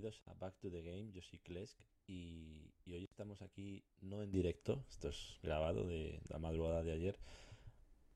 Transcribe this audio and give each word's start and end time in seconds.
bienvenidos 0.00 0.22
a 0.28 0.34
Back 0.34 0.54
to 0.60 0.70
the 0.70 0.80
Game, 0.80 1.12
yo 1.12 1.20
soy 1.20 1.38
Klesk 1.40 1.78
y, 2.06 2.72
y 2.86 2.94
hoy 2.94 3.04
estamos 3.04 3.42
aquí 3.42 3.84
no 4.00 4.22
en 4.22 4.30
directo, 4.30 4.82
esto 4.88 5.10
es 5.10 5.38
grabado 5.42 5.86
de 5.86 6.22
la 6.30 6.38
madrugada 6.38 6.82
de 6.82 6.92
ayer, 6.92 7.18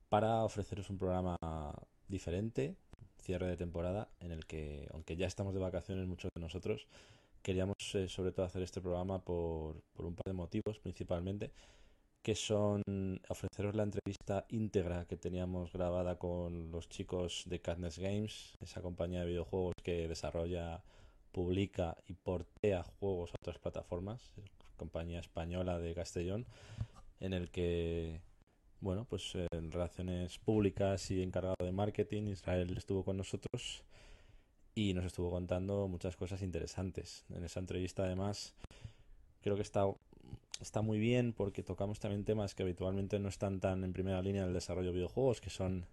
para 0.09 0.45
ofreceros 0.45 0.89
un 0.89 0.97
programa 0.97 1.37
diferente, 2.09 2.75
cierre 3.21 3.49
de 3.49 3.59
temporada, 3.59 4.09
en 4.21 4.33
el 4.33 4.47
que, 4.47 4.89
aunque 4.93 5.17
ya 5.17 5.27
estamos 5.27 5.53
de 5.53 5.61
vacaciones 5.61 6.07
muchos 6.07 6.31
de 6.35 6.41
nosotros, 6.41 6.87
queríamos 7.43 7.77
eh, 7.93 8.09
sobre 8.09 8.33
todo 8.33 8.47
hacer 8.47 8.63
este 8.63 8.81
programa 8.81 9.23
por, 9.23 9.83
por 9.93 10.07
un 10.07 10.15
par 10.15 10.25
de 10.25 10.33
motivos 10.33 10.79
principalmente 10.79 11.53
que 12.23 12.35
son 12.35 12.83
ofreceros 13.29 13.75
la 13.75 13.83
entrevista 13.83 14.47
íntegra 14.49 15.05
que 15.05 15.19
teníamos 15.19 15.71
grabada 15.75 16.19
con 16.19 16.71
los 16.71 16.89
chicos 16.89 17.43
de 17.45 17.61
Cadness 17.61 17.99
Games, 17.99 18.57
esa 18.63 18.81
compañía 18.81 19.21
de 19.21 19.27
videojuegos 19.27 19.75
que 19.83 20.09
desarrolla, 20.09 20.83
publica 21.35 21.99
y 22.07 22.15
portea 22.15 22.85
juegos 22.99 23.33
a 23.33 23.37
otras 23.43 23.59
plataformas, 23.59 24.31
compañía 24.77 25.19
española 25.19 25.79
de 25.79 25.95
Castellón, 25.95 26.47
en 27.21 27.35
el 27.35 27.51
que, 27.51 28.21
bueno, 28.81 29.05
pues 29.05 29.35
en 29.51 29.73
relaciones 29.73 30.39
públicas 30.39 31.11
y 31.11 31.23
encargado 31.23 31.57
de 31.59 31.73
marketing, 31.73 32.29
Israel 32.29 32.73
estuvo 32.79 33.05
con 33.05 33.17
nosotros 33.17 33.85
y 34.75 34.95
nos 34.95 35.05
estuvo 35.05 35.31
contando 35.31 35.89
muchas 35.89 36.17
cosas 36.17 36.41
interesantes. 36.41 37.25
En 37.29 37.45
esa 37.45 37.59
entrevista, 37.61 38.05
además, 38.05 38.55
creo 39.43 39.57
que 39.57 39.63
está 39.63 39.85
está 40.61 40.83
muy 40.83 40.99
bien 40.99 41.33
porque 41.33 41.63
tocamos 41.63 41.99
también 41.99 42.25
temas 42.25 42.55
que 42.55 42.63
habitualmente 42.63 43.19
no 43.19 43.29
están 43.29 43.61
tan 43.61 43.85
en 43.85 43.93
primera 43.93 44.23
línea 44.23 44.45
del 44.45 44.55
desarrollo 44.55 44.89
de 44.89 44.95
videojuegos, 44.95 45.41
que 45.41 45.51
son 45.51 45.87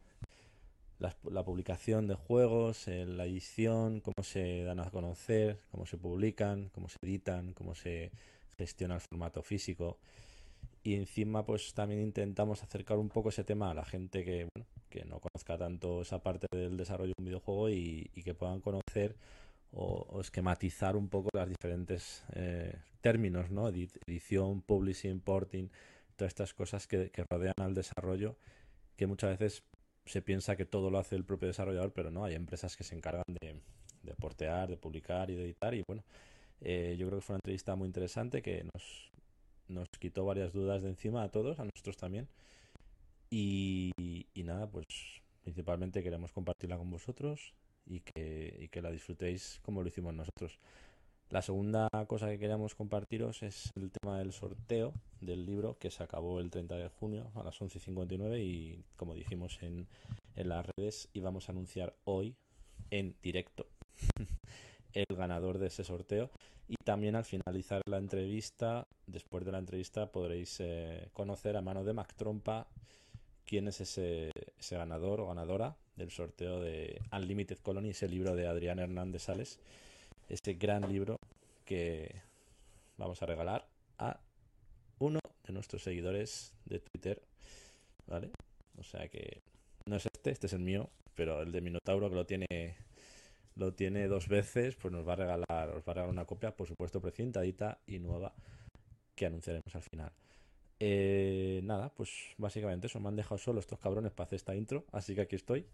la, 1.01 1.43
publicación 1.43 2.07
de 2.07 2.15
juegos, 2.15 2.87
eh, 2.87 3.05
la 3.05 3.25
edición, 3.25 3.99
cómo 4.01 4.23
se 4.23 4.63
dan 4.63 4.79
a 4.79 4.89
conocer, 4.89 5.59
cómo 5.71 5.85
se 5.85 5.97
publican, 5.97 6.69
cómo 6.69 6.89
se 6.89 6.97
editan, 7.01 7.53
cómo 7.53 7.75
se 7.75 8.11
gestiona 8.57 8.95
el 8.95 9.01
formato 9.01 9.41
físico. 9.41 9.97
Y 10.83 10.95
encima 10.95 11.45
pues 11.45 11.73
también 11.73 12.01
intentamos 12.01 12.63
acercar 12.63 12.97
un 12.97 13.09
poco 13.09 13.29
ese 13.29 13.43
tema 13.43 13.71
a 13.71 13.73
la 13.73 13.85
gente 13.85 14.23
que, 14.23 14.47
que 14.89 15.05
no 15.05 15.19
conozca 15.19 15.57
tanto 15.57 16.01
esa 16.01 16.23
parte 16.23 16.47
del 16.51 16.77
desarrollo 16.77 17.13
de 17.17 17.21
un 17.21 17.25
videojuego 17.25 17.69
y 17.69 18.09
que 18.23 18.33
puedan 18.33 18.61
conocer 18.61 19.15
o, 19.73 20.19
esquematizar 20.21 20.95
un 20.95 21.09
poco 21.09 21.29
los 21.33 21.49
diferentes 21.49 22.23
eh, 22.33 22.75
términos, 23.01 23.49
¿no? 23.49 23.69
Edición, 23.69 24.61
publishing, 24.61 25.21
porting, 25.21 25.69
todas 26.15 26.31
estas 26.31 26.53
cosas 26.53 26.87
que, 26.87 27.11
rodean 27.29 27.53
al 27.57 27.73
desarrollo, 27.73 28.35
que 28.95 29.07
muchas 29.07 29.37
veces 29.39 29.63
se 30.05 30.21
piensa 30.21 30.55
que 30.55 30.65
todo 30.65 30.89
lo 30.89 30.97
hace 30.97 31.15
el 31.15 31.23
propio 31.23 31.47
desarrollador, 31.47 31.93
pero 31.93 32.11
no, 32.11 32.25
hay 32.25 32.35
empresas 32.35 32.75
que 32.75 32.83
se 32.83 32.95
encargan 32.95 33.23
de, 33.41 33.61
de 34.03 34.15
portear, 34.15 34.69
de 34.69 34.77
publicar 34.77 35.29
y 35.29 35.35
de 35.35 35.45
editar. 35.45 35.73
Y 35.73 35.83
bueno, 35.87 36.03
eh, 36.61 36.95
yo 36.97 37.07
creo 37.07 37.19
que 37.19 37.25
fue 37.25 37.33
una 37.33 37.39
entrevista 37.43 37.75
muy 37.75 37.87
interesante 37.87 38.41
que 38.41 38.63
nos, 38.73 39.11
nos 39.67 39.87
quitó 39.99 40.25
varias 40.25 40.53
dudas 40.53 40.81
de 40.83 40.89
encima 40.89 41.23
a 41.23 41.29
todos, 41.29 41.59
a 41.59 41.65
nosotros 41.65 41.97
también. 41.97 42.27
Y, 43.29 43.91
y 44.33 44.43
nada, 44.43 44.69
pues 44.69 44.85
principalmente 45.43 46.03
queremos 46.03 46.31
compartirla 46.31 46.77
con 46.77 46.89
vosotros 46.89 47.53
y 47.85 48.01
que, 48.01 48.57
y 48.59 48.67
que 48.67 48.81
la 48.81 48.91
disfrutéis 48.91 49.59
como 49.63 49.81
lo 49.81 49.87
hicimos 49.87 50.13
nosotros. 50.13 50.59
La 51.31 51.41
segunda 51.41 51.87
cosa 52.07 52.27
que 52.27 52.37
queríamos 52.37 52.75
compartiros 52.75 53.41
es 53.41 53.71
el 53.77 53.89
tema 53.89 54.19
del 54.19 54.33
sorteo 54.33 54.91
del 55.21 55.45
libro 55.45 55.77
que 55.79 55.89
se 55.89 56.03
acabó 56.03 56.41
el 56.41 56.51
30 56.51 56.75
de 56.75 56.89
junio 56.89 57.31
a 57.35 57.43
las 57.43 57.57
11.59 57.61 58.37
y 58.43 58.83
como 58.97 59.15
dijimos 59.15 59.57
en, 59.61 59.87
en 60.35 60.49
las 60.49 60.65
redes 60.75 61.07
íbamos 61.13 61.47
a 61.47 61.53
anunciar 61.53 61.95
hoy 62.03 62.35
en 62.89 63.15
directo 63.23 63.65
el 64.93 65.05
ganador 65.15 65.57
de 65.57 65.67
ese 65.67 65.85
sorteo. 65.85 66.29
Y 66.67 66.75
también 66.83 67.15
al 67.15 67.23
finalizar 67.23 67.81
la 67.85 67.97
entrevista, 67.97 68.85
después 69.07 69.45
de 69.45 69.53
la 69.53 69.59
entrevista 69.59 70.11
podréis 70.11 70.59
eh, 70.59 71.07
conocer 71.13 71.55
a 71.55 71.61
mano 71.61 71.85
de 71.85 71.93
Mac 71.93 72.13
Trompa 72.13 72.67
quién 73.45 73.69
es 73.69 73.79
ese, 73.79 74.31
ese 74.59 74.75
ganador 74.75 75.21
o 75.21 75.27
ganadora 75.27 75.77
del 75.95 76.11
sorteo 76.11 76.59
de 76.59 77.01
Unlimited 77.13 77.59
Colony, 77.59 77.91
ese 77.91 78.09
libro 78.09 78.35
de 78.35 78.47
Adrián 78.47 78.79
Hernández 78.79 79.23
Sales, 79.23 79.59
ese 80.33 80.53
gran 80.53 80.87
libro 80.91 81.17
que 81.65 82.21
vamos 82.97 83.21
a 83.21 83.25
regalar 83.25 83.67
a 83.97 84.19
uno 84.99 85.19
de 85.45 85.53
nuestros 85.53 85.83
seguidores 85.83 86.53
de 86.65 86.79
Twitter, 86.79 87.21
¿vale? 88.07 88.31
O 88.77 88.83
sea 88.83 89.07
que 89.09 89.41
no 89.85 89.95
es 89.97 90.05
este, 90.05 90.31
este 90.31 90.47
es 90.47 90.53
el 90.53 90.59
mío, 90.59 90.89
pero 91.15 91.41
el 91.41 91.51
de 91.51 91.61
Minotauro 91.61 92.09
que 92.09 92.15
lo 92.15 92.25
tiene 92.25 92.47
lo 93.55 93.73
tiene 93.73 94.07
dos 94.07 94.27
veces, 94.27 94.75
pues 94.75 94.93
nos 94.93 95.07
va 95.07 95.13
a 95.13 95.17
regalar, 95.17 95.69
os 95.69 95.83
va 95.83 95.91
a 95.91 95.93
regalar 95.93 96.09
una 96.09 96.25
copia, 96.25 96.55
por 96.55 96.67
supuesto, 96.67 97.01
precintadita 97.01 97.79
y 97.85 97.99
nueva 97.99 98.33
que 99.15 99.25
anunciaremos 99.25 99.75
al 99.75 99.83
final. 99.83 100.11
Eh, 100.79 101.61
nada, 101.63 101.93
pues 101.93 102.09
básicamente 102.37 102.87
eso, 102.87 102.99
me 102.99 103.09
han 103.09 103.15
dejado 103.15 103.37
solo 103.37 103.59
estos 103.59 103.77
cabrones 103.77 104.13
para 104.13 104.27
hacer 104.27 104.37
esta 104.37 104.55
intro, 104.55 104.85
así 104.91 105.13
que 105.13 105.21
aquí 105.21 105.35
estoy. 105.35 105.65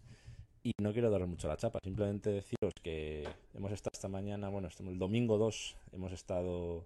Y 0.64 0.72
no 0.82 0.92
quiero 0.92 1.10
daros 1.10 1.28
mucho 1.28 1.48
la 1.48 1.58
chapa, 1.58 1.80
simplemente 1.84 2.30
deciros 2.30 2.74
que 2.84 3.28
hemos 3.54 3.72
estado 3.72 3.92
esta 3.94 4.08
mañana, 4.08 4.50
bueno, 4.50 4.68
el 4.80 5.00
domingo 5.00 5.38
2 5.38 5.78
hemos 5.94 6.12
estado 6.12 6.86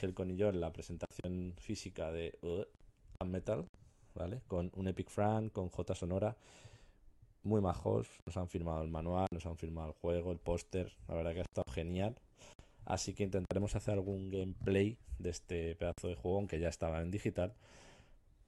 Helcon 0.00 0.30
y 0.30 0.36
yo 0.36 0.48
en 0.48 0.60
la 0.60 0.72
presentación 0.72 1.54
física 1.58 2.10
de 2.10 2.36
uh, 2.42 3.24
Metal, 3.24 3.66
¿vale? 4.14 4.40
Con 4.48 4.72
un 4.74 4.88
Epic 4.88 5.10
Frank, 5.10 5.52
con 5.52 5.68
J 5.68 5.94
Sonora, 5.94 6.36
muy 7.42 7.60
majos, 7.60 8.08
nos 8.26 8.36
han 8.36 8.48
firmado 8.48 8.82
el 8.82 8.90
manual, 8.90 9.26
nos 9.30 9.46
han 9.46 9.56
firmado 9.56 9.88
el 9.88 9.94
juego, 9.94 10.32
el 10.32 10.38
póster, 10.38 10.92
la 11.08 11.14
verdad 11.14 11.32
que 11.32 11.40
ha 11.40 11.42
estado 11.42 11.72
genial. 11.72 12.16
Así 12.84 13.14
que 13.14 13.22
intentaremos 13.22 13.76
hacer 13.76 13.94
algún 13.94 14.30
gameplay 14.30 14.96
de 15.18 15.30
este 15.30 15.76
pedazo 15.76 16.08
de 16.08 16.16
juego, 16.16 16.38
aunque 16.38 16.58
ya 16.58 16.68
estaba 16.68 17.00
en 17.00 17.10
digital. 17.10 17.54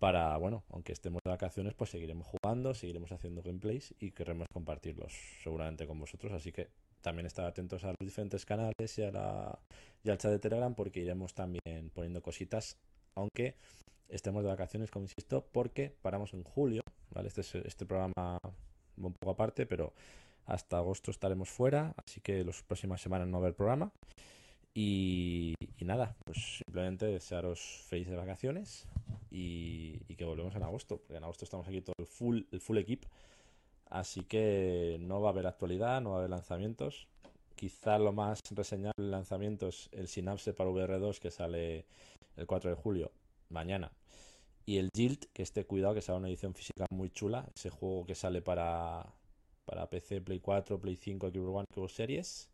Para, 0.03 0.37
bueno, 0.37 0.65
aunque 0.71 0.91
estemos 0.91 1.21
de 1.25 1.31
vacaciones, 1.31 1.75
pues 1.75 1.91
seguiremos 1.91 2.27
jugando, 2.27 2.75
seguiremos 2.75 3.13
haciendo 3.13 3.41
gameplays 3.41 3.95
y 4.01 4.11
querremos 4.11 4.49
compartirlos 4.53 5.13
seguramente 5.45 5.87
con 5.87 6.01
vosotros. 6.01 6.33
Así 6.33 6.51
que 6.51 6.71
también 7.03 7.25
estar 7.25 7.47
atentos 7.47 7.85
a 7.85 7.91
los 7.91 7.99
diferentes 8.01 8.45
canales 8.45 8.99
y, 8.99 9.03
a 9.05 9.13
la, 9.13 9.61
y 10.03 10.11
al 10.11 10.19
chat 10.19 10.33
de 10.33 10.41
Telegram 10.41 10.75
porque 10.75 10.99
iremos 10.99 11.35
también 11.35 11.93
poniendo 11.95 12.21
cositas, 12.21 12.77
aunque 13.15 13.55
estemos 14.09 14.43
de 14.43 14.49
vacaciones, 14.49 14.91
como 14.91 15.05
insisto, 15.05 15.47
porque 15.53 15.95
paramos 16.03 16.35
en 16.35 16.43
julio, 16.43 16.83
¿vale? 17.15 17.29
Este, 17.29 17.43
es, 17.43 17.55
este 17.55 17.87
programa 17.87 18.41
un 18.97 19.13
poco 19.13 19.31
aparte, 19.31 19.67
pero 19.67 19.93
hasta 20.47 20.79
agosto 20.79 21.13
estaremos 21.13 21.49
fuera, 21.49 21.95
así 22.05 22.21
que 22.21 22.43
las 22.43 22.61
próximas 22.65 23.01
semanas 23.01 23.29
no 23.29 23.39
va 23.39 23.45
a 23.45 23.47
haber 23.47 23.55
programa. 23.55 23.93
Y, 24.75 25.55
nada, 25.81 26.17
pues 26.25 26.63
simplemente 26.65 27.07
desearos 27.07 27.61
felices 27.89 28.17
vacaciones 28.17 28.87
y, 29.31 29.99
que 30.17 30.25
volvemos 30.25 30.55
en 30.55 30.63
agosto, 30.63 30.99
porque 30.99 31.17
en 31.17 31.25
agosto 31.25 31.45
estamos 31.45 31.67
aquí 31.67 31.81
todo 31.81 31.95
el 31.99 32.07
full, 32.07 32.43
el 32.53 32.61
full 32.61 32.79
equip. 32.79 33.05
Así 33.91 34.23
que 34.23 34.97
no 35.01 35.21
va 35.21 35.29
a 35.29 35.33
haber 35.33 35.47
actualidad, 35.47 36.01
no 36.01 36.11
va 36.11 36.17
a 36.17 36.19
haber 36.21 36.31
lanzamientos. 36.31 37.09
Quizá 37.57 37.99
lo 37.99 38.13
más 38.13 38.41
reseñable 38.51 38.95
en 38.99 39.11
lanzamientos 39.11 39.89
el 39.93 40.09
Synapse 40.09 40.55
para 40.55 40.71
VR2 40.71 41.19
que 41.19 41.31
sale 41.31 41.85
el 42.37 42.47
4 42.47 42.71
de 42.71 42.77
julio, 42.77 43.13
mañana. 43.51 43.93
Y 44.65 44.79
el 44.79 44.91
Jilt, 44.95 45.27
que 45.33 45.43
esté 45.43 45.67
cuidado, 45.67 45.95
que 45.95 46.03
sea 46.03 46.15
una 46.15 46.29
edición 46.29 46.55
física 46.55 46.87
muy 46.91 47.11
chula. 47.11 47.47
Ese 47.55 47.71
juego 47.71 48.07
que 48.07 48.15
sale 48.15 48.41
para, 48.41 49.13
para 49.67 49.91
PC, 49.91 50.21
Play 50.23 50.41
4, 50.41 50.81
Play 50.81 50.97
5, 50.97 51.29
Xbox 51.29 51.49
One, 51.49 51.67
Xbox 51.75 51.93
Series. 51.93 52.52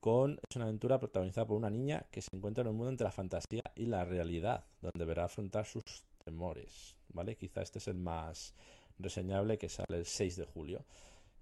Con, 0.00 0.38
es 0.48 0.56
una 0.56 0.66
aventura 0.66 0.98
protagonizada 0.98 1.46
por 1.46 1.56
una 1.56 1.70
niña 1.70 2.06
que 2.10 2.22
se 2.22 2.28
encuentra 2.32 2.62
en 2.62 2.68
un 2.68 2.76
mundo 2.76 2.90
entre 2.90 3.04
la 3.04 3.10
fantasía 3.10 3.62
y 3.74 3.86
la 3.86 4.04
realidad, 4.04 4.64
donde 4.80 4.98
deberá 4.98 5.24
afrontar 5.24 5.66
sus 5.66 5.82
temores. 6.24 6.96
¿Vale? 7.08 7.36
Quizá 7.36 7.62
este 7.62 7.78
es 7.78 7.88
el 7.88 7.96
más 7.96 8.54
reseñable 8.98 9.58
que 9.58 9.68
sale 9.68 9.96
el 9.96 10.06
6 10.06 10.36
de 10.36 10.44
julio. 10.44 10.84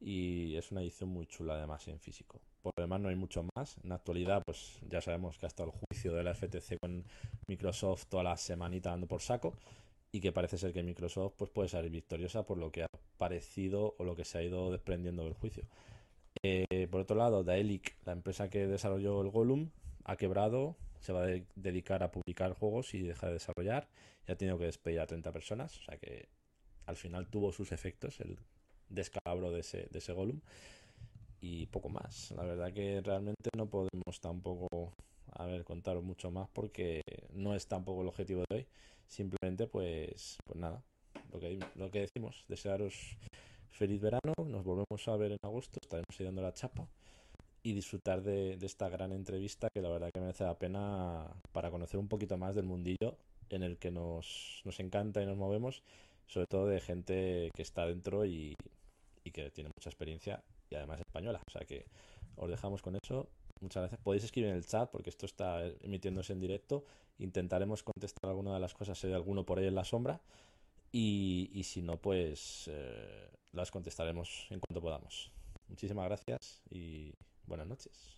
Y 0.01 0.57
es 0.57 0.71
una 0.73 0.83
edición 0.83 1.11
muy 1.11 1.27
chula 1.27 1.55
además 1.55 1.87
en 1.89 1.99
físico. 1.99 2.41
Por 2.63 2.73
lo 2.77 2.83
demás 2.83 3.01
no 3.01 3.09
hay 3.09 3.17
mucho 3.17 3.47
más. 3.55 3.77
En 3.83 3.91
la 3.91 3.97
actualidad, 3.97 4.43
pues 4.45 4.79
ya 4.89 5.01
sabemos 5.01 5.39
que 5.39 5.47
hasta 5.47 5.65
el 5.65 5.71
juicio 5.71 6.15
de 6.15 6.23
la 6.23 6.35
FTC 6.35 6.79
con 6.81 7.05
Microsoft 7.47 8.07
toda 8.09 8.23
la 8.23 8.37
semanita 8.37 8.91
dando 8.91 9.07
por 9.07 9.23
saco 9.23 9.55
y 10.13 10.21
que 10.21 10.33
parece 10.33 10.59
ser 10.59 10.73
que 10.73 10.83
Microsoft 10.83 11.35
pues, 11.37 11.51
puede 11.51 11.69
salir 11.69 11.91
victoriosa 11.91 12.45
por 12.45 12.59
lo 12.59 12.71
que 12.71 12.85
ha 12.85 12.87
parecido 13.19 13.95
o 13.99 14.05
lo 14.05 14.17
que 14.17 14.25
se 14.25 14.39
ha 14.39 14.43
ido 14.43 14.71
desprendiendo 14.71 15.25
del 15.25 15.35
juicio. 15.35 15.65
Eh, 16.71 16.89
por 16.91 17.01
otro 17.01 17.17
lado, 17.17 17.45
Daelic, 17.45 17.97
la 18.05 18.13
empresa 18.13 18.49
que 18.49 18.67
desarrolló 18.67 19.21
el 19.23 19.31
Gollum, 19.31 19.71
ha 20.05 20.17
quebrado, 20.17 20.77
se 21.01 21.13
va 21.13 21.25
a 21.25 21.41
dedicar 21.55 22.03
a 22.03 22.11
publicar 22.11 22.53
juegos 22.53 22.95
y 22.95 23.03
deja 23.03 23.27
de 23.27 23.35
desarrollar. 23.35 23.89
Y 24.27 24.33
ha 24.33 24.37
tenido 24.37 24.59
que 24.59 24.65
despedir 24.65 25.01
a 25.01 25.07
30 25.07 25.33
personas, 25.33 25.79
o 25.79 25.83
sea 25.83 25.97
que 25.99 26.29
al 26.87 26.97
final 26.97 27.29
tuvo 27.29 27.53
sus 27.53 27.73
efectos 27.73 28.21
el 28.21 28.39
descalabro 28.89 29.51
de 29.51 29.61
ese, 29.61 29.89
de 29.91 30.13
Gollum. 30.13 30.41
Y 31.41 31.67
poco 31.67 31.89
más. 31.89 32.33
La 32.33 32.45
verdad 32.45 32.73
que 32.73 33.01
realmente 33.03 33.51
no 33.57 33.69
podemos 33.69 34.21
tampoco 34.21 34.95
a 35.33 35.47
ver, 35.47 35.65
contaros 35.65 36.03
mucho 36.03 36.31
más 36.31 36.49
porque 36.53 37.03
no 37.33 37.55
es 37.55 37.67
tampoco 37.67 38.03
el 38.03 38.09
objetivo 38.09 38.45
de 38.49 38.57
hoy. 38.57 38.67
Simplemente, 39.07 39.67
pues, 39.67 40.39
pues 40.45 40.59
nada, 40.59 40.83
lo 41.33 41.39
que, 41.39 41.59
lo 41.75 41.91
que 41.91 42.01
decimos, 42.01 42.45
desearos 42.49 43.17
feliz 43.77 44.01
verano, 44.01 44.33
nos 44.45 44.65
volvemos 44.65 45.07
a 45.07 45.17
ver 45.17 45.33
en 45.33 45.39
agosto, 45.43 45.79
estaremos 45.83 46.17
dando 46.19 46.43
la 46.43 46.55
chapa 46.55 46.89
y 47.63 47.75
disfrutar 47.75 48.23
de, 48.23 48.59
esta 48.63 48.89
gran 48.89 49.13
entrevista 49.13 49.69
que 49.73 49.83
la 49.83 49.91
verdad 49.91 50.11
que 50.13 50.21
merece 50.21 50.45
la 50.45 50.59
pena 50.59 51.27
para 51.53 51.71
conocer 51.71 52.01
un 52.01 52.09
poquito 52.09 52.39
más 52.39 52.55
del 52.55 52.65
mundillo 52.65 53.17
en 53.51 53.63
el 53.63 53.77
que 53.77 53.91
nos, 53.91 54.63
nos 54.65 54.81
encanta 54.81 55.23
y 55.23 55.27
nos 55.27 55.37
movemos, 55.37 55.83
sobre 56.27 56.47
todo 56.47 56.67
de 56.67 56.81
gente 56.81 57.51
que 57.55 57.63
está 57.63 57.87
dentro 57.87 58.25
y, 58.25 58.55
y 59.25 59.31
que 59.31 59.51
tiene 59.51 59.71
mucha 59.77 59.91
experiencia 59.91 60.43
y 60.71 60.75
además 60.75 61.01
española. 61.01 61.41
O 61.47 61.51
sea 61.51 61.67
que 61.67 61.85
os 62.37 62.49
dejamos 62.49 62.83
con 62.83 62.97
eso. 62.97 63.29
Muchas 63.61 63.83
gracias. 63.83 64.01
Podéis 64.01 64.25
escribir 64.25 64.51
en 64.51 64.57
el 64.57 64.67
chat 64.67 64.91
porque 64.91 65.11
esto 65.11 65.27
está 65.27 65.67
emitiéndose 65.81 66.33
en 66.33 66.41
directo. 66.41 66.85
Intentaremos 67.19 67.83
contestar 67.83 68.31
alguna 68.31 68.55
de 68.55 68.61
las 68.61 68.75
cosas 68.75 68.99
si 68.99 69.07
hay 69.09 69.13
alguno 69.13 69.45
por 69.45 69.59
ahí 69.59 69.67
en 69.67 69.75
la 69.75 69.85
sombra. 69.85 70.21
Y, 70.99 71.51
y 71.53 71.63
si 71.65 71.83
no, 71.83 71.99
pues 71.99 72.71
eh, 72.73 73.29
las 73.53 73.71
contestaremos 73.71 74.47
en 74.49 74.61
cuanto 74.61 74.81
podamos. 74.81 75.31
Muchísimas 75.69 76.07
gracias 76.07 76.63
y 76.71 77.13
buenas 77.47 77.67
noches. 77.67 78.16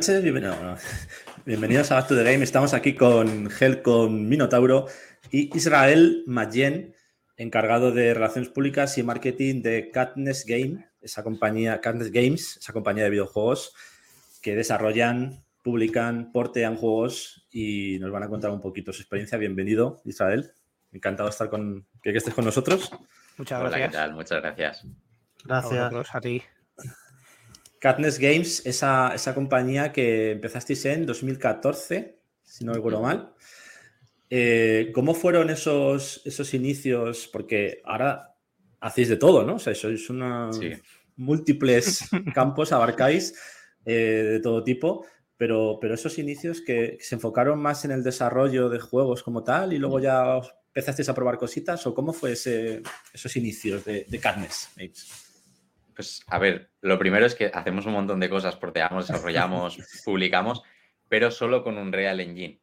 Noches, 0.00 0.24
bienvenidos 1.44 1.92
a 1.92 1.96
Back 1.96 2.08
to 2.08 2.16
the 2.16 2.24
Game. 2.24 2.42
Estamos 2.42 2.72
aquí 2.72 2.94
con 2.94 3.50
con 3.82 4.30
Minotauro 4.30 4.86
y 5.30 5.54
Israel 5.54 6.24
Mayen, 6.26 6.94
encargado 7.36 7.92
de 7.92 8.14
relaciones 8.14 8.48
públicas 8.48 8.96
y 8.96 9.02
marketing 9.02 9.60
de 9.60 9.90
Katniss 9.90 10.46
Game, 10.46 10.88
esa 11.02 11.22
compañía, 11.22 11.82
Katniss 11.82 12.10
Games, 12.10 12.56
esa 12.56 12.72
compañía 12.72 13.04
de 13.04 13.10
videojuegos 13.10 13.74
que 14.40 14.56
desarrollan, 14.56 15.44
publican, 15.62 16.32
portean 16.32 16.76
juegos 16.76 17.46
y 17.52 17.98
nos 17.98 18.10
van 18.10 18.22
a 18.22 18.28
contar 18.30 18.52
un 18.52 18.62
poquito 18.62 18.94
su 18.94 19.02
experiencia. 19.02 19.36
Bienvenido, 19.36 20.00
Israel. 20.06 20.50
Encantado 20.92 21.28
de 21.28 21.32
estar 21.32 21.50
con 21.50 21.86
que, 22.02 22.16
estés 22.16 22.32
con 22.32 22.46
nosotros. 22.46 22.90
Muchas 23.36 23.60
gracias. 23.60 23.90
¿qué 23.90 23.96
tal? 23.98 24.14
Muchas 24.14 24.40
gracias. 24.40 24.86
Gracias 25.44 26.14
a 26.14 26.20
ti. 26.22 26.42
Katniss 27.80 28.18
Games, 28.18 28.64
esa, 28.66 29.14
esa 29.14 29.34
compañía 29.34 29.90
que 29.90 30.32
empezasteis 30.32 30.84
en 30.84 31.06
2014, 31.06 32.20
si 32.44 32.64
no 32.64 32.74
recuerdo 32.74 33.00
mal. 33.00 33.32
Eh, 34.28 34.92
¿Cómo 34.94 35.14
fueron 35.14 35.48
esos, 35.48 36.20
esos 36.26 36.52
inicios? 36.52 37.28
Porque 37.32 37.80
ahora 37.84 38.36
hacéis 38.80 39.08
de 39.08 39.16
todo, 39.16 39.44
¿no? 39.44 39.54
O 39.54 39.58
sea, 39.58 39.74
sois 39.74 40.10
una... 40.10 40.50
múltiples 41.16 42.08
campos, 42.34 42.70
abarcáis 42.72 43.34
eh, 43.86 44.28
de 44.32 44.40
todo 44.40 44.62
tipo, 44.62 45.06
pero, 45.38 45.78
pero 45.80 45.94
esos 45.94 46.18
inicios 46.18 46.60
que, 46.60 46.98
se 47.00 47.14
enfocaron 47.14 47.58
más 47.60 47.86
en 47.86 47.92
el 47.92 48.02
desarrollo 48.02 48.68
de 48.68 48.78
juegos 48.78 49.22
como 49.22 49.42
tal 49.42 49.72
y 49.72 49.78
luego 49.78 50.00
ya 50.00 50.38
empezasteis 50.66 51.08
a 51.08 51.14
probar 51.14 51.38
cositas, 51.38 51.86
o 51.86 51.94
cómo 51.94 52.12
fue 52.12 52.32
ese, 52.32 52.82
esos 53.12 53.34
inicios 53.36 53.86
de, 53.86 54.04
de 54.06 54.18
Katniss 54.20 54.68
Games? 54.76 55.29
Pues 55.94 56.22
a 56.26 56.38
ver, 56.38 56.70
lo 56.80 56.98
primero 56.98 57.26
es 57.26 57.34
que 57.34 57.50
hacemos 57.52 57.86
un 57.86 57.92
montón 57.92 58.20
de 58.20 58.30
cosas, 58.30 58.56
porteamos, 58.56 59.08
desarrollamos, 59.08 59.78
publicamos, 60.04 60.62
pero 61.08 61.30
solo 61.30 61.62
con 61.62 61.78
un 61.78 61.92
Real 61.92 62.20
Engine. 62.20 62.60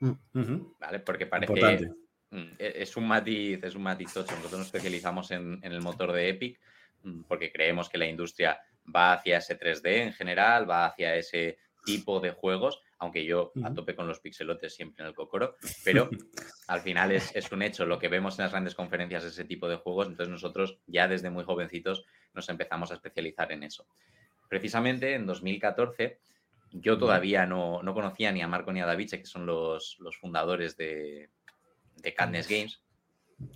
Mm. 0.00 0.56
¿Vale? 0.78 1.00
Porque 1.00 1.26
parece. 1.26 1.88
Mm, 2.30 2.52
e, 2.58 2.72
es 2.76 2.96
un 2.96 3.06
matiz, 3.06 3.62
es 3.62 3.74
un 3.74 3.82
matiz 3.82 4.12
tocho. 4.12 4.34
Nosotros 4.36 4.60
nos 4.60 4.66
especializamos 4.66 5.30
en, 5.30 5.60
el 5.62 5.80
motor 5.80 6.12
de 6.12 6.28
Epic 6.28 6.60
mm, 7.02 7.22
porque 7.22 7.52
creemos 7.52 7.88
que 7.88 7.98
la 7.98 8.06
industria 8.06 8.58
va 8.94 9.14
hacia 9.14 9.38
ese 9.38 9.58
3D 9.58 10.02
en 10.02 10.12
general, 10.12 10.68
va 10.68 10.86
hacia 10.86 11.16
ese 11.16 11.58
tipo 11.84 12.20
de 12.20 12.30
juegos, 12.30 12.80
aunque 13.00 13.24
yo 13.24 13.52
a 13.64 13.74
tope 13.74 13.96
con 13.96 14.06
los 14.06 14.20
pixelotes 14.20 14.74
siempre 14.74 15.02
en 15.02 15.08
el 15.08 15.14
cocoro, 15.14 15.56
pero 15.84 16.08
al 16.68 16.80
final 16.80 17.12
es, 17.12 17.34
es, 17.34 17.50
un 17.50 17.62
hecho, 17.62 17.86
lo 17.86 17.98
que 17.98 18.08
vemos 18.08 18.38
en 18.38 18.44
las 18.44 18.52
grandes 18.52 18.74
conferencias 18.74 19.24
ese 19.24 19.44
tipo 19.44 19.68
de 19.68 19.76
juegos, 19.76 20.06
entonces 20.06 20.30
nosotros 20.30 20.78
ya 20.86 21.08
desde 21.08 21.30
muy 21.30 21.44
jovencitos 21.44 22.04
nos 22.34 22.48
empezamos 22.48 22.90
a 22.90 22.94
especializar 22.94 23.50
en 23.52 23.64
eso. 23.64 23.86
Precisamente 24.48 25.14
en 25.14 25.26
2014 25.26 26.20
yo 26.72 26.98
todavía 26.98 27.46
no, 27.46 27.80
conocía 27.94 28.32
ni 28.32 28.42
a 28.42 28.48
Marco 28.48 28.72
ni 28.72 28.80
a 28.80 28.86
David, 28.86 29.10
que 29.10 29.26
son 29.26 29.46
los, 29.46 29.98
fundadores 30.20 30.76
de, 30.76 31.30
de 31.96 32.14
Games. 32.16 32.82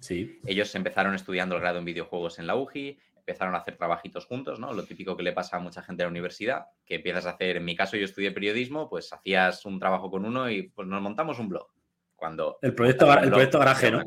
Sí. 0.00 0.40
Ellos 0.46 0.74
empezaron 0.74 1.14
estudiando 1.14 1.54
el 1.54 1.60
grado 1.60 1.78
en 1.78 1.84
videojuegos 1.84 2.38
en 2.38 2.46
la 2.46 2.56
UGI, 2.56 2.98
empezaron 3.26 3.54
a 3.54 3.58
hacer 3.58 3.76
trabajitos 3.76 4.26
juntos, 4.26 4.60
¿no? 4.60 4.72
Lo 4.72 4.84
típico 4.84 5.16
que 5.16 5.22
le 5.22 5.32
pasa 5.32 5.56
a 5.56 5.60
mucha 5.60 5.82
gente 5.82 6.02
en 6.02 6.08
la 6.08 6.10
universidad, 6.10 6.66
que 6.84 6.96
empiezas 6.96 7.24
a 7.26 7.30
hacer, 7.30 7.56
en 7.56 7.64
mi 7.64 7.74
caso 7.74 7.96
yo 7.96 8.04
estudié 8.04 8.32
periodismo, 8.32 8.88
pues 8.88 9.12
hacías 9.12 9.64
un 9.64 9.78
trabajo 9.78 10.10
con 10.10 10.26
uno 10.26 10.50
y 10.50 10.68
pues 10.68 10.86
nos 10.86 11.00
montamos 11.00 11.38
un 11.38 11.48
blog. 11.48 11.68
Cuando 12.14 12.58
el 12.62 12.74
proyecto, 12.74 13.12
el 13.18 13.30
proyecto 13.30 13.58
garaje, 13.58 13.90
¿no? 13.90 14.04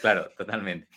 Claro, 0.00 0.28
totalmente. 0.36 0.88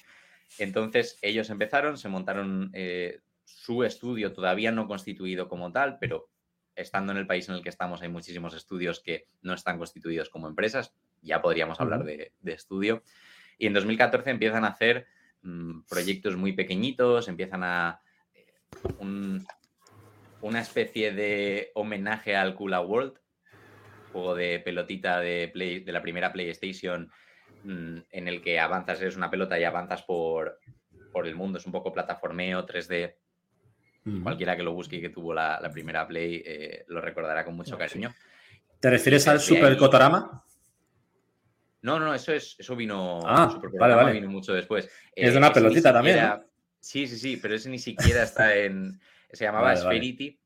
Entonces 0.58 1.18
ellos 1.22 1.50
empezaron, 1.50 1.98
se 1.98 2.10
montaron 2.10 2.70
eh, 2.74 3.20
su 3.46 3.84
estudio 3.84 4.34
todavía 4.34 4.72
no 4.72 4.88
constituido 4.88 5.48
como 5.48 5.72
tal, 5.72 5.98
pero 6.00 6.30
estando 6.76 7.12
en 7.12 7.20
el 7.20 7.28
país 7.28 7.48
en 7.48 7.56
el 7.56 7.62
que 7.62 7.70
estamos 7.70 8.02
hay 8.02 8.10
muchísimos 8.10 8.54
estudios 8.56 9.00
que 9.00 9.28
no 9.42 9.54
están 9.54 9.78
constituidos 9.78 10.30
como 10.30 10.48
empresas, 10.48 10.94
ya 11.22 11.42
podríamos 11.42 11.80
hablar 11.80 12.04
de, 12.04 12.34
estudio. 12.46 13.04
Y 13.58 13.68
en 13.68 13.74
2014 13.74 14.30
empiezan 14.32 14.66
a 14.66 14.70
hacer 14.70 15.08
mm, 15.44 15.82
proyectos 15.90 16.36
muy 16.36 16.54
pequeñitos, 16.54 17.28
empiezan 17.28 17.64
a... 17.64 18.02
Eh, 18.34 19.40
una 20.42 20.62
especie 20.62 21.12
de 21.12 21.72
homenaje 21.76 22.36
al 22.36 22.56
Kula 22.56 22.82
World, 22.82 23.14
juego 24.12 24.34
de 24.34 24.60
pelotita 24.60 25.20
de, 25.20 25.52
de 25.86 25.92
la 25.92 26.02
primera 26.02 26.34
PlayStation 26.34 27.12
Mm, 27.64 27.98
en 28.10 28.28
el 28.28 28.42
que 28.42 28.60
avanzas, 28.60 29.02
eres 29.02 29.16
una 29.16 29.30
pelota 29.30 29.60
y 29.60 29.64
avanzas 29.64 30.02
por, 30.04 30.60
por 31.12 31.28
el 31.28 31.36
mundo. 31.36 31.60
Es 31.60 31.66
un 31.66 31.72
poco 31.72 31.94
plataformeo, 31.94 32.66
3D. 32.66 33.16
Cualquiera 34.24 34.58
que 34.58 34.64
lo 34.64 34.74
busque 34.74 34.96
y 34.96 35.02
que 35.02 35.10
tuvo 35.10 35.32
la, 35.32 35.70
primera 35.72 36.08
Play 36.08 36.42
eh, 36.44 36.86
lo 36.88 37.02
recordará 37.02 37.46
con 37.46 37.56
mucho 37.56 37.78
cariño. 37.78 38.12
¿Te 38.80 38.90
refieres 38.90 39.28
al 39.28 39.40
Super 39.40 39.78
Cotorama? 39.78 40.44
No, 41.82 42.00
no, 42.00 42.14
eso 42.14 42.34
es, 42.34 42.56
eso 42.60 42.76
vino, 42.76 43.20
ah, 43.26 43.60
vale, 43.80 43.96
vale. 43.96 44.14
vino 44.14 44.30
mucho 44.30 44.54
después. 44.54 44.90
Es 45.16 45.32
de 45.32 45.38
una 45.38 45.52
pelotita 45.52 45.92
también. 45.92 46.20
Sí, 46.80 47.08
sí, 47.08 47.18
sí, 47.18 47.38
pero 47.38 47.56
ese 47.56 47.70
ni 47.70 47.80
siquiera 47.80 48.24
está 48.24 48.56
en. 48.56 49.00
Se 49.32 49.46
llamaba 49.46 49.76
Spherity. 49.76 50.38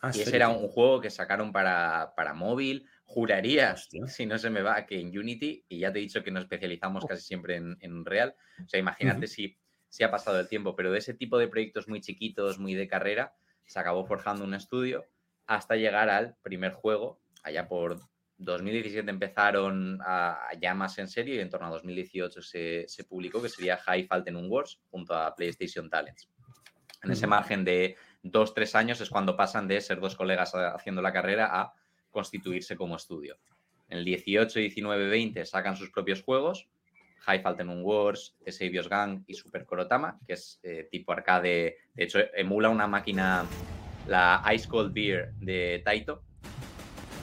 Ah, 0.00 0.12
y 0.14 0.20
ese 0.20 0.36
era 0.36 0.48
un 0.48 0.68
juego 0.68 1.00
que 1.00 1.10
sacaron 1.10 1.50
para, 1.50 2.12
para 2.14 2.32
móvil 2.32 2.86
Juraría, 3.08 3.74
si 3.74 4.26
no 4.26 4.36
se 4.36 4.50
me 4.50 4.60
va, 4.60 4.84
que 4.84 5.00
en 5.00 5.18
Unity, 5.18 5.64
y 5.66 5.78
ya 5.78 5.90
te 5.90 5.98
he 5.98 6.02
dicho 6.02 6.22
que 6.22 6.30
nos 6.30 6.42
especializamos 6.42 7.06
casi 7.06 7.22
siempre 7.22 7.56
en, 7.56 7.78
en 7.80 8.04
Real, 8.04 8.36
o 8.62 8.68
sea, 8.68 8.78
imagínate 8.78 9.26
si, 9.26 9.56
si 9.88 10.04
ha 10.04 10.10
pasado 10.10 10.38
el 10.38 10.46
tiempo, 10.46 10.76
pero 10.76 10.92
de 10.92 10.98
ese 10.98 11.14
tipo 11.14 11.38
de 11.38 11.48
proyectos 11.48 11.88
muy 11.88 12.02
chiquitos, 12.02 12.58
muy 12.58 12.74
de 12.74 12.86
carrera, 12.86 13.34
se 13.64 13.80
acabó 13.80 14.04
forjando 14.04 14.44
un 14.44 14.52
estudio 14.52 15.06
hasta 15.46 15.76
llegar 15.76 16.10
al 16.10 16.36
primer 16.42 16.74
juego, 16.74 17.18
allá 17.42 17.66
por 17.66 17.98
2017 18.38 19.10
empezaron 19.10 19.98
a, 20.00 20.48
ya 20.60 20.72
más 20.74 20.98
en 20.98 21.08
serio 21.08 21.34
y 21.34 21.40
en 21.40 21.50
torno 21.50 21.66
a 21.66 21.70
2018 21.70 22.40
se, 22.40 22.84
se 22.86 23.04
publicó 23.04 23.42
que 23.42 23.48
sería 23.48 23.76
High 23.76 24.06
Falten 24.06 24.36
Wars 24.48 24.80
junto 24.90 25.14
a 25.14 25.34
PlayStation 25.34 25.90
Talents. 25.90 26.28
En 27.02 27.10
ese 27.10 27.26
margen 27.26 27.64
de 27.64 27.96
dos, 28.22 28.54
tres 28.54 28.74
años 28.74 29.00
es 29.00 29.10
cuando 29.10 29.36
pasan 29.36 29.68
de 29.68 29.80
ser 29.80 30.00
dos 30.00 30.16
colegas 30.16 30.52
haciendo 30.54 31.02
la 31.02 31.12
carrera 31.12 31.48
a 31.60 31.72
constituirse 32.10 32.76
como 32.76 32.96
estudio. 32.96 33.38
En 33.88 33.98
el 33.98 34.04
18, 34.04 34.58
19, 34.58 35.08
20 35.08 35.44
sacan 35.46 35.76
sus 35.76 35.90
propios 35.90 36.22
juegos, 36.22 36.68
High 37.20 37.40
Falten 37.40 37.82
Wars, 37.82 38.36
The 38.44 38.52
Saviors 38.52 38.88
Gang 38.88 39.24
y 39.26 39.34
Super 39.34 39.64
Korotama, 39.64 40.18
que 40.26 40.34
es 40.34 40.60
eh, 40.62 40.88
tipo 40.90 41.12
arcade. 41.12 41.76
De 41.94 42.04
hecho, 42.04 42.20
emula 42.34 42.68
una 42.68 42.86
máquina, 42.86 43.46
la 44.06 44.42
Ice 44.54 44.68
Cold 44.68 44.92
Beer 44.92 45.32
de 45.34 45.80
Taito, 45.84 46.24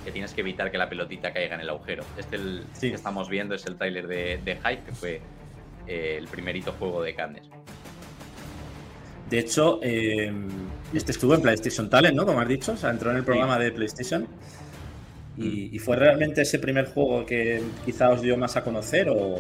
que 0.06 0.12
tienes 0.12 0.34
que 0.34 0.42
evitar 0.42 0.72
que 0.72 0.78
la 0.78 0.88
pelotita 0.88 1.34
caiga 1.34 1.56
en 1.56 1.62
el 1.62 1.70
agujero. 1.70 2.04
Este 2.18 2.36
el 2.36 2.64
que 2.80 2.94
estamos 2.94 3.28
viendo 3.28 3.56
es 3.56 3.66
el 3.66 3.76
tráiler 3.76 4.08
de, 4.08 4.40
de, 4.46 4.56
Hype, 4.56 4.84
que 4.86 4.92
fue 4.94 5.22
eh, 5.88 6.16
el 6.18 6.28
primerito 6.28 6.72
juego 6.74 7.02
de 7.02 7.16
Cannes. 7.16 7.50
De 9.30 9.40
hecho, 9.40 9.80
eh, 9.82 10.32
este 10.94 11.12
estuvo 11.12 11.34
en 11.34 11.42
PlayStation 11.42 11.90
Talent, 11.90 12.16
¿no? 12.16 12.26
Como 12.26 12.40
has 12.40 12.48
dicho, 12.48 12.74
o 12.74 12.78
sea, 12.78 12.92
entró 12.92 13.10
en 13.10 13.18
el 13.18 13.24
programa 13.24 13.58
de 13.58 13.72
PlayStation. 13.72 14.28
Y, 15.38 15.78
fue 15.80 15.98
realmente 15.98 16.44
ese 16.44 16.60
primer 16.60 16.86
juego 16.86 17.26
que 17.26 17.62
quizá 17.84 18.10
os 18.10 18.22
dio 18.22 18.38
más 18.38 18.56
a 18.56 18.64
conocer 18.64 19.10
o...? 19.10 19.40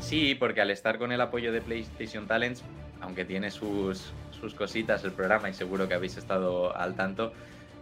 Sí, 0.00 0.14
Sí, 0.14 0.34
porque 0.34 0.60
al 0.60 0.70
estar 0.70 0.98
con 0.98 1.12
el 1.12 1.20
apoyo 1.20 1.52
de 1.52 1.60
PlayStation 1.60 2.26
Talents, 2.26 2.62
aunque 3.00 3.24
tiene 3.24 3.50
sus, 3.50 4.12
sus 4.38 4.54
cositas 4.54 5.02
el 5.04 5.12
programa 5.12 5.50
y 5.50 5.54
seguro 5.54 5.88
que 5.88 5.94
habéis 5.94 6.16
estado 6.16 6.74
al 6.76 6.94
tanto, 6.94 7.32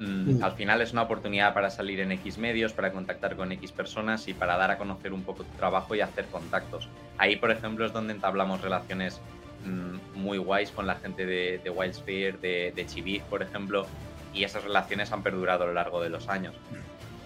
mm, 0.00 0.38
mm. 0.38 0.44
al 0.44 0.52
final 0.52 0.80
es 0.80 0.92
una 0.92 1.02
oportunidad 1.02 1.54
para 1.54 1.70
salir 1.70 2.00
en 2.00 2.12
X 2.12 2.38
medios, 2.38 2.72
para 2.72 2.92
contactar 2.92 3.36
con 3.36 3.52
X 3.52 3.72
personas 3.72 4.26
y 4.28 4.34
para 4.34 4.56
dar 4.56 4.70
a 4.70 4.78
conocer 4.78 5.12
un 5.12 5.22
poco 5.22 5.44
tu 5.44 5.56
trabajo 5.56 5.94
y 5.94 6.00
hacer 6.00 6.26
contactos. 6.26 6.88
Ahí, 7.18 7.36
por 7.36 7.50
ejemplo, 7.50 7.86
es 7.86 7.92
donde 7.92 8.12
entablamos 8.12 8.60
relaciones 8.60 9.20
mm, 9.64 10.18
muy 10.18 10.38
guays 10.38 10.70
con 10.70 10.86
la 10.86 10.96
gente 10.96 11.26
de, 11.26 11.60
de 11.62 11.70
Wildsphere, 11.70 12.38
de, 12.38 12.72
de 12.74 13.22
por 13.28 13.42
ejemplo, 13.42 13.86
y 14.34 14.44
esas 14.44 14.64
relaciones 14.64 15.12
han 15.12 15.22
perdurado 15.22 15.64
a 15.64 15.66
lo 15.66 15.74
largo 15.74 16.02
de 16.02 16.08
los 16.08 16.28
años. 16.28 16.54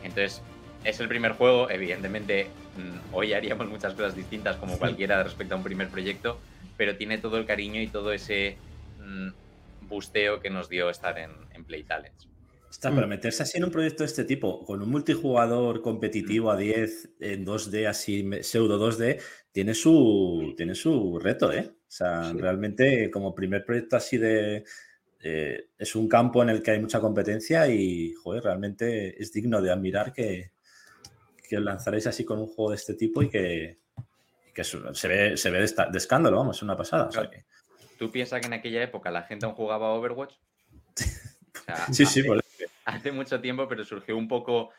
Entonces, 0.03 0.43
es 0.85 1.01
el 1.01 1.09
primer 1.09 1.33
juego, 1.33 1.69
evidentemente 1.69 2.49
hoy 3.13 3.33
haríamos 3.33 3.69
muchas 3.69 3.95
cosas 3.95 4.15
distintas 4.15 4.57
como 4.57 4.79
cualquiera 4.79 5.23
respecto 5.23 5.55
a 5.55 5.59
un 5.59 5.65
primer 5.65 5.89
proyecto, 5.89 6.39
pero 6.77 6.97
tiene 6.97 7.19
todo 7.19 7.39
el 7.39 7.47
cariño 7.47 7.81
y 7.81 7.89
todo 7.89 8.13
ese 8.13 8.57
busteo 9.89 10.41
que 10.41 10.51
nos 10.51 10.69
dio 10.69 10.91
estar 10.91 11.19
en, 11.19 11.65
Play 11.65 11.83
Talents. 11.83 12.29
Está, 12.77 12.95
pero 12.95 13.09
meterse 13.09 13.43
así 13.43 13.57
en 13.57 13.65
un 13.65 13.71
proyecto 13.71 14.03
de 14.03 14.09
este 14.09 14.25
tipo, 14.25 14.63
con 14.63 14.83
un 14.83 14.91
multijugador 14.91 15.81
competitivo 15.81 16.51
a 16.51 16.59
10 16.59 17.09
en 17.21 17.47
2D, 17.47 17.87
así 17.89 18.29
pseudo 18.43 18.79
2D, 18.79 19.19
tiene 19.51 19.73
su, 19.73 20.53
tiene 20.59 20.75
su 20.75 21.19
reto, 21.19 21.51
¿eh? 21.51 21.71
O 21.71 21.91
sea, 21.91 22.35
realmente 22.35 23.11
como 23.11 23.35
primer 23.35 23.65
proyecto 23.65 23.97
así 23.97 24.19
de, 24.19 24.63
es 25.19 25.97
un 25.97 26.07
campo 26.07 26.43
en 26.43 26.51
el 26.51 26.63
que 26.63 26.73
hay 26.73 26.79
mucha 26.79 27.01
competencia 27.01 27.67
y, 27.67 28.13
joder, 28.13 28.45
realmente 28.45 29.23
es 29.23 29.33
digno 29.33 29.63
de 29.63 29.73
admirar 29.73 30.13
que, 30.13 30.51
que 31.49 31.59
lanzaréis 31.59 32.07
así 32.09 32.27
con 32.27 32.39
un 32.41 32.47
juego 32.47 32.73
de 32.73 32.77
este 32.77 32.93
tipo 32.93 33.23
y 33.23 33.31
que, 33.31 33.79
se 34.65 35.09
ve, 35.09 35.39
se 35.39 35.51
ve 35.51 35.61
de, 35.61 35.97
escándalo, 35.97 36.37
vamos, 36.37 36.59
es 36.59 36.63
una 36.63 36.77
pasada. 36.77 37.09
¿Tú 37.99 38.11
piensas 38.11 38.39
que 38.39 38.49
en 38.49 38.53
aquella 38.53 38.83
época 38.83 39.11
la 39.11 39.23
gente 39.23 39.47
aún 39.47 39.55
jugaba 39.55 39.95
Overwatch? 39.95 40.35
sí, 41.91 42.05
sí, 42.05 42.23
hace 42.87 43.13
mucho 43.13 43.41
tiempo, 43.41 43.69
pero 43.69 43.85
surgió 43.85 44.17
un 44.17 44.29
poco 44.29 44.71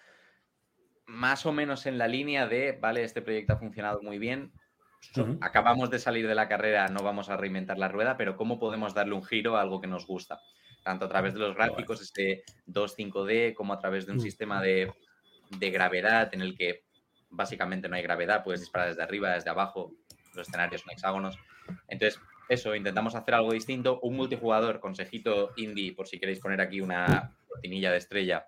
más 1.06 1.46
o 1.46 1.52
menos 1.52 1.86
en 1.86 1.98
la 1.98 2.08
línea 2.08 2.48
de, 2.48 2.74
vale, 2.74 3.04
este 3.04 3.22
proyecto 3.22 3.54
ha 3.54 3.58
funcionado 3.58 4.02
muy 4.02 4.18
bien, 4.18 4.52
acabamos 5.40 5.90
de 5.90 6.00
salir 6.00 6.28
de 6.28 6.36
la 6.36 6.50
carrera, 6.50 6.88
no 6.88 7.02
vamos 7.04 7.30
a 7.30 7.38
reinventar 7.38 7.78
la 7.78 7.88
rueda, 7.88 8.18
pero 8.18 8.36
¿cómo 8.36 8.60
podemos 8.60 8.94
darle 8.94 9.14
un 9.14 9.24
giro 9.24 9.56
a 9.56 9.62
algo 9.62 9.80
que 9.80 9.88
nos 9.88 10.08
gusta? 10.08 10.40
Tanto 10.84 11.06
a 11.06 11.10
través 11.10 11.34
de 11.34 11.40
los 11.40 11.56
gráficos, 11.56 12.02
este 12.02 12.44
2.5D, 12.66 13.54
como 13.54 13.74
a 13.74 13.80
través 13.80 14.06
de 14.06 14.14
un 14.14 14.18
mm. 14.18 14.22
sistema 14.22 14.62
de 14.62 14.92
de 15.50 15.70
gravedad 15.70 16.34
en 16.34 16.42
el 16.42 16.56
que 16.56 16.84
básicamente 17.30 17.90
no 17.90 17.96
hay 17.96 18.04
gravedad, 18.04 18.44
puedes 18.44 18.62
disparar 18.62 18.90
desde 18.90 19.04
arriba, 19.04 19.34
desde 19.34 19.50
abajo, 19.50 19.94
los 20.34 20.48
escenarios 20.48 20.82
son 20.82 20.92
hexágonos. 20.92 21.38
Entonces, 21.88 22.22
eso, 22.50 22.76
intentamos 22.76 23.16
hacer 23.16 23.34
algo 23.34 23.52
distinto. 23.52 24.00
Un 24.02 24.16
multijugador, 24.16 24.80
consejito 24.80 25.52
indie, 25.58 25.94
por 25.94 26.08
si 26.08 26.20
queréis 26.20 26.40
poner 26.40 26.62
aquí 26.62 26.80
una 26.80 27.36
cortinilla 27.48 27.92
de 27.92 27.98
estrella. 27.98 28.46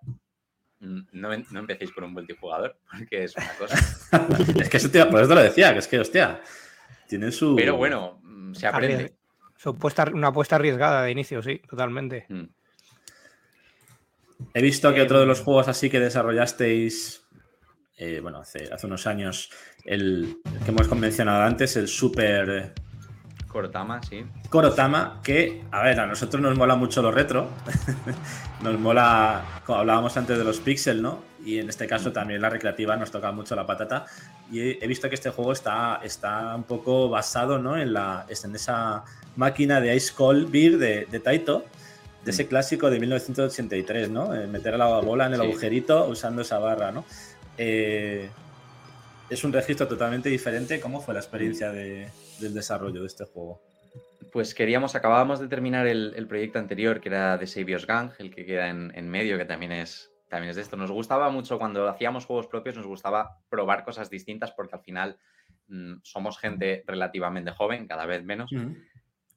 No, 0.80 1.06
no 1.12 1.60
empecéis 1.60 1.92
con 1.92 2.06
un 2.06 2.14
multijugador, 2.14 2.80
porque 2.98 3.24
es 3.26 3.36
una 3.36 3.54
cosa. 3.58 3.76
es 4.60 4.70
que 4.70 4.78
eso 4.78 4.90
te, 4.90 5.06
por 5.06 5.22
eso 5.22 5.36
lo 5.36 5.42
decía, 5.42 5.74
que 5.74 5.80
es 5.80 5.88
que, 5.88 6.00
hostia, 6.00 6.42
tiene 7.08 7.32
su. 7.32 7.56
Pero 7.56 7.76
bueno, 7.76 8.20
mm, 8.24 8.54
se 8.54 8.68
aprende. 8.68 9.16
una 10.14 10.28
apuesta 10.28 10.56
arriesgada 10.56 11.04
de 11.04 11.12
inicio, 11.12 11.42
sí, 11.42 11.62
totalmente. 11.70 12.26
Mm. 12.30 12.46
He 14.54 14.62
visto 14.62 14.94
que 14.94 15.02
otro 15.02 15.20
de 15.20 15.26
los 15.26 15.42
juegos 15.42 15.68
así 15.68 15.90
que 15.90 16.00
desarrollasteis, 16.00 17.28
eh, 17.98 18.22
bueno, 18.22 18.40
hace, 18.40 18.70
hace, 18.72 18.88
unos 18.88 19.06
años, 19.06 19.52
el, 19.84 20.38
que 20.64 20.72
hemos 20.72 20.90
mencionado 20.96 21.44
antes, 21.44 21.76
el 21.76 21.90
Super... 21.90 22.74
Corotama, 23.50 24.00
sí. 24.08 24.24
Corotama, 24.50 25.20
que, 25.24 25.64
a 25.72 25.82
ver, 25.82 26.00
a 26.00 26.06
nosotros 26.06 26.42
nos 26.42 26.56
mola 26.56 26.76
mucho 26.76 27.02
lo 27.02 27.12
retro. 27.12 27.50
nos 28.62 28.80
mola, 28.80 29.62
como 29.66 29.80
hablábamos 29.80 30.16
antes 30.18 30.38
de 30.38 30.44
los 30.44 30.60
pixel, 30.60 31.02
¿no? 31.02 31.20
Y 31.44 31.58
en 31.58 31.68
este 31.68 31.88
caso 31.88 32.12
también 32.12 32.42
la 32.42 32.50
recreativa 32.50 32.96
nos 32.96 33.10
toca 33.10 33.32
mucho 33.32 33.56
la 33.56 33.66
patata. 33.66 34.06
Y 34.52 34.84
he, 34.84 34.88
visto 34.88 35.10
que 35.10 35.16
este 35.16 35.32
juego 35.32 35.52
está, 35.52 36.00
está 36.04 36.56
un 36.56 36.64
poco 36.64 37.10
basado, 37.10 37.58
¿no? 37.58 37.76
En, 37.76 37.92
la, 37.92 38.28
en 38.30 38.56
esa 38.56 39.04
máquina 39.36 39.82
de 39.82 39.96
Ice 39.96 40.14
Cold 40.14 40.52
Beer 40.52 40.78
de, 40.78 41.08
de 41.10 41.20
Taito 41.20 41.66
de 42.24 42.32
ese 42.32 42.48
clásico 42.48 42.90
de 42.90 43.00
1983, 43.00 44.10
¿no? 44.10 44.36
Eh, 44.36 44.46
meter 44.46 44.76
a 44.76 44.78
la 44.78 44.88
bola 45.00 45.26
en 45.26 45.34
el 45.34 45.42
agujerito 45.42 46.06
usando 46.08 46.44
esa 46.44 46.60
barra, 46.60 46.92
¿no? 46.92 47.06
Eh, 47.58 48.30
es 49.30 49.44
un 49.44 49.54
registro 49.54 49.88
totalmente 49.88 50.30
diferente. 50.30 50.80
¿Cómo 50.80 51.02
fue 51.02 51.14
la 51.14 51.20
experiencia 51.20 51.72
del 52.40 52.54
desarrollo 52.54 53.02
de 53.02 53.08
este 53.08 53.26
juego? 53.26 53.62
Pues 54.32 54.54
queríamos, 54.54 54.96
acabábamos 54.96 55.40
de 55.40 55.48
terminar 55.48 55.88
el, 55.88 56.28
proyecto 56.28 56.60
anterior, 56.60 57.02
que 57.02 57.10
era 57.10 57.38
de 57.38 57.48
Saviors 57.48 57.88
Gang, 57.88 58.12
el 58.20 58.34
que 58.34 58.46
queda 58.46 58.70
en, 58.70 59.10
medio, 59.10 59.38
que 59.38 59.46
también 59.46 59.72
es, 59.72 60.12
también 60.30 60.52
es 60.52 60.56
de 60.56 60.62
esto. 60.62 60.78
Nos 60.78 60.92
gustaba 60.92 61.30
mucho 61.30 61.58
cuando 61.58 61.88
hacíamos 61.88 62.26
juegos 62.26 62.48
propios, 62.48 62.76
nos 62.76 62.86
gustaba 62.86 63.40
probar 63.50 63.84
cosas 63.84 64.10
distintas 64.10 64.52
porque 64.52 64.76
al 64.76 64.82
final 64.82 65.18
mm, 65.68 65.96
somos 66.04 66.38
gente 66.38 66.84
relativamente 66.86 67.52
joven, 67.52 67.88
cada 67.88 68.06
vez 68.06 68.24
menos, 68.24 68.52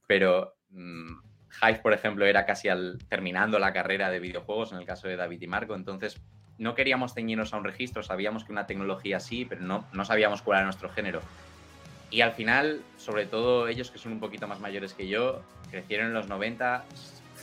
pero 0.07 0.57
mm, 0.71 1.33
Hive, 1.63 1.81
por 1.81 1.93
ejemplo, 1.93 2.27
era 2.27 2.45
casi 2.45 2.69
al, 2.69 2.99
terminando 3.09 3.59
la 3.59 3.73
carrera 3.73 4.11
de 4.11 4.21
videojuegos, 4.21 4.73
en 4.73 4.79
el 4.79 4.87
caso 4.87 5.09
de 5.09 5.17
David 5.17 5.41
y 5.41 5.47
Marco, 5.47 5.75
entonces 5.75 6.21
no 6.59 6.75
queríamos 6.75 7.15
ceñirnos 7.15 7.53
a 7.53 7.57
un 7.57 7.65
registro, 7.65 8.03
sabíamos 8.03 8.45
que 8.45 8.53
una 8.53 8.67
tecnología 8.67 9.21
sí, 9.21 9.45
pero 9.45 9.63
no, 9.63 9.87
no 9.93 10.05
sabíamos 10.05 10.43
cuál 10.43 10.59
era 10.59 10.65
nuestro 10.65 10.89
género. 10.91 11.21
Y 12.13 12.21
al 12.21 12.33
final, 12.35 12.83
sobre 12.99 13.27
todo 13.27 13.67
ellos 13.67 13.91
que 13.91 13.99
son 13.99 14.13
un 14.13 14.21
poquito 14.21 14.47
más 14.47 14.61
mayores 14.61 14.93
que 14.93 15.09
yo, 15.09 15.43
crecieron 15.71 16.09
en 16.09 16.15
los 16.15 16.29
90, 16.29 16.85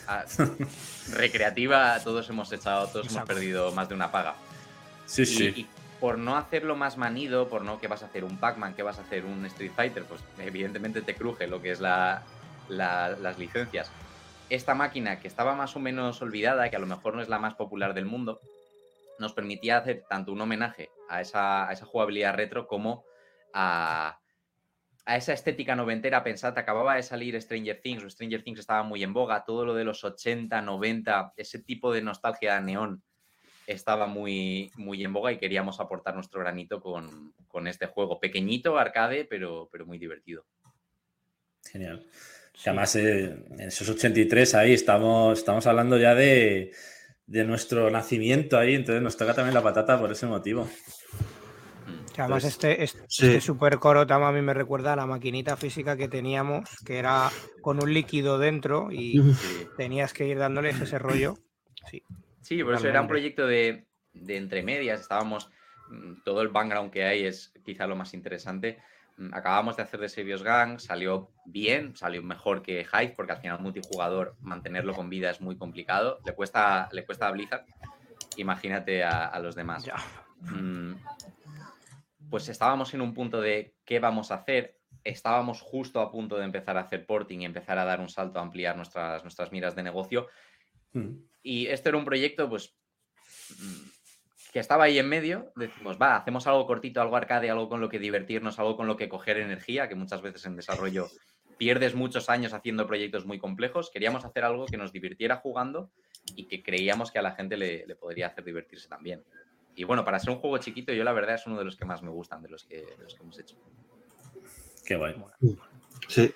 recreativa, 1.13 1.99
todos 2.03 2.29
hemos 2.29 2.51
echado, 2.53 2.87
todos 2.87 3.11
hemos 3.11 3.27
perdido 3.27 3.71
más 3.71 3.89
de 3.89 3.95
una 3.95 4.11
paga. 4.11 4.35
Sí, 5.07 5.25
sí. 5.25 5.53
Y 5.55 5.67
por 5.99 6.19
no 6.19 6.37
hacerlo 6.37 6.75
más 6.75 6.97
manido, 6.97 7.49
por 7.49 7.63
no 7.63 7.79
que 7.79 7.87
vas 7.87 8.03
a 8.03 8.05
hacer 8.05 8.23
un 8.23 8.37
Pac-Man, 8.37 8.75
que 8.75 8.83
vas 8.83 8.99
a 8.99 9.01
hacer 9.01 9.25
un 9.25 9.43
Street 9.47 9.71
Fighter, 9.75 10.05
pues 10.05 10.21
evidentemente 10.37 11.01
te 11.01 11.15
cruje 11.15 11.47
lo 11.47 11.61
que 11.61 11.71
es 11.71 11.79
la, 11.81 12.23
las 12.69 13.37
licencias. 13.37 13.91
Esta 14.51 14.75
máquina, 14.75 15.19
que 15.19 15.27
estaba 15.27 15.55
más 15.55 15.75
o 15.75 15.79
menos 15.79 16.21
olvidada, 16.21 16.69
que 16.69 16.75
a 16.75 16.79
lo 16.79 16.87
mejor 16.87 17.15
no 17.15 17.21
es 17.21 17.27
la 17.27 17.39
más 17.39 17.55
popular 17.55 17.95
del 17.95 18.05
mundo, 18.05 18.39
nos 19.19 19.33
permitía 19.33 19.77
hacer 19.77 20.05
tanto 20.07 20.31
un 20.31 20.41
homenaje 20.41 20.89
a 21.09 21.21
esa, 21.21 21.75
jugabilidad 21.85 22.35
retro 22.35 22.67
como 22.67 23.03
a, 23.53 24.18
esa 25.17 25.33
estética 25.33 25.75
noventera. 25.75 26.23
Pensad, 26.23 26.57
acababa 26.57 26.95
de 26.95 27.03
salir 27.03 27.39
Stranger 27.41 27.81
Things, 27.81 28.03
o 28.03 28.09
Stranger 28.09 28.43
Things 28.43 28.59
estaba 28.59 28.83
muy 28.83 29.03
en 29.03 29.13
boga, 29.13 29.43
todo 29.43 29.65
lo 29.65 29.73
de 29.73 29.83
los 29.83 30.03
80, 30.03 30.61
90, 30.61 31.33
ese 31.37 31.59
tipo 31.59 31.93
de 31.93 32.01
nostalgia 32.01 32.59
neón 32.59 33.01
estaba 33.67 34.07
muy, 34.07 34.71
muy 34.75 35.03
en 35.03 35.13
boga 35.13 35.31
y 35.31 35.37
queríamos 35.37 35.79
aportar 35.79 36.15
nuestro 36.15 36.39
granito 36.39 36.81
con, 36.81 37.67
este 37.67 37.85
juego. 37.85 38.19
Pequeñito, 38.19 38.77
arcade, 38.77 39.25
pero, 39.25 39.69
pero 39.71 39.85
muy 39.85 39.97
divertido. 39.99 40.45
Genial 41.71 42.05
además, 42.65 42.95
eh, 42.95 43.35
en 43.51 43.61
esos 43.61 43.87
83 43.89 44.55
ahí 44.55 44.73
estamos, 44.73 45.39
estamos 45.39 45.65
hablando 45.67 45.97
ya 45.97 46.15
de, 46.15 46.71
nuestro 47.27 47.89
nacimiento 47.89 48.57
ahí, 48.57 48.73
entonces 48.73 49.01
nos 49.03 49.15
toca 49.15 49.33
también 49.33 49.53
la 49.53 49.63
patata 49.63 49.99
por 49.99 50.11
ese 50.11 50.25
motivo. 50.25 50.67
Además, 52.21 52.43
este, 52.43 52.83
este, 52.83 53.03
este, 53.07 53.41
Super 53.41 53.77
Corotama 53.79 54.29
a 54.29 54.31
mí 54.31 54.41
me 54.41 54.53
recuerda 54.53 54.93
a 54.93 54.95
la 54.95 55.05
maquinita 55.05 55.57
física 55.57 55.97
que 55.97 56.07
teníamos, 56.07 56.69
que 56.85 56.97
era 56.97 57.29
con 57.61 57.81
un 57.81 57.93
líquido 57.93 58.37
dentro 58.37 58.89
y 58.91 59.21
tenías 59.77 60.13
que 60.13 60.27
ir 60.27 60.37
dándoles 60.37 60.79
ese 60.79 60.99
rollo. 60.99 61.35
Sí, 61.89 62.03
sí 62.41 62.63
por 62.63 62.75
eso 62.75 62.87
era 62.87 63.01
un 63.01 63.07
proyecto 63.07 63.47
de, 63.47 63.85
de 64.13 64.37
entre 64.37 64.63
medias. 64.63 65.01
Estábamos, 65.01 65.49
mm, 65.89 66.23
todo 66.23 66.41
el 66.41 66.49
background 66.49 66.91
que 66.91 67.03
hay 67.03 67.25
es 67.25 67.53
quizá 67.63 67.87
lo 67.87 67.95
más 67.95 68.13
interesante 68.13 68.79
Mm, 69.19 69.33
acabamos 69.33 69.75
de 69.75 69.83
hacer 69.83 69.99
de 69.99 70.07
Serious 70.07 70.41
Gang, 70.43 70.79
salió 70.79 71.29
bien, 71.45 71.95
salió 71.95 72.23
mejor 72.23 72.61
que 72.61 72.85
Hive, 72.91 73.13
porque 73.17 73.33
al 73.33 73.39
final 73.39 73.59
multijugador 73.59 74.35
mantenerlo 74.39 74.93
con 74.93 75.09
vida 75.09 75.29
es 75.29 75.41
muy 75.41 75.57
complicado. 75.57 76.19
Le 76.25 76.33
cuesta, 76.33 76.87
le 76.93 77.05
cuesta 77.05 77.27
a 77.27 77.31
Blizzard. 77.31 77.65
Imagínate 78.37 79.03
a, 79.03 79.37
los 79.39 79.55
demás. 79.55 79.85
Mm, 80.39 80.93
pues 82.29 82.49
estábamos 82.49 82.93
en 82.93 83.01
un 83.01 83.13
punto 83.13 83.41
de 83.41 83.75
qué 83.85 83.99
vamos 83.99 84.31
a 84.31 84.35
hacer. 84.35 84.77
Estábamos 85.03 85.61
justo 85.61 86.01
a 86.01 86.11
punto 86.11 86.37
de 86.37 86.45
empezar 86.45 86.77
a 86.77 86.81
hacer 86.81 87.05
porting 87.05 87.39
y 87.39 87.45
empezar 87.45 87.77
a 87.77 87.85
dar 87.85 87.99
un 87.99 88.09
salto 88.09 88.39
a 88.39 88.41
ampliar 88.41 88.75
nuestras, 88.75 89.23
nuestras 89.23 89.51
miras 89.51 89.75
de 89.75 89.83
negocio. 89.83 90.27
Hmm. 90.93 91.17
Y 91.41 91.67
este 91.67 91.89
era 91.89 91.97
un 91.97 92.05
proyecto, 92.05 92.49
pues, 92.49 92.75
mm, 93.49 93.89
que 94.51 94.59
estaba 94.59 94.85
ahí 94.85 94.97
en 94.97 95.07
medio, 95.07 95.51
decimos, 95.55 95.97
va, 96.01 96.15
hacemos 96.15 96.47
algo 96.47 96.65
cortito, 96.65 97.01
algo 97.01 97.15
arcade, 97.15 97.49
algo 97.49 97.69
con 97.69 97.81
lo 97.81 97.89
que 97.89 97.99
divertirnos, 97.99 98.57
algo 98.59 98.75
con 98.75 98.87
lo 98.87 98.97
que 98.97 99.07
coger 99.07 99.37
energía, 99.37 99.87
que 99.87 99.95
muchas 99.95 100.21
veces 100.21 100.45
en 100.45 100.55
desarrollo 100.55 101.07
pierdes 101.59 101.93
muchos 101.93 102.29
años 102.29 102.53
haciendo 102.53 102.87
proyectos 102.87 103.25
muy 103.25 103.37
complejos. 103.37 103.91
Queríamos 103.91 104.25
hacer 104.25 104.45
algo 104.45 104.65
que 104.65 104.77
nos 104.77 104.93
divirtiera 104.93 105.35
jugando 105.35 105.91
y 106.35 106.47
que 106.47 106.63
creíamos 106.63 107.11
que 107.11 107.19
a 107.19 107.21
la 107.21 107.33
gente 107.33 107.57
le, 107.57 107.95
podría 107.95 108.27
hacer 108.27 108.45
divertirse 108.45 108.87
también. 108.87 109.23
Y 109.75 109.83
bueno, 109.83 110.03
para 110.03 110.19
ser 110.19 110.31
un 110.31 110.39
juego 110.39 110.57
chiquito, 110.57 110.93
yo 110.93 111.03
la 111.03 111.13
verdad 111.13 111.35
es 111.35 111.45
uno 111.47 111.57
de 111.57 111.65
los 111.65 111.75
que 111.75 111.85
más 111.85 112.01
me 112.01 112.09
gustan 112.09 112.41
de 112.41 112.49
los 112.49 112.65
que, 112.65 112.85
hemos 113.19 113.39
hecho. 113.39 113.55
Qué 114.85 114.95
bueno. 114.95 115.31
Sí. 116.07 116.33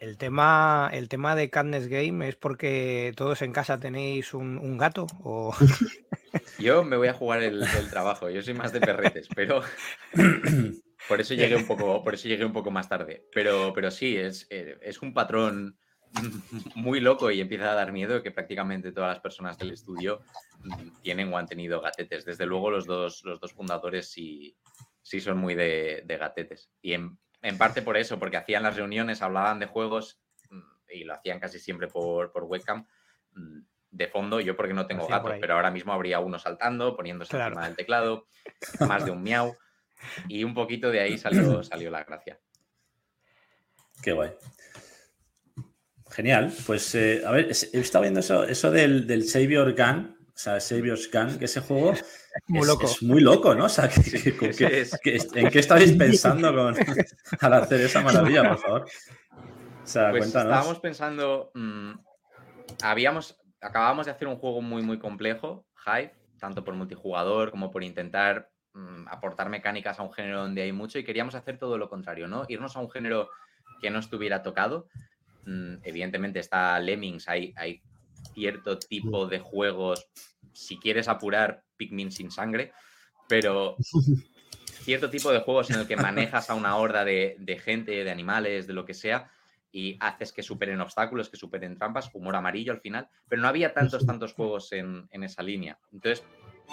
El 0.00 0.18
tema, 0.18 0.90
el 0.92 1.08
tema 1.08 1.34
de 1.34 1.48
Cadness 1.48 1.88
Game 1.88 2.28
es 2.28 2.36
porque 2.36 3.14
todos 3.16 3.40
en 3.40 3.52
casa 3.52 3.80
tenéis 3.80 4.34
un, 4.34 4.76
gato 4.76 5.06
o. 5.22 5.54
Yo 6.58 6.84
me 6.84 6.96
voy 6.96 7.08
a 7.08 7.14
jugar 7.14 7.42
el, 7.42 7.64
trabajo, 7.90 8.28
yo 8.28 8.42
soy 8.42 8.54
más 8.54 8.72
de 8.72 8.80
perretes, 8.80 9.28
pero 9.34 9.62
por 11.08 11.20
eso 11.20 11.32
llegué 11.32 11.54
un 11.56 11.66
poco, 11.66 12.02
por 12.02 12.14
eso 12.14 12.28
llegué 12.28 12.44
un 12.44 12.52
poco 12.52 12.70
más 12.70 12.88
tarde. 12.88 13.24
Pero, 13.32 13.72
pero 13.72 13.90
sí, 13.90 14.16
es, 14.16 14.46
eh, 14.50 14.76
es 14.82 15.00
un 15.00 15.14
patrón 15.14 15.78
muy 16.74 17.00
loco 17.00 17.30
y 17.30 17.40
empieza 17.40 17.72
a 17.72 17.74
dar 17.74 17.92
miedo 17.92 18.22
que 18.22 18.30
prácticamente 18.30 18.92
todas 18.92 19.10
las 19.10 19.20
personas 19.20 19.58
del 19.58 19.72
estudio 19.72 20.20
tienen 21.02 21.32
o 21.32 21.38
han 21.38 21.46
tenido 21.46 21.80
gatetes. 21.80 22.24
Desde 22.24 22.46
luego 22.46 22.70
los 22.70 22.86
dos, 22.86 23.22
los 23.24 23.40
dos 23.40 23.52
fundadores 23.52 24.10
sí, 24.10 24.56
sí 25.02 25.20
son 25.20 25.38
muy 25.38 25.54
de, 25.54 26.04
gatetes. 26.06 26.70
Y 26.82 26.94
en, 26.94 27.18
parte 27.58 27.82
por 27.82 27.96
eso, 27.96 28.18
porque 28.18 28.36
hacían 28.36 28.62
las 28.62 28.76
reuniones, 28.76 29.22
hablaban 29.22 29.58
de 29.58 29.66
juegos 29.66 30.20
mm, 30.50 30.60
y 30.90 31.04
lo 31.04 31.14
hacían 31.14 31.40
casi 31.40 31.58
siempre 31.58 31.88
por, 31.88 32.32
webcam 32.34 32.86
mm, 33.32 33.60
de 33.90 34.08
fondo. 34.08 34.40
Yo 34.40 34.56
porque 34.56 34.74
no 34.74 34.86
tengo 34.86 35.06
gatos, 35.06 35.34
pero 35.40 35.54
ahora 35.54 35.70
mismo 35.70 35.92
habría 35.92 36.20
uno 36.20 36.38
saltando, 36.38 36.96
poniéndose 36.96 37.36
encima 37.36 37.66
del 37.66 37.76
teclado, 37.76 38.26
más 38.80 39.04
de 39.04 39.10
un 39.10 39.22
miau. 39.22 39.56
Y 40.28 40.44
un 40.44 40.54
poquito 40.54 40.90
de 40.90 41.00
ahí 41.00 41.18
salió, 41.18 41.62
salió 41.62 41.90
la 41.90 42.04
gracia. 42.04 42.38
Qué 44.02 44.12
guay. 44.12 44.32
Genial. 46.14 46.52
Pues, 46.64 46.94
eh, 46.94 47.22
a 47.26 47.32
ver, 47.32 47.46
he 47.46 47.80
estado 47.80 48.02
viendo 48.02 48.20
eso, 48.20 48.44
eso 48.44 48.70
del, 48.70 49.06
del 49.06 49.24
Savior 49.24 49.74
Gun, 49.74 50.16
o 50.28 50.32
sea, 50.36 50.60
Savior's 50.60 51.10
Gun, 51.10 51.38
que 51.38 51.46
ese 51.46 51.60
juego 51.60 51.92
muy 52.48 52.66
loco. 52.66 52.86
Es 52.86 53.02
muy 53.02 53.20
loco, 53.20 53.54
¿no? 53.54 53.64
O 53.64 53.68
sea, 53.68 53.86
¿en 53.86 55.50
qué 55.50 55.58
estabais 55.58 55.92
pensando 55.98 56.48
al 57.40 57.52
hacer 57.52 57.80
esa 57.80 58.00
maravilla, 58.00 58.48
por 58.48 58.58
favor? 58.58 58.82
O 58.82 59.86
sea, 59.86 60.10
pues 60.10 60.22
cuéntanos. 60.22 60.52
Estábamos 60.52 60.80
pensando, 60.80 61.50
mm, 61.54 61.92
habíamos, 62.82 63.36
acabábamos 63.60 64.06
de 64.06 64.12
hacer 64.12 64.28
un 64.28 64.36
juego 64.36 64.62
muy, 64.62 64.82
muy 64.82 65.00
complejo, 65.00 65.66
Hive, 65.86 66.14
tanto 66.38 66.64
por 66.64 66.74
multijugador 66.74 67.50
como 67.50 67.70
por 67.72 67.82
intentar 67.82 68.50
mm, 68.72 69.08
aportar 69.08 69.48
mecánicas 69.48 69.98
a 69.98 70.02
un 70.02 70.12
género 70.12 70.42
donde 70.42 70.62
hay 70.62 70.72
mucho 70.72 70.98
y 70.98 71.04
queríamos 71.04 71.34
hacer 71.34 71.58
todo 71.58 71.76
lo 71.76 71.88
contrario, 71.88 72.28
¿no? 72.28 72.44
Irnos 72.48 72.76
a 72.76 72.80
un 72.80 72.90
género 72.90 73.30
que 73.80 73.90
no 73.90 73.98
estuviera 73.98 74.42
tocado. 74.42 74.88
Mm, 75.46 75.76
evidentemente 75.82 76.40
está 76.40 76.78
Lemmings, 76.78 77.28
hay, 77.28 77.52
hay 77.56 77.82
cierto 78.32 78.78
tipo 78.78 79.26
de 79.26 79.38
juegos, 79.38 80.08
si 80.52 80.78
quieres 80.78 81.08
apurar, 81.08 81.62
Pikmin 81.76 82.12
sin 82.12 82.30
sangre, 82.30 82.72
pero 83.28 83.76
cierto 84.84 85.10
tipo 85.10 85.32
de 85.32 85.40
juegos 85.40 85.70
en 85.70 85.80
el 85.80 85.86
que 85.86 85.96
manejas 85.96 86.50
a 86.50 86.54
una 86.54 86.76
horda 86.76 87.04
de, 87.04 87.60
gente, 87.62 88.04
de 88.04 88.10
animales, 88.10 88.66
de 88.66 88.74
lo 88.74 88.84
que 88.84 88.94
sea, 88.94 89.30
y 89.72 89.96
haces 90.00 90.32
que 90.32 90.42
superen 90.42 90.80
obstáculos, 90.80 91.28
que 91.28 91.36
superen 91.36 91.76
trampas, 91.76 92.10
humor 92.14 92.36
amarillo 92.36 92.72
al 92.72 92.80
final, 92.80 93.08
pero 93.28 93.42
no 93.42 93.48
había 93.48 93.74
tantos, 93.74 94.06
tantos 94.06 94.32
juegos 94.32 94.72
en, 94.72 95.08
esa 95.10 95.42
línea. 95.42 95.78
Entonces, 95.92 96.24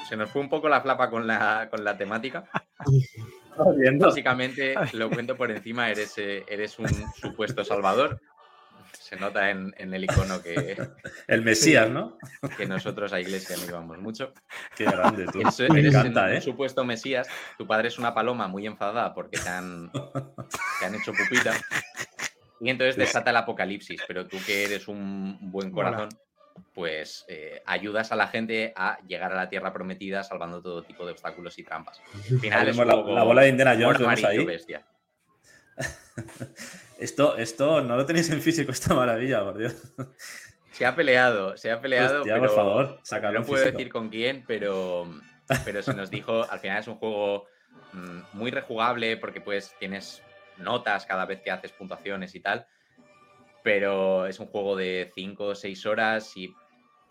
se 0.08 0.16
nos 0.16 0.30
fue 0.30 0.42
un 0.42 0.50
poco 0.50 0.70
la 0.70 0.82
flapa 0.82 1.10
con 1.10 1.26
la, 1.26 1.68
con 1.72 1.84
la 1.84 1.98
temática. 1.98 2.46
Básicamente, 4.00 4.76
lo 4.94 5.10
cuento 5.10 5.36
por 5.36 5.52
encima, 5.52 5.90
eres, 5.90 6.18
eh, 6.18 6.46
eres 6.48 6.80
un 6.80 6.88
supuesto 7.14 7.64
salvador, 7.64 8.22
se 9.12 9.18
nota 9.18 9.50
en, 9.50 9.74
el 9.78 10.04
icono 10.06 10.42
que. 10.42 10.78
el 11.28 11.42
Mesías, 11.42 11.90
¿no? 11.90 12.18
Que 12.56 12.66
nosotros 12.66 13.12
a 13.12 13.20
iglesia 13.20 13.58
no 13.58 13.66
íbamos 13.66 13.98
mucho. 13.98 14.34
Qué 14.74 14.86
grande, 14.86 15.26
tú. 15.26 15.40
Me 15.70 15.82
eres 15.82 15.94
encanta, 15.94 16.34
¿eh? 16.34 16.40
supuesto 16.40 16.86
Mesías. 16.86 17.28
Tu 17.58 17.68
padre 17.68 17.90
es 17.90 18.00
una 18.00 18.14
paloma 18.14 18.48
muy 18.48 18.66
enfadada 18.66 19.14
porque 19.14 19.38
te 19.38 19.50
han, 19.50 19.92
han 20.82 20.96
hecho 20.96 21.12
pupita. 21.12 21.54
Y 22.62 22.70
entonces 22.70 22.96
desata 22.96 23.32
el 23.32 23.36
apocalipsis. 23.36 24.02
Pero 24.08 24.28
tú 24.28 24.38
que 24.46 24.64
eres 24.64 24.88
un 24.88 25.52
buen 25.52 25.72
corazón, 25.72 26.08
pues 26.74 27.26
eh, 27.28 27.62
ayudas 27.66 28.14
a 28.14 28.16
la 28.16 28.28
gente 28.28 28.72
a 28.78 28.98
llegar 29.06 29.34
a 29.34 29.36
la 29.36 29.50
tierra 29.50 29.74
prometida 29.74 30.24
salvando 30.24 30.62
todo 30.62 30.84
tipo 30.84 31.06
de 31.06 31.12
obstáculos 31.12 31.60
y 31.60 31.66
trampas. 31.66 32.00
Al 32.14 32.40
final 32.40 32.70
es 32.70 32.78
la, 32.78 32.86
la, 32.86 33.24
bola 33.24 33.42
de 33.42 33.50
Indiana 33.50 33.78
Jones, 33.78 34.24
ahí. 34.24 34.46
Bestia. 34.46 34.86
Esto, 37.02 37.36
esto 37.36 37.82
no 37.82 37.96
lo 37.96 38.06
tenéis 38.06 38.30
en 38.30 38.42
físico, 38.42 38.72
esta 38.72 38.94
maravilla, 38.94 39.44
por 39.44 39.58
Dios. 39.58 39.76
Se 40.72 40.86
ha 40.86 40.96
peleado, 40.96 41.58
se 41.58 41.72
ha 41.72 41.82
peleado. 41.82 42.24
por 42.24 42.50
favor, 42.56 43.00
No 43.34 43.44
puedo 43.44 43.66
decir 43.66 43.92
con 43.92 44.10
quién, 44.10 44.44
pero, 44.48 45.08
pero 45.66 45.82
se 45.82 45.94
nos 45.96 46.12
dijo, 46.12 46.50
al 46.50 46.60
final 46.60 46.80
es 46.80 46.88
un 46.88 46.96
juego 46.96 47.48
mm, 47.94 48.38
muy 48.38 48.52
rejugable 48.52 49.18
porque 49.18 49.42
pues 49.42 49.76
tienes 49.80 50.22
notas 50.58 51.06
cada 51.08 51.26
vez 51.26 51.42
que 51.42 51.52
haces 51.52 51.72
puntuaciones 51.72 52.36
y 52.36 52.40
tal. 52.40 52.68
Pero 53.64 54.28
es 54.28 54.40
un 54.40 54.48
juego 54.48 54.76
de 54.76 55.12
5 55.14 55.44
o 55.44 55.56
6 55.56 55.86
horas 55.88 56.38
y 56.38 56.54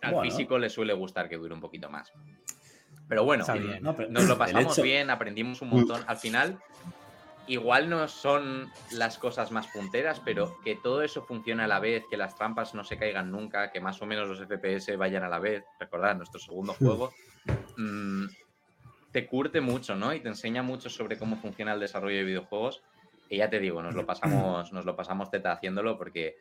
al 0.03 0.20
físico 0.22 0.59
le 0.59 0.70
suele 0.70 0.92
gustar 0.92 1.29
que 1.29 1.37
dure 1.37 1.53
un 1.53 1.61
poquito 1.61 1.90
más. 1.90 2.12
Pero 3.09 3.24
bueno, 3.24 3.44
nos 3.81 4.29
lo 4.29 4.38
pasamos 4.38 4.81
bien, 4.81 5.11
aprendimos 5.11 5.61
un 5.62 5.70
montón. 5.70 6.03
Al 6.07 6.16
final, 6.16 6.61
igual 7.46 7.88
no 7.88 8.07
son 8.09 8.70
las 8.92 9.18
cosas 9.18 9.50
más 9.50 9.66
punteras, 9.68 10.20
pero 10.24 10.59
que 10.64 10.76
todo 10.76 11.03
eso 11.03 11.22
funcione 11.22 11.62
a 11.62 11.66
la 11.66 11.81
vez, 11.81 12.05
que 12.09 12.16
las 12.16 12.37
trampas 12.37 12.74
no 12.74 12.85
se 12.85 12.96
caigan 12.96 13.31
nunca, 13.31 13.70
que 13.70 13.81
más 13.81 14.00
o 14.03 14.07
menos 14.07 14.29
los 14.29 14.40
FPS 14.40 14.96
vayan 14.96 15.24
a 15.24 15.29
la 15.29 15.38
vez, 15.38 15.64
recordad, 15.79 16.16
nuestro 16.16 16.38
segundo 16.38 16.74
juego, 16.74 17.12
mm, 17.76 18.26
te 19.12 19.26
curte 19.26 19.61
mucho, 19.61 19.96
¿no? 19.96 20.14
Y 20.14 20.20
te 20.20 20.29
enseña 20.29 20.62
mucho 20.62 20.88
sobre 20.88 21.18
cómo 21.18 21.37
funciona 21.37 21.74
el 21.74 21.81
desarrollo 21.81 22.18
de 22.18 22.24
videojuegos. 22.24 22.83
Y 23.29 23.38
ya 23.38 23.50
te 23.50 23.59
digo, 23.59 23.83
nos 23.83 23.94
lo 23.94 24.07
pasamos, 24.07 24.72
nos 24.72 24.85
lo 24.85 24.96
pasamos 24.96 25.31
teta 25.31 25.53
haciéndolo 25.53 25.96
porque 25.96 26.37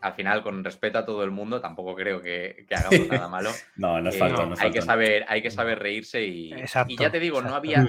al 0.00 0.12
final, 0.12 0.42
con 0.42 0.62
respeto 0.62 0.98
a 0.98 1.06
todo 1.06 1.24
el 1.24 1.30
mundo, 1.30 1.62
tampoco 1.62 1.94
creo 1.94 2.20
que, 2.20 2.66
hagamos 2.70 3.08
nada 3.08 3.28
malo. 3.28 3.50
no, 3.76 4.00
no 4.00 4.10
es 4.10 4.18
falta, 4.18 4.42
eh, 4.42 4.54
hay 4.58 4.70
Que 4.70 4.82
saber, 4.82 5.24
hay 5.28 5.40
que 5.40 5.50
saber 5.50 5.78
reírse 5.78 6.22
y, 6.24 6.52
y 6.88 6.96
ya 6.96 7.10
te 7.10 7.20
digo, 7.20 7.40
no 7.40 7.54
había 7.54 7.86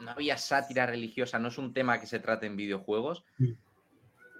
no 0.00 0.10
había 0.10 0.36
sátira 0.38 0.86
religiosa, 0.86 1.38
no 1.38 1.48
es 1.48 1.58
un 1.58 1.72
tema 1.72 2.00
que 2.00 2.06
se 2.06 2.18
trate 2.18 2.46
en 2.46 2.56
videojuegos. 2.56 3.24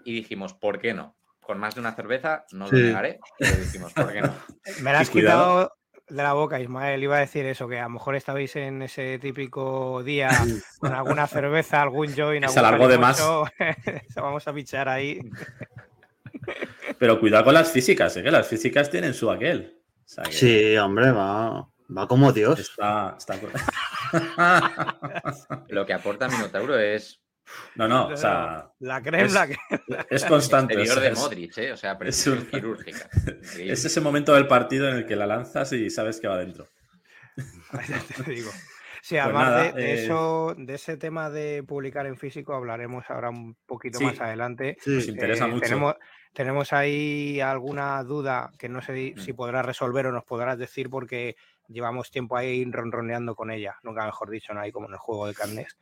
Y 0.04 0.14
dijimos, 0.14 0.54
¿por 0.54 0.78
qué 0.78 0.94
no? 0.94 1.14
Con 1.40 1.58
más 1.58 1.74
de 1.74 1.80
una 1.80 1.94
cerveza, 1.94 2.44
no 2.52 2.66
lo 2.66 2.78
negaré, 2.78 3.20
pero 3.38 3.56
dijimos, 3.56 3.92
¿por 3.92 4.12
qué 4.12 4.22
no? 4.22 4.34
Me 4.82 4.92
la 4.92 5.00
has 5.00 5.10
quitado 5.10 5.72
de 6.08 6.22
la 6.22 6.32
boca, 6.32 6.60
Ismael. 6.60 7.02
Iba 7.02 7.16
a 7.16 7.20
decir 7.20 7.46
eso, 7.46 7.68
que 7.68 7.78
a 7.78 7.84
lo 7.84 7.90
mejor 7.90 8.16
estabais 8.16 8.54
en 8.56 8.82
ese 8.82 9.18
típico 9.18 10.02
día 10.02 10.30
con 10.78 10.92
alguna 10.92 11.26
cerveza, 11.26 11.82
algún 11.82 12.14
join, 12.14 12.48
se 12.48 12.58
alargó 12.58 12.88
de 12.88 12.98
más. 12.98 13.22
Vamos 14.16 14.46
a 14.46 14.52
pichar 14.52 14.88
ahí. 14.88 15.20
Pero 16.98 17.20
cuidado 17.20 17.44
con 17.44 17.54
las 17.54 17.70
físicas, 17.70 18.16
¿eh? 18.16 18.22
que 18.22 18.30
las 18.30 18.46
físicas 18.46 18.90
tienen 18.90 19.14
su 19.14 19.30
aquel. 19.30 19.78
Sí, 20.30 20.76
hombre, 20.76 21.12
va. 21.12 21.68
Va 21.96 22.06
como 22.06 22.32
Dios. 22.32 22.58
Está, 22.60 23.16
Lo 25.68 25.86
que 25.86 25.92
aporta 25.92 26.28
Minotauro 26.28 26.78
es. 26.78 27.20
No, 27.74 27.88
no, 27.88 28.08
o 28.08 28.16
sea. 28.16 28.70
La 28.78 29.02
crema 29.02 29.44
es, 29.44 29.58
es 30.08 30.24
constante. 30.24 30.74
El 30.74 30.88
de 30.88 31.12
Modric, 31.12 31.58
¿eh? 31.58 31.72
O 31.72 31.76
sea, 31.76 31.98
es 32.00 32.30
quirúrgica. 32.50 33.08
Es 33.58 33.84
ese 33.84 34.00
momento 34.00 34.34
del 34.34 34.46
partido 34.46 34.88
en 34.88 34.96
el 34.96 35.06
que 35.06 35.16
la 35.16 35.26
lanzas 35.26 35.72
y 35.72 35.90
sabes 35.90 36.20
que 36.20 36.28
va 36.28 36.38
dentro. 36.38 36.68
Te 38.24 38.30
digo. 38.30 38.50
Sí, 39.02 39.14
pues 39.14 39.24
además 39.24 39.74
de, 39.74 39.82
eh, 39.82 40.04
eso, 40.04 40.54
de 40.56 40.74
ese 40.74 40.96
tema 40.96 41.30
de 41.30 41.62
publicar 41.62 42.06
en 42.06 42.18
físico, 42.18 42.54
hablaremos 42.54 43.04
ahora 43.08 43.30
un 43.30 43.56
poquito 43.66 44.00
más 44.00 44.20
adelante. 44.20 44.76
Sí, 44.80 44.90
nos 44.90 45.08
interesa 45.08 45.46
eh, 45.46 45.48
mucho. 45.48 45.62
Tenemos, 45.62 45.94
tenemos 46.34 46.72
ahí 46.72 47.40
alguna 47.40 48.02
duda 48.04 48.52
que 48.58 48.68
no 48.68 48.82
sé 48.82 49.14
si 49.16 49.32
mm. 49.32 49.36
podrás 49.36 49.64
resolver 49.64 50.06
o 50.06 50.12
nos 50.12 50.24
podrás 50.24 50.58
decir 50.58 50.90
porque 50.90 51.36
llevamos 51.72 52.10
tiempo 52.10 52.36
ahí 52.36 52.64
ronroneando 52.64 53.34
con 53.34 53.50
ella, 53.50 53.76
nunca 53.82 54.04
mejor 54.04 54.30
dicho, 54.30 54.52
no 54.54 54.60
hay 54.60 54.72
como 54.72 54.86
en 54.86 54.94
el 54.94 54.98
juego 54.98 55.26
de 55.26 55.34
carnes. 55.34 55.76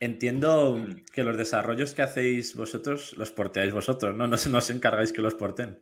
Entiendo 0.00 0.84
que 1.14 1.22
los 1.22 1.38
desarrollos 1.38 1.94
que 1.94 2.02
hacéis 2.02 2.56
vosotros 2.56 3.16
los 3.16 3.30
porteáis 3.30 3.72
vosotros, 3.72 4.14
¿no? 4.14 4.26
No, 4.26 4.36
no 4.36 4.58
os 4.58 4.70
encargáis 4.70 5.12
que 5.12 5.22
los 5.22 5.34
porten. 5.34 5.80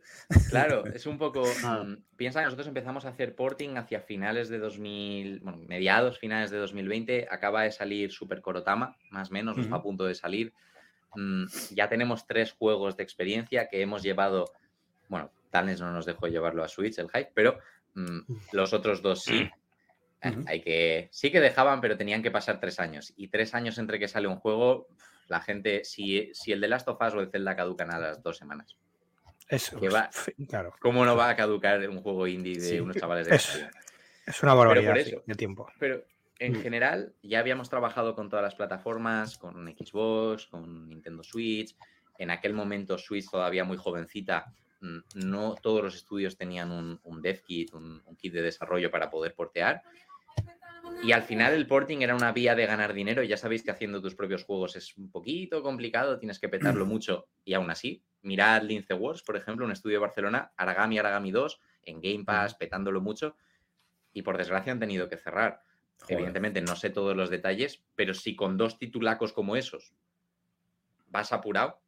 Claro, 0.49 0.85
es 0.93 1.07
un 1.07 1.17
poco. 1.17 1.43
Mm, 1.43 1.95
piensa 2.15 2.39
que 2.39 2.45
nosotros 2.45 2.67
empezamos 2.67 3.05
a 3.05 3.09
hacer 3.09 3.35
porting 3.35 3.75
hacia 3.75 4.01
finales 4.01 4.49
de 4.49 4.59
2000, 4.59 5.39
bueno, 5.41 5.57
mediados, 5.67 6.19
finales 6.19 6.51
de 6.51 6.57
2020. 6.57 7.27
Acaba 7.29 7.63
de 7.63 7.71
salir 7.71 8.11
Super 8.11 8.39
Korotama, 8.41 8.95
más 9.09 9.29
o 9.29 9.33
menos, 9.33 9.57
está 9.57 9.75
a 9.75 9.81
punto 9.81 10.05
de 10.05 10.15
salir. 10.15 10.53
Mm, 11.15 11.45
ya 11.71 11.89
tenemos 11.89 12.25
tres 12.27 12.53
juegos 12.53 12.95
de 12.95 13.03
experiencia 13.03 13.67
que 13.67 13.81
hemos 13.81 14.03
llevado. 14.03 14.45
Bueno, 15.09 15.31
Talnes 15.49 15.81
no 15.81 15.91
nos 15.91 16.05
dejó 16.05 16.27
llevarlo 16.27 16.63
a 16.63 16.69
Switch, 16.69 16.97
el 16.99 17.09
hype, 17.09 17.31
pero 17.33 17.59
los 18.51 18.73
otros 18.73 19.01
dos 19.01 19.23
sí. 19.23 19.49
Hay 20.47 20.61
que, 20.61 21.09
sí 21.11 21.31
que 21.31 21.41
dejaban, 21.41 21.81
pero 21.81 21.97
tenían 21.97 22.23
que 22.23 22.31
pasar 22.31 22.59
tres 22.59 22.79
años. 22.79 23.13
Y 23.17 23.27
tres 23.27 23.53
años 23.53 23.77
entre 23.77 23.99
que 23.99 24.07
sale 24.07 24.27
un 24.27 24.37
juego, 24.37 24.87
la 25.27 25.41
gente, 25.41 25.83
si, 25.83 26.31
si 26.33 26.53
el 26.53 26.61
de 26.61 26.69
Last 26.69 26.87
of 26.87 27.01
Us 27.01 27.13
o 27.13 27.19
el 27.19 27.29
Zelda 27.29 27.55
caducan 27.55 27.91
a 27.91 27.99
las 27.99 28.23
dos 28.23 28.37
semanas. 28.37 28.77
Eso, 29.49 29.77
claro. 30.49 30.73
¿Cómo 30.79 31.05
no 31.05 31.17
va 31.17 31.29
a 31.29 31.35
caducar 31.35 31.87
un 31.89 32.01
juego 32.01 32.27
indie 32.27 32.59
de 32.59 32.81
unos 32.81 32.95
chavales 32.95 33.27
de 33.27 33.35
Es, 33.35 33.65
es 34.25 34.43
una 34.43 34.53
barbaridad 34.53 34.95
de 35.25 35.35
tiempo. 35.35 35.67
Pero 35.77 36.05
en 36.39 36.55
general, 36.55 37.13
ya 37.21 37.39
habíamos 37.39 37.69
trabajado 37.69 38.15
con 38.15 38.29
todas 38.29 38.43
las 38.43 38.55
plataformas, 38.55 39.37
con 39.37 39.67
Xbox, 39.67 40.47
con 40.47 40.89
Nintendo 40.89 41.23
Switch. 41.23 41.75
En 42.17 42.31
aquel 42.31 42.53
momento, 42.53 42.97
Switch 42.97 43.29
todavía 43.29 43.63
muy 43.63 43.77
jovencita, 43.77 44.45
mm, 44.47 44.62
no 45.15 45.55
todos 45.61 45.83
los 45.83 45.95
estudios 45.95 46.37
tenían 46.37 46.71
un, 46.71 47.21
dev 47.21 47.41
kit, 47.43 47.73
un, 47.73 48.01
kit 48.17 48.33
de 48.33 48.41
desarrollo 48.41 48.91
para 48.91 49.09
poder 49.09 49.33
portear. 49.33 49.81
Y 51.01 51.11
al 51.11 51.23
final 51.23 51.53
el 51.53 51.67
porting 51.67 52.01
era 52.01 52.15
una 52.15 52.31
vía 52.31 52.55
de 52.55 52.65
ganar 52.65 52.93
dinero. 52.93 53.23
Ya 53.23 53.37
sabéis 53.37 53.63
que 53.63 53.71
haciendo 53.71 54.01
tus 54.01 54.15
propios 54.15 54.43
juegos 54.43 54.75
es 54.75 54.97
un 54.97 55.09
poquito 55.09 55.61
complicado, 55.61 56.19
tienes 56.19 56.39
que 56.39 56.49
petarlo 56.49 56.85
mucho. 56.85 57.27
Y 57.43 57.53
aún 57.53 57.69
así, 57.69 58.03
mirad 58.21 58.63
Lince 58.63 58.93
Wars, 58.93 59.23
por 59.23 59.35
ejemplo, 59.35 59.65
un 59.65 59.71
estudio 59.71 59.95
de 59.97 60.01
Barcelona, 60.01 60.51
Aragami, 60.57 60.97
Aragami 60.99 61.31
2, 61.31 61.59
en 61.83 62.01
Game 62.01 62.23
Pass, 62.25 62.55
petándolo 62.55 63.01
mucho. 63.01 63.35
Y 64.13 64.21
por 64.21 64.37
desgracia 64.37 64.71
han 64.71 64.79
tenido 64.79 65.09
que 65.09 65.17
cerrar. 65.17 65.61
Evidentemente 66.07 66.61
no 66.61 66.75
sé 66.75 66.89
todos 66.89 67.15
los 67.15 67.29
detalles, 67.29 67.83
pero 67.95 68.13
si 68.13 68.35
con 68.35 68.57
dos 68.57 68.77
titulacos 68.77 69.31
como 69.31 69.55
esos 69.55 69.93
vas 71.07 71.31
apurado, 71.31 71.82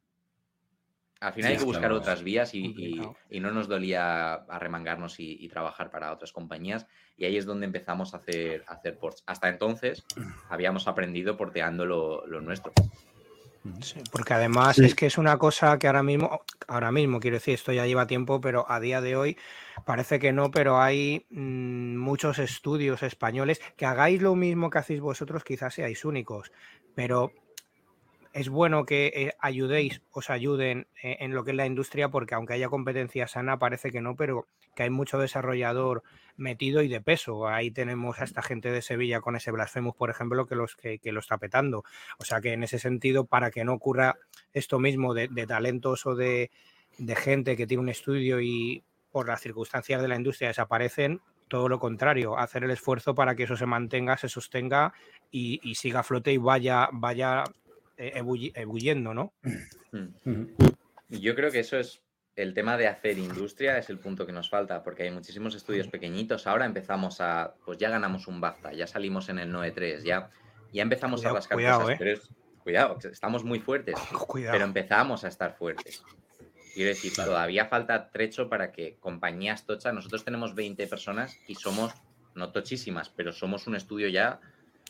al 1.20 1.32
final 1.32 1.52
hay 1.52 1.58
que 1.58 1.64
buscar 1.64 1.92
otras 1.92 2.22
vías 2.22 2.54
y, 2.54 3.00
no 3.40 3.50
nos 3.50 3.68
dolía 3.68 4.34
arremangarnos 4.34 5.16
y, 5.18 5.48
trabajar 5.48 5.90
para 5.90 6.12
otras 6.12 6.32
compañías. 6.32 6.86
Y 7.16 7.24
ahí 7.24 7.36
es 7.36 7.46
donde 7.46 7.66
empezamos 7.66 8.12
a 8.12 8.18
hacer, 8.18 8.64
hacer 8.66 8.98
ports. 8.98 9.22
Hasta 9.26 9.48
entonces 9.48 10.04
habíamos 10.50 10.86
aprendido 10.88 11.36
porteando 11.36 11.86
lo, 11.86 12.40
nuestro. 12.40 12.72
porque 14.12 14.34
además 14.34 14.78
es 14.78 14.94
que 14.94 15.06
es 15.06 15.16
una 15.16 15.38
cosa 15.38 15.78
que 15.78 15.86
ahora 15.86 16.02
mismo, 16.02 16.42
ahora 16.68 16.92
mismo 16.92 17.18
quiero 17.18 17.36
decir, 17.36 17.54
esto 17.54 17.72
ya 17.72 17.86
lleva 17.86 18.06
tiempo, 18.06 18.40
pero 18.40 18.70
a 18.70 18.78
día 18.78 19.00
de 19.00 19.16
hoy 19.16 19.38
parece 19.86 20.18
que 20.18 20.32
no, 20.32 20.50
pero 20.50 20.80
hay 20.80 21.26
mm, 21.30 21.96
muchos 21.96 22.38
estudios 22.38 23.02
españoles 23.02 23.60
que 23.76 23.86
hagáis 23.86 24.20
lo 24.20 24.34
mismo 24.34 24.68
que 24.68 24.78
hacéis 24.78 25.00
vosotros, 25.00 25.44
quizás 25.44 25.74
seáis 25.74 26.04
únicos, 26.04 26.52
pero 26.94 27.32
es 28.36 28.50
bueno 28.50 28.84
que 28.84 29.06
eh, 29.06 29.32
ayudéis, 29.38 30.02
os 30.12 30.28
ayuden 30.28 30.86
eh, 31.02 31.16
en 31.20 31.32
lo 31.32 31.42
que 31.42 31.52
es 31.52 31.56
la 31.56 31.64
industria, 31.64 32.10
porque 32.10 32.34
aunque 32.34 32.52
haya 32.52 32.68
competencia 32.68 33.26
sana, 33.26 33.58
parece 33.58 33.90
que 33.90 34.02
no, 34.02 34.14
pero 34.14 34.46
que 34.74 34.82
hay 34.82 34.90
mucho 34.90 35.18
desarrollador 35.18 36.02
metido 36.36 36.82
y 36.82 36.88
de 36.88 37.00
peso. 37.00 37.48
Ahí 37.48 37.70
tenemos 37.70 38.20
a 38.20 38.24
esta 38.24 38.42
gente 38.42 38.70
de 38.70 38.82
Sevilla 38.82 39.22
con 39.22 39.36
ese 39.36 39.52
Blasphemous, 39.52 39.96
por 39.96 40.10
ejemplo, 40.10 40.46
que, 40.46 40.54
los, 40.54 40.76
que, 40.76 41.00
lo 41.04 41.20
está 41.20 41.38
petando. 41.38 41.84
O 42.18 42.24
sea 42.24 42.42
que 42.42 42.52
en 42.52 42.62
ese 42.62 42.78
sentido, 42.78 43.24
para 43.24 43.50
que 43.50 43.64
no 43.64 43.72
ocurra 43.72 44.16
esto 44.52 44.78
mismo 44.78 45.14
de, 45.14 45.28
talentos 45.46 46.04
o 46.04 46.14
de, 46.14 46.50
gente 47.16 47.56
que 47.56 47.66
tiene 47.66 47.84
un 47.84 47.88
estudio 47.88 48.42
y 48.42 48.84
por 49.12 49.28
las 49.28 49.40
circunstancias 49.40 50.02
de 50.02 50.08
la 50.08 50.16
industria 50.16 50.48
desaparecen, 50.48 51.22
todo 51.48 51.70
lo 51.70 51.78
contrario, 51.78 52.36
hacer 52.36 52.64
el 52.64 52.70
esfuerzo 52.70 53.14
para 53.14 53.34
que 53.34 53.44
eso 53.44 53.56
se 53.56 53.64
mantenga, 53.64 54.18
se 54.18 54.28
sostenga 54.28 54.92
y, 55.30 55.58
y 55.62 55.76
siga 55.76 56.00
a 56.00 56.02
flote 56.02 56.34
y 56.34 56.36
vaya, 56.36 56.90
vaya 56.92 57.44
eh, 57.96 58.12
ebulliendo, 58.54 59.14
¿no? 59.14 59.32
Mm. 59.92 60.44
Yo 61.08 61.34
creo 61.34 61.50
que 61.50 61.60
eso 61.60 61.78
es 61.78 62.02
el 62.36 62.52
tema 62.52 62.76
de 62.76 62.86
hacer 62.86 63.18
industria, 63.18 63.78
es 63.78 63.88
el 63.88 63.98
punto 63.98 64.26
que 64.26 64.32
nos 64.32 64.50
falta, 64.50 64.82
porque 64.82 65.04
hay 65.04 65.10
muchísimos 65.10 65.54
estudios 65.54 65.88
pequeñitos. 65.88 66.46
Ahora 66.46 66.66
empezamos 66.66 67.20
a, 67.20 67.54
pues 67.64 67.78
ya 67.78 67.88
ganamos 67.88 68.28
un 68.28 68.40
BAFTA, 68.40 68.74
ya 68.74 68.86
salimos 68.86 69.30
en 69.30 69.38
el 69.38 69.52
9-3, 69.52 70.02
ya, 70.02 70.30
ya 70.72 70.82
empezamos 70.82 71.24
a 71.24 71.32
rascar 71.32 71.56
cuidado, 71.56 71.82
cosas, 71.82 72.00
eh. 72.00 72.20
cuidado, 72.58 72.98
estamos 73.10 73.42
muy 73.42 73.60
fuertes, 73.60 73.94
pero 74.34 74.64
empezamos 74.64 75.24
a 75.24 75.28
estar 75.28 75.56
fuertes. 75.56 76.02
Quiero 76.74 76.90
decir, 76.90 77.14
todavía 77.14 77.64
falta 77.64 78.10
trecho 78.10 78.50
para 78.50 78.70
que 78.70 78.96
compañías 79.00 79.64
tochas, 79.64 79.94
nosotros 79.94 80.22
tenemos 80.22 80.54
20 80.54 80.86
personas 80.88 81.38
y 81.48 81.54
somos, 81.54 81.94
no 82.34 82.52
tochísimas, 82.52 83.08
pero 83.08 83.32
somos 83.32 83.66
un 83.66 83.76
estudio 83.76 84.08
ya 84.08 84.40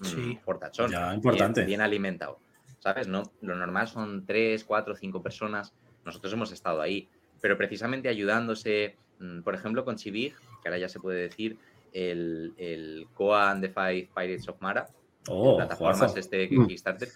mm, 0.00 0.38
portachón, 0.44 0.90
ya 0.90 1.14
importante. 1.14 1.64
bien 1.64 1.80
alimentado. 1.80 2.40
¿Sabes? 2.78 3.08
No, 3.08 3.22
lo 3.40 3.54
normal 3.54 3.88
son 3.88 4.24
tres, 4.26 4.64
cuatro, 4.64 4.94
cinco 4.94 5.22
personas. 5.22 5.72
Nosotros 6.04 6.32
hemos 6.32 6.52
estado 6.52 6.80
ahí, 6.80 7.08
pero 7.40 7.56
precisamente 7.56 8.08
ayudándose, 8.08 8.96
mm, 9.18 9.40
por 9.40 9.54
ejemplo, 9.54 9.84
con 9.84 9.96
Chivig, 9.96 10.34
que 10.62 10.68
ahora 10.68 10.78
ya 10.78 10.88
se 10.88 11.00
puede 11.00 11.22
decir, 11.22 11.58
el, 11.92 12.54
el 12.58 13.06
Coa 13.14 13.50
and 13.50 13.62
the 13.62 13.68
Five 13.68 14.10
Pirates 14.14 14.48
of 14.48 14.60
Mara, 14.60 14.86
oh, 15.28 15.56
plataformas 15.56 16.16
este 16.16 16.48
mm. 16.50 16.66
Kickstarter, 16.66 17.08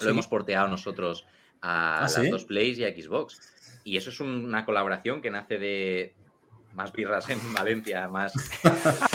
lo 0.00 0.10
hemos 0.10 0.26
porteado 0.26 0.68
nosotros 0.68 1.26
a 1.60 1.98
¿Ah, 1.98 2.02
las 2.02 2.30
dos 2.30 2.44
Plays 2.44 2.78
y 2.78 2.84
a 2.84 2.88
Xbox. 2.88 3.40
Y 3.84 3.96
eso 3.96 4.10
es 4.10 4.20
una 4.20 4.64
colaboración 4.64 5.22
que 5.22 5.30
nace 5.30 5.58
de 5.58 6.14
más 6.74 6.92
birras 6.92 7.28
en 7.30 7.38
Valencia, 7.54 8.08
más... 8.08 8.32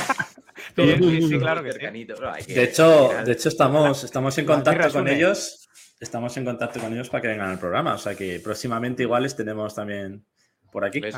sí, 0.76 1.40
claro 1.40 1.64
que 1.64 1.72
de 1.72 2.64
hecho, 2.64 3.12
de 3.26 3.32
hecho 3.32 3.50
estamos, 3.50 4.04
estamos 4.04 4.38
en 4.38 4.46
contacto 4.46 4.92
con 4.92 5.08
ellos 5.08 5.66
estamos 6.00 6.36
en 6.38 6.46
contacto 6.46 6.80
con 6.80 6.94
ellos 6.94 7.10
para 7.10 7.22
que 7.22 7.28
vengan 7.30 7.50
al 7.50 7.60
programa. 7.60 7.94
O 7.94 7.98
sea 7.98 8.16
que 8.16 8.40
próximamente 8.40 9.04
iguales 9.04 9.36
tenemos 9.36 9.76
también 9.76 10.26
por 10.72 10.86
aquí. 10.86 11.02
que, 11.02 11.12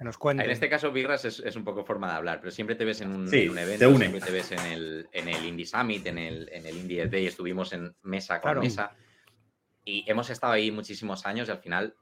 nos, 0.00 0.18
cuenten. 0.18 0.46
En 0.46 0.52
este 0.52 0.68
caso, 0.68 0.90
Birras 0.92 1.24
es, 1.24 1.56
un 1.56 1.64
poco 1.64 1.84
forma 1.84 2.08
de 2.10 2.16
hablar, 2.16 2.40
pero 2.40 2.50
siempre 2.50 2.76
te 2.76 2.84
ves 2.84 3.00
en 3.00 3.10
un, 3.10 3.28
evento, 3.32 3.96
siempre 3.96 4.20
te 4.20 4.30
ves 4.30 4.52
en 4.52 4.66
el, 4.66 5.08
en 5.12 5.28
el 5.28 5.44
Indie 5.44 5.66
Summit, 5.66 6.06
en 6.06 6.18
el, 6.18 6.48
en 6.52 6.66
el 6.66 6.76
Indie 6.76 7.06
Day, 7.06 7.26
estuvimos 7.26 7.72
en 7.72 7.94
mesa 8.02 8.40
con 8.40 8.58
mesa 8.58 8.96
y 9.84 10.04
hemos 10.08 10.30
estado 10.30 10.52
ahí 10.52 10.70
muchísimos 10.70 11.26
años 11.26 11.48
y 11.48 11.50
al 11.50 11.58
final 11.58 11.94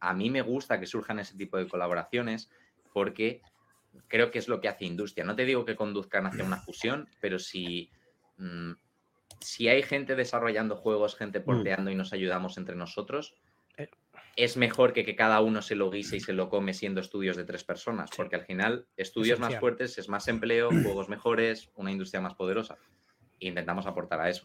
a 0.00 0.14
mí 0.14 0.30
me 0.30 0.40
gusta 0.40 0.78
que 0.78 0.86
surjan 0.86 1.18
ese 1.18 1.36
tipo 1.36 1.58
de 1.58 1.66
colaboraciones 1.66 2.48
porque 2.92 3.42
creo 4.06 4.30
que 4.30 4.38
es 4.38 4.48
lo 4.48 4.60
que 4.60 4.68
hace 4.68 4.84
industria. 4.84 5.24
No 5.24 5.34
te 5.34 5.44
digo 5.44 5.64
que 5.64 5.76
conduzcan 5.76 6.26
hacia 6.26 6.44
una 6.44 6.58
fusión, 6.58 7.08
pero 7.20 7.38
si 7.38 7.90
mm, 8.36 8.72
si 9.40 9.68
hay 9.68 9.82
gente 9.82 10.16
desarrollando 10.16 10.76
juegos, 10.76 11.16
gente 11.16 11.40
mm. 11.40 11.44
porteando 11.44 11.90
y 11.90 11.94
nos 11.94 12.12
ayudamos 12.12 12.58
entre 12.58 12.76
nosotros, 12.76 13.34
eh. 13.76 13.88
es 14.36 14.56
mejor 14.56 14.92
que, 14.92 15.04
que 15.04 15.16
cada 15.16 15.40
uno 15.40 15.62
se 15.62 15.74
lo 15.74 15.90
guise 15.90 16.16
y 16.16 16.20
se 16.20 16.32
lo 16.32 16.48
come 16.48 16.74
siendo 16.74 17.00
estudios 17.00 17.36
de 17.36 17.44
tres 17.44 17.64
personas, 17.64 18.10
porque 18.16 18.36
al 18.36 18.44
final 18.44 18.86
estudios 18.96 19.38
más 19.38 19.56
fuertes 19.58 19.98
es 19.98 20.08
más 20.08 20.28
empleo, 20.28 20.68
juegos 20.82 21.08
mejores, 21.08 21.70
una 21.76 21.92
industria 21.92 22.20
más 22.20 22.34
poderosa. 22.34 22.76
E 23.40 23.46
intentamos 23.46 23.86
aportar 23.86 24.20
a 24.20 24.30
eso. 24.30 24.42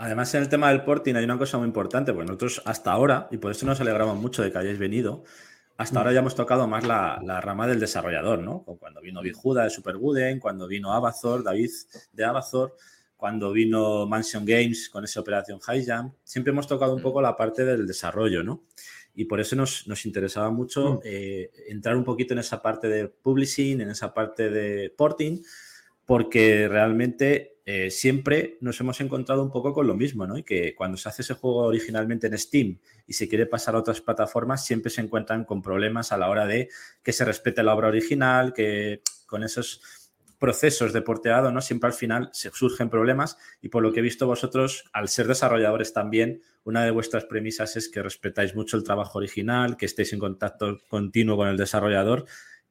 Además, 0.00 0.32
en 0.34 0.42
el 0.42 0.48
tema 0.48 0.68
del 0.68 0.84
porting 0.84 1.16
hay 1.16 1.24
una 1.24 1.38
cosa 1.38 1.58
muy 1.58 1.66
importante, 1.66 2.12
porque 2.12 2.26
nosotros 2.26 2.62
hasta 2.64 2.92
ahora, 2.92 3.26
y 3.32 3.38
por 3.38 3.50
eso 3.50 3.66
nos 3.66 3.80
alegramos 3.80 4.16
mucho 4.16 4.42
de 4.42 4.52
que 4.52 4.58
hayáis 4.58 4.78
venido, 4.78 5.24
hasta 5.78 6.00
ahora 6.00 6.12
ya 6.12 6.18
hemos 6.18 6.34
tocado 6.34 6.66
más 6.66 6.84
la, 6.84 7.40
rama 7.40 7.68
del 7.68 7.78
desarrollador, 7.78 8.40
¿no? 8.40 8.64
Cuando 8.80 9.00
vino 9.00 9.22
Bijuda 9.22 9.62
de 9.62 9.70
Superguden, 9.70 10.40
cuando 10.40 10.66
vino 10.66 10.92
Abazor, 10.92 11.44
David 11.44 11.70
de 12.12 12.24
Abazor, 12.24 12.74
cuando 13.16 13.52
vino 13.52 14.04
Mansion 14.04 14.44
Games 14.44 14.90
con 14.90 15.04
esa 15.04 15.20
operación 15.20 15.60
High 15.60 15.86
Jump, 15.86 16.14
siempre 16.24 16.50
hemos 16.50 16.66
tocado 16.66 16.94
un 16.94 17.00
mm. 17.00 17.02
poco 17.04 17.22
la 17.22 17.36
parte 17.36 17.64
del 17.64 17.86
desarrollo, 17.86 18.42
¿no? 18.42 18.64
Y 19.14 19.26
por 19.26 19.38
eso 19.38 19.54
nos, 19.54 19.86
interesaba 20.04 20.50
mucho 20.50 20.94
mm. 20.94 21.00
eh, 21.04 21.50
entrar 21.68 21.96
un 21.96 22.04
poquito 22.04 22.34
en 22.34 22.40
esa 22.40 22.60
parte 22.60 22.88
de 22.88 23.06
publishing, 23.06 23.80
en 23.80 23.90
esa 23.90 24.12
parte 24.12 24.50
de 24.50 24.90
porting, 24.90 25.42
porque 26.04 26.66
realmente 26.66 27.57
eh, 27.70 27.90
siempre 27.90 28.56
nos 28.62 28.80
hemos 28.80 28.98
encontrado 29.02 29.42
un 29.42 29.50
poco 29.50 29.74
con 29.74 29.86
lo 29.86 29.94
mismo, 29.94 30.26
¿no? 30.26 30.38
Y 30.38 30.42
que 30.42 30.74
cuando 30.74 30.96
se 30.96 31.10
hace 31.10 31.20
ese 31.20 31.34
juego 31.34 31.64
originalmente 31.64 32.26
en 32.26 32.38
Steam 32.38 32.78
y 33.06 33.12
se 33.12 33.28
quiere 33.28 33.44
pasar 33.44 33.74
a 33.74 33.80
otras 33.80 34.00
plataformas, 34.00 34.64
siempre 34.64 34.90
se 34.90 35.02
encuentran 35.02 35.44
con 35.44 35.60
problemas 35.60 36.10
a 36.10 36.16
la 36.16 36.30
hora 36.30 36.46
de 36.46 36.70
que 37.02 37.12
se 37.12 37.26
respete 37.26 37.62
la 37.62 37.74
obra 37.74 37.88
original, 37.88 38.54
que 38.54 39.02
con 39.26 39.44
esos 39.44 39.82
procesos 40.38 40.94
de 40.94 41.02
porteado, 41.02 41.52
¿no? 41.52 41.60
Siempre 41.60 41.88
al 41.88 41.92
final 41.92 42.30
surgen 42.32 42.88
problemas 42.88 43.36
y 43.60 43.68
por 43.68 43.82
lo 43.82 43.92
que 43.92 44.00
he 44.00 44.02
visto 44.02 44.26
vosotros, 44.26 44.84
al 44.94 45.08
ser 45.08 45.26
desarrolladores 45.26 45.92
también, 45.92 46.40
una 46.64 46.86
de 46.86 46.90
vuestras 46.90 47.26
premisas 47.26 47.76
es 47.76 47.90
que 47.90 48.02
respetáis 48.02 48.54
mucho 48.54 48.78
el 48.78 48.82
trabajo 48.82 49.18
original, 49.18 49.76
que 49.76 49.84
estéis 49.84 50.14
en 50.14 50.20
contacto 50.20 50.78
continuo 50.88 51.36
con 51.36 51.48
el 51.48 51.58
desarrollador 51.58 52.24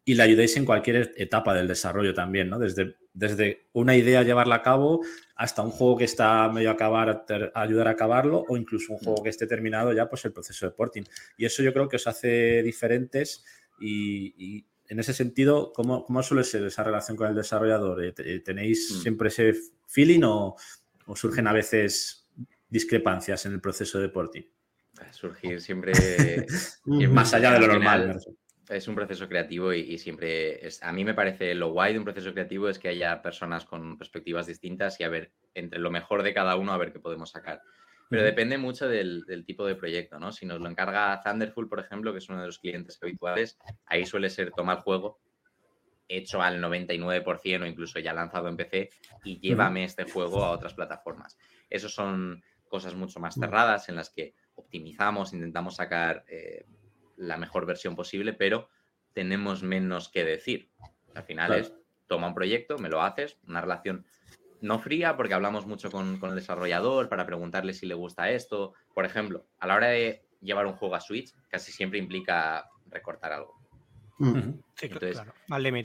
y 0.07 0.15
le 0.15 0.23
ayudéis 0.23 0.55
en 0.55 0.63
cualquier 0.63 1.13
etapa 1.17 1.53
del 1.53 1.67
desarrollo 1.67 2.13
también, 2.13 2.49
¿no? 2.49 2.57
Desde, 2.57 2.95
desde 3.13 3.67
una 3.73 3.93
idea 3.93 4.23
llevarla 4.23 4.55
a 4.55 4.61
cabo 4.61 5.01
hasta 5.35 5.61
un 5.61 5.69
juego 5.69 5.97
que 5.97 6.05
está 6.05 6.47
medio 6.49 6.69
a 6.69 6.73
acabar, 6.73 7.25
ayudar 7.53 7.89
a 7.89 7.91
acabarlo 7.91 8.45
o 8.47 8.55
incluso 8.55 8.93
un 8.93 8.99
juego 8.99 9.21
que 9.21 9.29
esté 9.29 9.47
terminado 9.47 9.91
ya, 9.91 10.07
pues 10.07 10.23
el 10.23 10.31
proceso 10.31 10.65
de 10.65 10.71
porting. 10.71 11.03
Y 11.35 11.43
eso 11.43 11.61
yo 11.61 11.73
creo 11.73 11.89
que 11.89 11.97
os 11.97 12.07
hace 12.07 12.63
diferentes 12.63 13.43
y 13.81 14.65
en 14.87 14.99
ese 14.99 15.13
sentido, 15.13 15.73
¿cómo, 15.73 16.23
suele 16.23 16.45
ser 16.45 16.63
esa 16.63 16.85
relación 16.85 17.17
con 17.17 17.27
el 17.27 17.35
desarrollador? 17.35 18.01
Eh, 18.01 18.39
¿Tenéis 18.39 18.89
mm. 18.89 19.01
siempre 19.01 19.27
ese 19.27 19.53
feeling 19.87 20.21
o, 20.23 20.55
surgen 21.15 21.47
a 21.47 21.53
veces 21.53 22.29
discrepancias 22.69 23.45
en 23.45 23.51
el 23.53 23.59
proceso 23.59 23.99
de 23.99 24.07
porting? 24.07 24.43
Surgir 25.11 25.61
siempre 25.61 25.91
más 26.85 27.33
allá 27.33 27.51
de 27.51 27.59
lo 27.59 27.67
normal. 27.67 28.21
Es 28.69 28.87
un 28.87 28.95
proceso 28.95 29.27
creativo 29.27 29.71
y, 29.71 29.97
siempre 29.97 30.65
es, 30.65 30.83
a 30.83 30.91
mí 30.91 31.05
me 31.05 31.13
parece 31.13 31.55
lo 31.55 31.71
guay 31.71 31.93
de 31.93 31.99
un 31.99 32.05
proceso 32.05 32.33
creativo 32.33 32.67
es 32.67 32.79
que 32.79 32.89
haya 32.89 33.21
personas 33.21 33.65
con 33.65 33.97
perspectivas 33.97 34.45
distintas 34.45 34.99
y 34.99 35.03
a 35.03 35.09
ver 35.09 35.31
entre 35.53 35.79
lo 35.79 35.89
mejor 35.89 36.23
de 36.23 36.33
cada 36.33 36.55
uno 36.55 36.73
a 36.73 36.77
ver 36.77 36.91
qué 36.91 36.99
podemos 36.99 37.31
sacar. 37.31 37.61
Pero 38.09 38.23
depende 38.23 38.57
mucho 38.57 38.87
del, 38.87 39.25
tipo 39.45 39.65
de 39.65 39.75
proyecto, 39.75 40.19
¿no? 40.19 40.31
Si 40.31 40.45
nos 40.45 40.61
lo 40.61 40.69
encarga 40.69 41.21
Thunderful, 41.21 41.67
por 41.67 41.79
ejemplo, 41.79 42.11
que 42.11 42.19
es 42.19 42.29
uno 42.29 42.39
de 42.39 42.47
los 42.47 42.59
clientes 42.59 42.97
habituales, 43.01 43.57
ahí 43.85 44.05
suele 44.05 44.29
ser 44.29 44.51
tomar 44.51 44.79
juego 44.79 45.19
hecho 46.07 46.41
al 46.41 46.61
99% 46.61 47.61
o 47.61 47.65
incluso 47.65 47.99
ya 47.99 48.13
lanzado 48.13 48.47
en 48.47 48.55
PC 48.55 48.89
y 49.25 49.39
llévame 49.39 49.83
este 49.83 50.09
juego 50.09 50.43
a 50.43 50.51
otras 50.51 50.73
plataformas. 50.73 51.37
Esos 51.69 51.93
son 51.93 52.41
cosas 52.69 52.95
mucho 52.95 53.19
más 53.19 53.35
cerradas 53.35 53.89
en 53.89 53.95
las 53.95 54.09
que 54.09 54.33
optimizamos, 54.55 55.33
intentamos 55.33 55.75
sacar 55.75 56.23
eh, 56.27 56.65
la 57.17 57.37
mejor 57.37 57.65
versión 57.65 57.95
posible, 57.95 58.33
pero 58.33 58.69
tenemos 59.13 59.63
menos 59.63 60.09
que 60.09 60.23
decir. 60.23 60.69
Al 61.13 61.23
final 61.23 61.53
es, 61.53 61.73
toma 62.07 62.27
un 62.27 62.33
proyecto, 62.33 62.77
me 62.77 62.89
lo 62.89 63.01
haces, 63.01 63.37
una 63.47 63.61
relación 63.61 64.05
no 64.61 64.79
fría, 64.79 65.17
porque 65.17 65.33
hablamos 65.33 65.65
mucho 65.67 65.91
con, 65.91 66.19
el 66.21 66.35
desarrollador 66.35 67.09
para 67.09 67.25
preguntarle 67.25 67.73
si 67.73 67.85
le 67.85 67.93
gusta 67.93 68.29
esto. 68.29 68.73
Por 68.93 69.05
ejemplo, 69.05 69.45
a 69.59 69.67
la 69.67 69.75
hora 69.75 69.87
de 69.87 70.23
llevar 70.41 70.65
un 70.65 70.73
juego 70.73 70.95
a 70.95 71.01
Switch, 71.01 71.33
casi 71.47 71.71
siempre 71.71 71.99
implica 71.99 72.69
recortar 72.89 73.33
algo. 73.33 73.59
Entonces, 74.19 75.21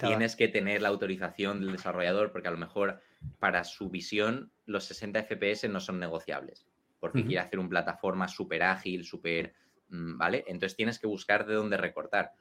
tienes 0.00 0.36
que 0.36 0.48
tener 0.48 0.80
la 0.80 0.88
autorización 0.88 1.60
del 1.60 1.72
desarrollador 1.72 2.32
porque 2.32 2.48
a 2.48 2.52
lo 2.52 2.56
mejor 2.56 3.02
para 3.38 3.64
su 3.64 3.90
visión 3.90 4.50
los 4.64 4.84
60 4.84 5.24
FPS 5.24 5.68
no 5.68 5.80
son 5.80 5.98
negociables 5.98 6.66
porque 7.02 7.24
quiere 7.24 7.40
hacer 7.40 7.58
un 7.58 7.68
plataforma 7.68 8.28
súper 8.28 8.62
ágil, 8.62 9.04
súper, 9.04 9.48
mm, 9.48 9.61
¿vale? 9.92 10.44
Entonces 10.46 10.76
tienes 10.76 10.98
que 10.98 11.06
buscar 11.06 11.46
de 11.46 11.54
dónde 11.54 11.76
recortar. 11.76 12.32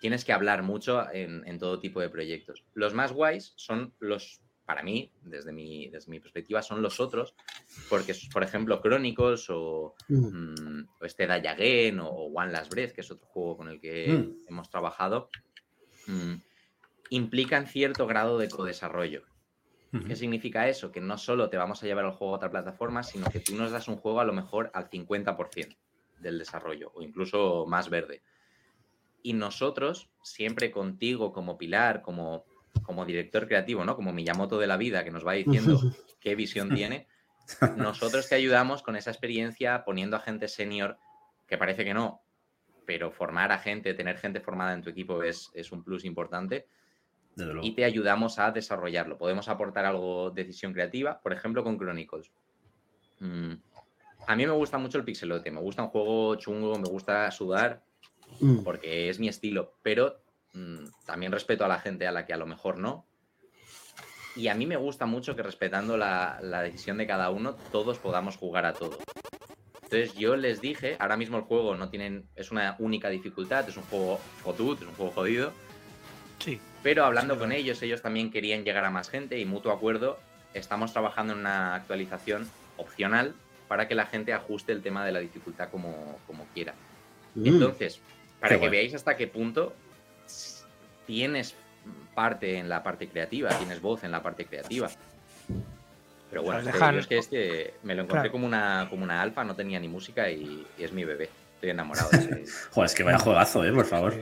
Tienes 0.00 0.24
que 0.24 0.32
hablar 0.32 0.62
mucho 0.62 1.10
en, 1.12 1.46
en 1.46 1.58
todo 1.58 1.80
tipo 1.80 2.00
de 2.00 2.10
proyectos. 2.10 2.64
Los 2.74 2.92
más 2.92 3.12
guays 3.12 3.54
son 3.56 3.94
los 4.00 4.42
para 4.64 4.82
mí, 4.82 5.10
desde 5.22 5.52
mi, 5.52 5.88
desde 5.88 6.10
mi 6.10 6.20
perspectiva, 6.20 6.62
son 6.62 6.80
los 6.80 6.98
otros, 7.00 7.34
porque, 7.88 8.14
por 8.32 8.42
ejemplo, 8.42 8.80
Chronicles 8.80 9.46
o, 9.50 9.94
mm, 10.08 10.84
este 11.02 11.26
Dayagen 11.26 12.00
o, 12.00 12.08
One 12.08 12.52
Last 12.52 12.70
Breath, 12.70 12.92
que 12.92 13.02
es 13.02 13.10
otro 13.10 13.26
juego 13.26 13.58
con 13.58 13.68
el 13.68 13.80
que 13.80 14.08
mm. 14.08 14.48
hemos 14.48 14.70
trabajado, 14.70 15.28
mm, 16.06 16.34
implican 17.10 17.66
cierto 17.66 18.06
grado 18.06 18.38
de 18.38 18.48
codesarrollo. 18.48 19.22
¿Qué 20.08 20.16
significa 20.16 20.68
eso? 20.68 20.90
Que 20.90 21.00
no 21.00 21.16
solo 21.16 21.48
te 21.48 21.56
vamos 21.56 21.80
a 21.80 21.86
llevar 21.86 22.04
el 22.04 22.10
juego 22.10 22.34
a 22.34 22.36
otra 22.38 22.50
plataforma, 22.50 23.04
sino 23.04 23.30
que 23.30 23.38
tú 23.38 23.54
nos 23.54 23.70
das 23.70 23.86
un 23.86 23.94
juego 23.96 24.18
a 24.18 24.24
lo 24.24 24.32
mejor 24.32 24.72
al 24.74 24.90
50% 24.90 25.76
del 26.20 26.38
desarrollo 26.38 26.92
o 26.94 27.02
incluso 27.02 27.66
más 27.66 27.90
verde. 27.90 28.22
Y 29.22 29.32
nosotros, 29.32 30.08
siempre 30.22 30.70
contigo 30.70 31.32
como 31.32 31.56
pilar, 31.56 32.02
como 32.02 32.44
como 32.82 33.04
director 33.04 33.46
creativo, 33.46 33.84
¿no? 33.84 33.96
Como 33.96 34.12
Miyamoto 34.12 34.58
de 34.58 34.66
la 34.66 34.76
vida, 34.76 35.04
que 35.04 35.10
nos 35.10 35.26
va 35.26 35.32
diciendo 35.32 35.80
qué 36.20 36.34
visión 36.34 36.68
tiene, 36.74 37.06
nosotros 37.76 38.28
te 38.28 38.34
ayudamos 38.34 38.82
con 38.82 38.96
esa 38.96 39.10
experiencia 39.10 39.84
poniendo 39.84 40.16
a 40.16 40.20
gente 40.20 40.48
senior, 40.48 40.98
que 41.46 41.58
parece 41.58 41.84
que 41.84 41.94
no, 41.94 42.22
pero 42.86 43.10
formar 43.10 43.52
a 43.52 43.58
gente, 43.58 43.94
tener 43.94 44.18
gente 44.18 44.40
formada 44.40 44.72
en 44.72 44.82
tu 44.82 44.90
equipo 44.90 45.22
es, 45.22 45.50
un 45.72 45.82
plus 45.82 46.04
importante. 46.04 46.66
Y 47.62 47.72
te 47.74 47.84
ayudamos 47.84 48.38
a 48.38 48.52
desarrollarlo. 48.52 49.18
Podemos 49.18 49.48
aportar 49.48 49.84
algo 49.84 50.30
de 50.30 50.44
decisión 50.44 50.72
creativa, 50.72 51.20
por 51.20 51.32
ejemplo, 51.32 51.64
con 51.64 51.76
Chronicles. 51.76 52.30
Mm, 53.18 53.54
a 54.26 54.36
mí 54.36 54.46
me 54.46 54.52
gusta 54.52 54.78
mucho 54.78 54.98
el 54.98 55.04
pixelote, 55.04 55.50
me 55.50 55.60
gusta 55.60 55.82
un 55.82 55.88
juego 55.88 56.34
chungo, 56.36 56.78
me 56.78 56.88
gusta 56.88 57.30
sudar, 57.30 57.82
mm. 58.40 58.64
porque 58.64 59.08
es 59.08 59.18
mi 59.18 59.28
estilo, 59.28 59.74
pero 59.82 60.24
Mm, 60.54 60.84
también 61.04 61.32
respeto 61.32 61.64
a 61.64 61.68
la 61.68 61.80
gente 61.80 62.06
a 62.06 62.12
la 62.12 62.24
que 62.24 62.32
a 62.32 62.36
lo 62.36 62.46
mejor 62.46 62.78
no. 62.78 63.04
Y 64.36 64.48
a 64.48 64.54
mí 64.54 64.66
me 64.66 64.76
gusta 64.76 65.06
mucho 65.06 65.36
que 65.36 65.42
respetando 65.42 65.96
la, 65.96 66.38
decisión 66.62 66.96
de 66.98 67.06
cada 67.06 67.30
uno, 67.30 67.56
todos 67.70 67.98
podamos 67.98 68.36
jugar 68.36 68.64
a 68.64 68.72
todo. 68.72 68.98
Entonces 69.82 70.14
yo 70.14 70.34
les 70.34 70.60
dije, 70.60 70.96
ahora 70.98 71.16
mismo 71.16 71.36
el 71.36 71.44
juego 71.44 71.76
no 71.76 71.88
tienen, 71.88 72.28
es 72.34 72.50
una 72.50 72.74
única 72.78 73.10
dificultad, 73.10 73.68
es 73.68 73.76
un 73.76 73.84
juego 73.84 74.18
fotut, 74.42 74.80
es 74.80 74.88
un 74.88 74.94
juego 74.94 75.12
jodido. 75.12 75.52
Sí. 76.38 76.60
Pero 76.82 77.04
hablando 77.04 77.38
con 77.38 77.52
ellos, 77.52 77.80
ellos 77.82 78.02
también 78.02 78.30
querían 78.30 78.64
llegar 78.64 78.84
a 78.84 78.90
más 78.90 79.08
gente 79.08 79.38
y 79.38 79.44
mutuo 79.44 79.72
acuerdo, 79.72 80.18
estamos 80.52 80.92
trabajando 80.92 81.32
en 81.32 81.40
una 81.40 81.74
actualización 81.74 82.48
opcional 82.76 83.34
para 83.68 83.88
que 83.88 83.94
la 83.94 84.06
gente 84.06 84.32
ajuste 84.32 84.72
el 84.72 84.82
tema 84.82 85.04
de 85.04 85.12
la 85.12 85.20
dificultad 85.20 85.70
como, 85.70 86.18
como 86.26 86.46
quiera. 86.54 86.74
Mm. 87.34 87.46
Entonces, 87.46 88.00
para 88.40 88.58
que 88.58 88.68
veáis 88.68 88.94
hasta 88.94 89.16
qué 89.16 89.26
punto 89.26 89.74
tienes 91.06 91.54
parte 92.14 92.58
en 92.58 92.68
la 92.68 92.82
parte 92.82 93.08
creativa, 93.08 93.50
tienes 93.50 93.80
voz 93.80 94.04
en 94.04 94.12
la 94.12 94.22
parte 94.22 94.46
creativa. 94.46 94.90
Pero 96.30 96.42
bueno, 96.42 96.98
es 96.98 97.06
que 97.06 97.18
este 97.18 97.74
me 97.82 97.94
lo 97.94 98.02
encontré 98.02 98.30
como 98.30 98.46
una 98.46 98.88
como 98.90 99.04
una 99.04 99.22
alfa, 99.22 99.44
no 99.44 99.54
tenía 99.54 99.78
ni 99.78 99.88
música 99.88 100.30
y, 100.30 100.66
es 100.78 100.92
mi 100.92 101.04
bebé. 101.04 101.30
Estoy 101.54 101.70
enamorado 101.70 102.10
de 102.10 102.16
ese. 102.42 102.44
Joder, 102.70 102.86
es 102.86 102.94
que 102.94 103.02
vaya 103.04 103.18
juegazo, 103.18 103.64
eh, 103.64 103.72
por 103.72 103.86
favor. 103.86 104.14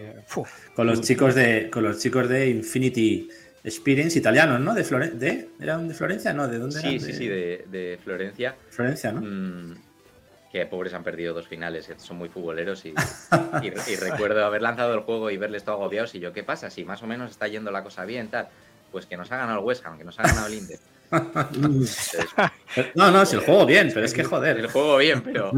con 0.74 0.87
los 0.87 1.00
chicos 1.00 1.35
de 1.35 1.70
con 1.70 1.83
los 1.83 2.00
chicos 2.00 2.28
de 2.28 2.50
Infinity 2.50 3.31
Experience 3.64 4.18
italianos, 4.18 4.61
¿no? 4.61 4.75
De, 4.75 4.83
de 4.83 5.48
¿Eran 5.61 5.87
de 5.87 5.94
Florencia? 5.94 6.33
No, 6.33 6.48
¿de 6.48 6.59
dónde 6.59 6.81
sí, 6.81 6.98
Sí, 6.98 7.12
sí, 7.12 7.29
de, 7.29 7.64
de, 7.70 7.98
Florencia. 8.03 8.57
Florencia, 8.70 9.12
¿no? 9.12 9.20
Mm, 9.20 9.77
que 10.53 10.66
pobres 10.66 10.92
han 10.92 11.03
perdido 11.03 11.33
dos 11.33 11.48
finales, 11.48 11.90
son 11.96 12.18
muy 12.18 12.29
futboleros 12.29 12.85
y, 12.85 12.92
recuerdo 13.96 14.44
haber 14.44 14.61
lanzado 14.61 14.92
el 14.94 15.01
juego 15.01 15.31
y 15.31 15.38
verles 15.38 15.64
todo 15.64 15.77
agobiados 15.77 16.14
y 16.14 16.20
yo, 16.20 16.33
¿qué 16.33 16.42
pasa? 16.42 16.68
Si 16.70 16.85
más 16.85 17.03
o 17.03 17.07
menos 17.07 17.31
está 17.31 17.48
yendo 17.48 17.70
la 17.70 17.83
cosa 17.83 18.05
bien, 18.05 18.29
tal, 18.29 18.48
pues 18.90 19.07
que 19.07 19.16
nos 19.16 19.33
ha 19.33 19.38
ganado 19.38 19.61
el 19.61 19.64
West 19.64 19.87
Ham, 19.87 19.96
que 19.96 20.05
nos 20.05 20.18
ha 20.18 20.25
ganado 20.25 20.48
el 20.48 20.55
Inter. 20.55 20.79
no, 22.94 23.11
no, 23.11 23.27
si 23.27 23.37
el 23.37 23.42
juego 23.42 23.64
bien, 23.64 23.90
pero 23.92 24.05
es 24.05 24.12
que 24.12 24.25
joder. 24.25 24.59
El 24.59 24.66
juego 24.68 24.96
bien, 24.98 25.22
pero, 25.22 25.53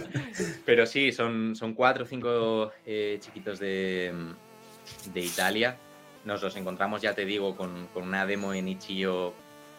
pero 0.64 0.86
sí, 0.86 1.12
son, 1.12 1.54
son 1.54 1.74
cuatro 1.74 2.04
o 2.04 2.06
cinco 2.06 2.72
eh, 2.84 3.18
chiquitos 3.20 3.58
de, 3.58 4.12
de 5.12 5.20
Italia. 5.20 5.76
Nos 6.26 6.42
los 6.42 6.54
encontramos, 6.56 7.00
ya 7.00 7.14
te 7.14 7.24
digo, 7.24 7.56
con, 7.56 7.86
con 7.94 8.02
una 8.02 8.26
demo 8.26 8.52
en 8.52 8.68
Ichio 8.68 9.32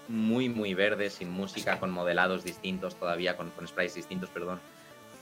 muy, 0.07 0.49
muy 0.49 0.73
verde, 0.73 1.12
sin 1.12 1.29
música, 1.29 1.79
con 1.79 1.91
modelados 1.91 2.43
distintos 2.43 2.95
todavía, 2.95 3.38
con, 3.38 3.51
con 3.51 3.67
sprites 3.67 3.93
distintos, 3.93 4.29
perdón, 4.29 4.60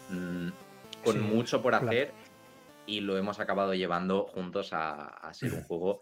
mm, 0.10 0.50
con 1.04 1.22
mucho 1.22 1.62
por 1.62 1.76
hacer 1.76 2.14
y 2.88 3.02
lo 3.02 3.18
hemos 3.18 3.40
acabado 3.40 3.74
llevando 3.74 4.26
juntos 4.26 4.70
a, 4.72 5.32
ser 5.34 5.54
un 5.54 5.64
juego, 5.68 6.02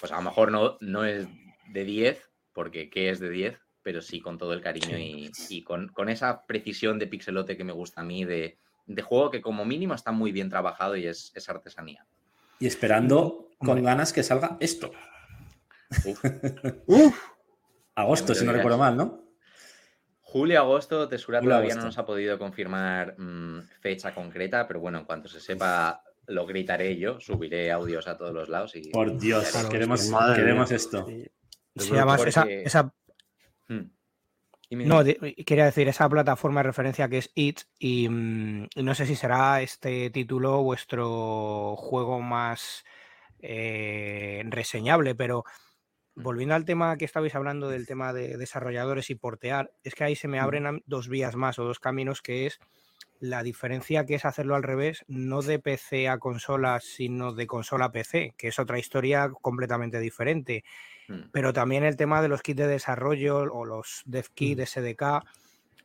pues 0.00 0.12
a 0.12 0.16
lo 0.16 0.22
mejor 0.22 0.50
no, 0.50 0.76
no 0.80 1.04
es 1.04 1.26
de 1.68 1.84
10, 1.84 2.30
porque 2.52 2.90
¿qué 2.90 3.10
es 3.10 3.20
de 3.20 3.30
10? 3.30 3.58
Pero 3.82 4.02
sí 4.02 4.20
con 4.20 4.38
todo 4.38 4.52
el 4.52 4.60
cariño 4.60 4.98
y, 4.98 5.62
con, 5.62 6.08
esa 6.08 6.44
precisión 6.46 6.98
de 6.98 7.06
pixelote 7.06 7.56
que 7.56 7.64
me 7.64 7.72
gusta 7.72 8.00
a 8.00 8.04
mí, 8.04 8.24
de, 8.24 8.58
juego 9.04 9.30
que 9.30 9.40
como 9.40 9.64
mínimo 9.64 9.94
está 9.94 10.10
muy 10.10 10.32
bien 10.32 10.50
trabajado 10.50 10.96
y 10.96 11.06
es, 11.06 11.32
artesanía. 11.48 12.04
Y 12.58 12.66
esperando 12.66 13.45
con 13.58 13.82
ganas 13.82 14.12
que 14.12 14.22
salga 14.22 14.56
esto. 14.60 14.92
Agosto, 17.94 18.34
si 18.34 18.44
no 18.44 18.52
recuerdo 18.52 18.78
mal, 18.78 18.96
¿no? 18.96 19.26
Julio, 20.20 20.60
agosto, 20.60 21.08
Tesura 21.08 21.40
todavía 21.40 21.76
no 21.76 21.84
nos 21.84 21.96
ha 21.96 22.04
podido 22.04 22.38
confirmar 22.38 23.18
mm, 23.18 23.62
fecha 23.80 24.12
concreta, 24.14 24.66
pero 24.66 24.80
bueno, 24.80 24.98
en 24.98 25.04
cuanto 25.04 25.28
se 25.28 25.40
sepa, 25.40 26.02
lo 26.26 26.44
gritaré 26.44 26.98
yo, 26.98 27.20
subiré 27.20 27.70
audios 27.70 28.06
a 28.06 28.18
todos 28.18 28.34
los 28.34 28.48
lados 28.48 28.74
y. 28.76 28.90
Por 28.90 29.16
Dios, 29.16 29.50
queremos, 29.70 30.10
queremos 30.34 30.70
esto. 30.72 31.06
Sí, 31.76 31.92
además, 31.92 32.26
esa. 32.26 32.92
Hmm. 33.68 33.90
No, 34.70 35.04
quería 35.04 35.66
decir, 35.66 35.86
esa 35.88 36.08
plataforma 36.08 36.60
de 36.60 36.66
referencia 36.66 37.08
que 37.08 37.18
es 37.18 37.30
It, 37.34 37.60
y, 37.78 38.08
mm, 38.08 38.68
no 38.76 38.94
sé 38.94 39.06
si 39.06 39.14
será 39.14 39.62
este 39.62 40.10
título 40.10 40.62
vuestro 40.62 41.76
juego 41.76 42.20
más 42.20 42.84
eh, 43.48 44.42
reseñable, 44.46 45.14
pero 45.14 45.44
volviendo 46.14 46.54
al 46.54 46.64
tema 46.64 46.96
que 46.96 47.04
estabais 47.04 47.34
hablando 47.34 47.68
del 47.68 47.86
tema 47.86 48.12
de 48.12 48.36
desarrolladores 48.36 49.10
y 49.10 49.14
portear, 49.14 49.70
es 49.84 49.94
que 49.94 50.04
ahí 50.04 50.16
se 50.16 50.28
me 50.28 50.40
abren 50.40 50.82
dos 50.86 51.08
vías 51.08 51.36
más 51.36 51.58
o 51.58 51.64
dos 51.64 51.78
caminos 51.78 52.22
que 52.22 52.46
es 52.46 52.58
la 53.20 53.42
diferencia 53.42 54.04
que 54.04 54.14
es 54.14 54.24
hacerlo 54.24 54.56
al 54.56 54.62
revés, 54.62 55.04
no 55.08 55.42
de 55.42 55.58
PC 55.58 56.08
a 56.08 56.18
consola, 56.18 56.80
sino 56.80 57.32
de 57.32 57.46
consola 57.46 57.86
a 57.86 57.92
PC, 57.92 58.34
que 58.36 58.48
es 58.48 58.58
otra 58.58 58.78
historia 58.78 59.30
completamente 59.40 60.00
diferente. 60.00 60.64
Mm. 61.08 61.30
Pero 61.32 61.52
también 61.52 61.84
el 61.84 61.96
tema 61.96 62.20
de 62.20 62.28
los 62.28 62.42
kits 62.42 62.58
de 62.58 62.66
desarrollo 62.66 63.38
o 63.38 63.64
los 63.64 64.02
dev 64.06 64.26
kits, 64.34 64.60
mm. 64.60 64.80
SDK, 64.80 65.02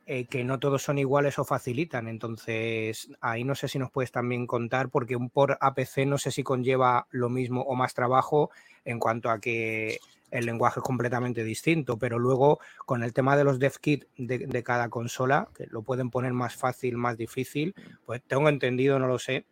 eh, 0.06 0.26
que 0.26 0.44
no 0.44 0.60
todos 0.60 0.84
son 0.84 0.98
iguales 0.98 1.38
o 1.40 1.46
facilitan. 1.46 2.08
Entonces, 2.08 3.10
ahí 3.22 3.44
no 3.44 3.56
sé 3.56 3.68
si 3.68 3.80
nos 3.80 3.92
puedes 3.92 4.12
también 4.12 4.48
contar, 4.48 4.90
porque 4.90 5.16
un 5.16 5.30
por 5.30 5.58
APC 5.62 6.06
no 6.06 6.18
sé 6.18 6.32
si 6.32 6.44
conlleva 6.44 7.08
lo 7.12 7.30
mismo 7.30 7.62
o 7.62 7.76
más 7.76 7.94
trabajo 7.94 8.50
en 8.84 9.00
cuanto 9.00 9.30
a 9.30 9.40
que 9.40 10.00
el 10.32 10.46
lenguaje 10.46 10.80
es 10.80 10.84
completamente 10.84 11.44
distinto, 11.44 11.98
pero 11.98 12.18
luego 12.18 12.60
con 12.86 13.04
el 13.04 13.14
tema 13.14 13.38
de 13.38 13.44
los 13.44 13.60
dev 13.60 13.74
kit 13.80 14.06
de, 14.18 14.64
cada 14.64 14.90
consola, 14.90 15.50
que 15.54 15.68
lo 15.68 15.84
pueden 15.84 16.10
poner 16.10 16.34
más 16.34 16.56
fácil, 16.56 16.98
más 16.98 17.18
difícil, 17.18 17.76
pues 18.06 18.24
tengo 18.24 18.50
entendido, 18.50 18.98
no 18.98 19.08
lo 19.08 19.20
sé, 19.20 19.46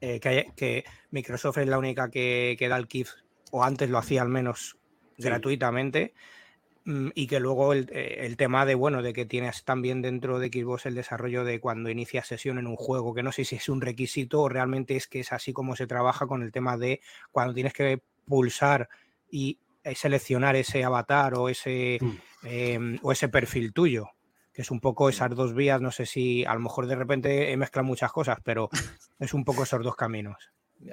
eh, 0.00 0.20
que, 0.20 0.84
Microsoft 1.10 1.58
es 1.58 1.66
la 1.66 1.78
única 1.78 2.10
que, 2.10 2.56
da 2.68 2.76
el 2.76 2.86
kit, 2.86 3.08
o 3.50 3.64
antes 3.64 3.88
lo 3.88 3.98
hacía 3.98 4.22
al 4.22 4.28
menos 4.28 4.76
gratuitamente, 5.16 6.12
y 6.84 7.26
que 7.26 7.40
luego 7.40 7.72
el, 7.72 7.90
eh, 7.92 8.26
el, 8.26 8.36
tema 8.36 8.64
de, 8.64 8.74
bueno, 8.74 9.02
de 9.02 9.12
que 9.12 9.26
tienes 9.26 9.64
también 9.64 10.00
dentro 10.00 10.38
de 10.38 10.48
Xbox 10.48 10.86
el 10.86 10.94
desarrollo 10.94 11.44
de 11.44 11.60
cuando 11.60 11.90
inicias 11.90 12.26
sesión 12.26 12.58
en 12.58 12.66
un 12.66 12.76
juego, 12.76 13.14
que 13.14 13.22
no 13.22 13.32
sé 13.32 13.44
si 13.44 13.56
es 13.56 13.68
un 13.68 13.80
requisito 13.80 14.40
o 14.40 14.48
realmente 14.48 14.96
es 14.96 15.06
que 15.06 15.20
es 15.20 15.32
así 15.32 15.52
como 15.52 15.76
se 15.76 15.86
trabaja 15.86 16.26
con 16.26 16.42
el 16.42 16.50
tema 16.50 16.78
de 16.78 17.00
cuando 17.30 17.52
tienes 17.52 17.74
que 17.74 18.00
pulsar 18.26 18.88
y 19.30 19.58
eh, 19.84 19.94
seleccionar 19.94 20.56
ese 20.56 20.82
avatar 20.84 21.34
o 21.34 21.48
ese, 21.48 21.98
mm. 22.00 22.16
em, 22.44 22.98
o 23.02 23.12
ese 23.12 23.28
perfil 23.28 23.72
tuyo, 23.72 24.10
que 24.52 24.62
es 24.62 24.70
un 24.70 24.80
poco 24.80 25.06
mm. 25.06 25.10
esas 25.10 25.34
dos 25.34 25.54
vías, 25.54 25.80
no 25.80 25.90
sé 25.90 26.06
si 26.06 26.44
a 26.44 26.54
lo 26.54 26.60
mejor 26.60 26.86
de 26.86 26.96
repente 26.96 27.52
he 27.52 27.56
mezclado 27.56 27.86
muchas 27.86 28.12
cosas, 28.12 28.38
pero 28.42 28.70
es 29.18 29.34
un 29.34 29.44
poco 29.44 29.64
esos 29.64 29.82
dos 29.82 29.96
caminos. 29.96 30.50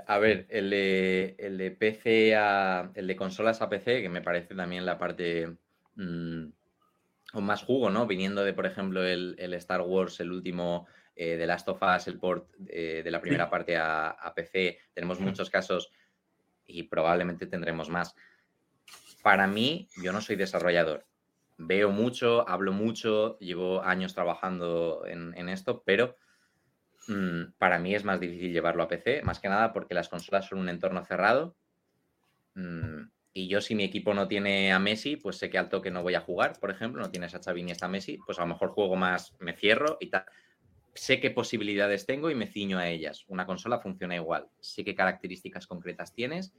A 0.07 0.17
ver, 0.17 0.47
el 0.49 0.69
de, 0.69 1.35
el 1.37 1.57
de 1.57 1.71
PC 1.71 2.35
a. 2.35 2.91
el 2.95 3.07
de 3.07 3.15
consolas 3.15 3.61
a 3.61 3.69
PC, 3.69 4.01
que 4.01 4.09
me 4.09 4.21
parece 4.21 4.55
también 4.55 4.85
la 4.85 4.97
parte. 4.97 5.57
Mm, 5.95 6.47
con 7.31 7.43
más 7.43 7.63
jugo, 7.63 7.89
¿no? 7.89 8.07
Viniendo 8.07 8.43
de, 8.43 8.53
por 8.53 8.65
ejemplo, 8.65 9.03
el, 9.03 9.53
Star 9.55 9.81
Wars, 9.81 10.19
el 10.19 10.31
último 10.31 10.87
eh, 11.15 11.35
de 11.35 11.47
Last 11.47 11.67
of 11.67 11.81
Us, 11.81 12.07
el 12.07 12.17
port 12.17 12.49
eh, 12.67 13.01
de 13.03 13.11
la 13.11 13.19
primera 13.19 13.49
parte 13.49 13.75
a, 13.77 14.33
PC. 14.35 14.79
Tenemos 14.93 15.19
muchos 15.19 15.49
casos 15.49 15.91
y 16.65 16.83
probablemente 16.83 17.45
tendremos 17.45 17.89
más. 17.89 18.15
Para 19.21 19.47
mí, 19.47 19.89
yo 20.01 20.13
no 20.13 20.21
soy 20.21 20.35
desarrollador. 20.35 21.05
Veo 21.57 21.89
mucho, 21.89 22.47
hablo 22.47 22.73
mucho, 22.73 23.37
llevo 23.39 23.81
años 23.81 24.13
trabajando 24.13 25.03
en, 25.05 25.49
esto, 25.49 25.83
pero 25.85 26.17
mm, 27.07 27.53
para 27.57 27.79
mí 27.79 27.95
es 27.95 28.03
más 28.03 28.19
difícil 28.19 28.51
llevarlo 28.51 28.83
a 28.83 28.87
PC, 28.87 29.23
más 29.23 29.39
que 29.39 29.49
nada 29.49 29.73
porque 29.73 29.93
las 29.93 30.09
consolas 30.09 30.47
son 30.47 30.59
un 30.59 30.69
entorno 30.69 31.03
cerrado. 31.03 31.55
Mm, 32.55 33.09
y 33.37 33.49
yo 33.49 33.59
si 33.59 33.75
mi 33.75 33.83
equipo 33.83 34.13
no 34.13 34.29
tiene 34.29 34.71
a 34.71 34.79
Messi, 34.79 35.17
pues 35.17 35.35
sé 35.35 35.49
que 35.49 35.57
al 35.57 35.67
toque 35.67 35.91
no 35.91 36.01
voy 36.01 36.15
a 36.15 36.21
jugar, 36.21 36.57
por 36.57 36.71
ejemplo, 36.71 37.01
no 37.01 37.11
tienes 37.11 37.35
a 37.35 37.43
Xavi 37.43 37.63
ni 37.63 37.73
a 37.77 37.87
Messi, 37.89 38.17
pues 38.25 38.39
a 38.39 38.43
lo 38.43 38.47
mejor 38.47 38.69
juego 38.69 38.95
más, 38.95 39.35
me 39.39 39.53
cierro 39.53 39.97
y 39.99 40.09
tal. 40.09 40.23
Sé 40.93 41.19
qué 41.19 41.31
posibilidades 41.31 42.05
tengo 42.05 42.31
y 42.31 42.35
me 42.35 42.47
ciño 42.47 42.79
a 42.79 42.87
ellas. 42.87 43.25
Una 43.27 43.45
consola 43.45 43.79
funciona 43.79 44.15
igual. 44.15 44.47
Sé 44.61 44.85
qué 44.85 44.95
características 44.95 45.67
concretas 45.67 46.13
tienes. 46.13 46.53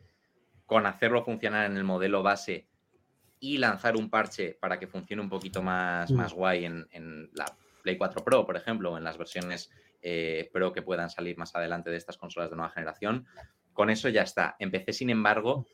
Con 0.66 0.84
hacerlo 0.84 1.24
funcionar 1.24 1.64
en 1.64 1.78
el 1.78 1.84
modelo 1.84 2.22
base 2.22 2.68
y 3.40 3.56
lanzar 3.56 3.96
un 3.96 4.10
parche 4.10 4.58
para 4.60 4.78
que 4.78 4.86
funcione 4.86 5.22
un 5.22 5.30
poquito 5.30 5.62
más, 5.62 6.10
mm. 6.10 6.14
más 6.14 6.34
guay 6.34 6.66
en, 6.66 7.30
la 7.32 7.46
Play 7.84 7.96
4 7.96 8.22
Pro, 8.22 8.44
por 8.44 8.58
ejemplo, 8.58 8.92
o 8.92 8.98
en 8.98 9.04
las 9.04 9.16
versiones 9.16 9.70
eh, 10.02 10.50
Pro 10.52 10.74
que 10.74 10.82
puedan 10.82 11.08
salir 11.08 11.38
más 11.38 11.56
adelante 11.56 11.88
de 11.88 11.96
estas 11.96 12.18
consolas 12.18 12.50
de 12.50 12.56
nueva 12.56 12.70
generación. 12.70 13.26
Con 13.72 13.88
eso 13.88 14.10
ya 14.10 14.20
está. 14.20 14.56
Empecé, 14.58 14.92
sin 14.92 15.08
embargo, 15.08 15.66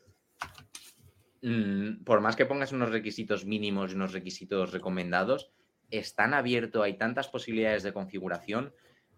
Mm, 1.43 2.05
por 2.05 2.21
más 2.21 2.37
que 2.37 2.45
pongas 2.45 2.71
unos 2.71 2.89
requisitos 2.89 3.45
mínimos 3.45 3.91
y 3.91 3.95
unos 3.95 4.13
requisitos 4.13 4.71
recomendados, 4.71 5.51
es 5.91 6.15
tan 6.15 6.33
abierto, 6.33 6.83
hay 6.83 6.97
tantas 6.97 7.27
posibilidades 7.27 7.83
de 7.83 7.91
configuración 7.91 8.73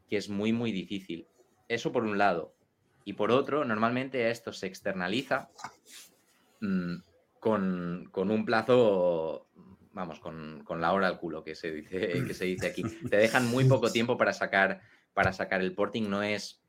que 0.09 0.17
es 0.17 0.27
muy, 0.27 0.51
muy 0.51 0.71
difícil. 0.71 1.27
Eso 1.67 1.91
por 1.91 2.03
un 2.03 2.17
lado. 2.17 2.55
Y 3.05 3.13
por 3.13 3.31
otro, 3.31 3.63
normalmente 3.63 4.31
esto 4.31 4.51
se 4.51 4.65
externaliza 4.65 5.49
mm, 6.61 6.95
con, 7.39 8.09
un 8.15 8.45
plazo, 8.45 9.45
vamos, 9.93 10.19
con, 10.19 10.63
la 10.81 10.93
hora 10.93 11.07
al 11.07 11.19
culo 11.19 11.43
que 11.43 11.53
se, 11.53 11.71
dice, 11.71 12.25
que 12.25 12.33
se 12.33 12.45
dice 12.45 12.67
aquí. 12.67 12.83
Te 13.07 13.17
dejan 13.17 13.47
muy 13.47 13.65
poco 13.65 13.91
tiempo 13.91 14.17
para 14.17 14.33
sacar, 14.33 14.81
para 15.13 15.31
sacar 15.31 15.61
el 15.61 15.75
porting, 15.75 16.09
no 16.09 16.23
es... 16.23 16.59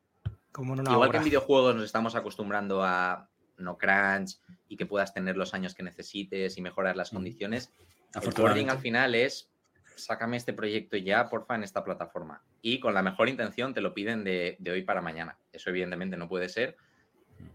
Como 0.53 0.75
Igual 0.75 1.11
que 1.11 1.17
en 1.17 1.25
videojuegos 1.25 1.75
nos 1.75 1.85
estamos 1.85 2.15
acostumbrando 2.15 2.83
a 2.83 3.31
no 3.59 3.79
crunch 3.79 4.39
y 4.69 4.77
que 4.77 4.87
puedas 4.87 5.15
tener 5.15 5.37
los 5.37 5.55
años 5.55 5.75
que 5.75 5.83
necesites 5.83 6.57
y 6.59 6.63
mejorar 6.63 6.97
las 6.97 7.11
condiciones. 7.11 7.73
El 8.15 8.31
boarding 8.31 8.71
al 8.71 8.79
final 8.79 9.15
es, 9.15 9.51
sácame 9.97 10.37
este 10.37 10.53
proyecto 10.53 10.97
ya, 10.97 11.29
porfa, 11.29 11.55
en 11.55 11.65
esta 11.65 11.85
plataforma. 11.85 12.43
Y 12.63 12.81
con 12.81 12.95
la 12.95 13.03
mejor 13.03 13.29
intención 13.29 13.75
te 13.75 13.81
lo 13.81 13.95
piden 13.95 14.25
de, 14.25 14.59
hoy 14.71 14.83
para 14.83 15.03
mañana. 15.03 15.39
Eso 15.53 15.71
evidentemente 15.71 16.17
no 16.17 16.29
puede 16.29 16.49
ser, 16.49 16.77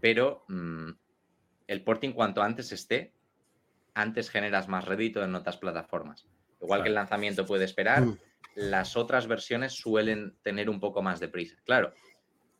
pero 0.00 0.44
mm, 0.48 0.90
el 1.66 1.82
porting 1.82 2.12
cuanto 2.12 2.42
antes 2.42 2.72
esté, 2.72 3.12
antes 3.94 4.30
generas 4.30 4.68
más 4.68 4.84
rédito 4.84 5.22
en 5.22 5.34
otras 5.34 5.56
plataformas. 5.56 6.26
Igual 6.60 6.82
que 6.82 6.88
el 6.88 6.94
lanzamiento 6.94 7.44
puede 7.44 7.64
esperar, 7.64 8.02
mm. 8.02 8.18
las 8.54 8.96
otras 8.96 9.26
versiones 9.26 9.72
suelen 9.72 10.36
tener 10.42 10.70
un 10.70 10.80
poco 10.80 11.02
más 11.02 11.20
de 11.20 11.28
prisa. 11.28 11.56
Claro, 11.64 11.92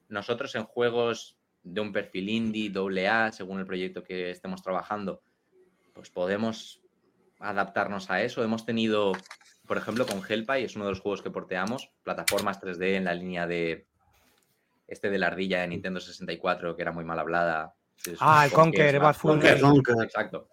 nosotros 0.09 0.55
en 0.55 0.64
juegos 0.64 1.38
de 1.62 1.81
un 1.81 1.92
perfil 1.92 2.29
indie, 2.29 2.70
doble 2.70 3.09
A, 3.09 3.33
según 3.33 3.59
el 3.61 3.66
proyecto 3.66 4.03
que 4.03 4.31
estemos 4.31 4.62
trabajando, 4.62 5.22
pues 5.92 6.11
podemos 6.11 6.81
adaptarnos 7.38 8.11
a 8.11 8.22
eso. 8.22 8.42
Hemos 8.42 8.64
tenido, 8.64 9.12
por 9.66 9.77
ejemplo, 9.77 10.07
con 10.07 10.22
Hellpie, 10.27 10.64
es 10.64 10.77
uno 10.77 10.87
de 10.87 10.92
los 10.92 11.01
juegos 11.01 11.22
que 11.22 11.31
porteamos, 11.31 11.90
plataformas 12.03 12.61
3D 12.61 12.96
en 12.96 13.05
la 13.05 13.14
línea 13.14 13.46
de 13.46 13.87
este 14.88 15.11
de 15.11 15.18
la 15.18 15.29
ardilla 15.29 15.61
de 15.61 15.68
Nintendo 15.68 16.01
64, 16.01 16.77
que 16.77 16.83
era 16.83 16.92
muy 16.92 17.05
mal 17.05 17.18
hablada. 17.18 17.75
ah, 18.20 18.44
el 18.44 18.53
Conker, 18.53 19.01
Conker. 19.20 19.59
Exacto. 20.03 20.48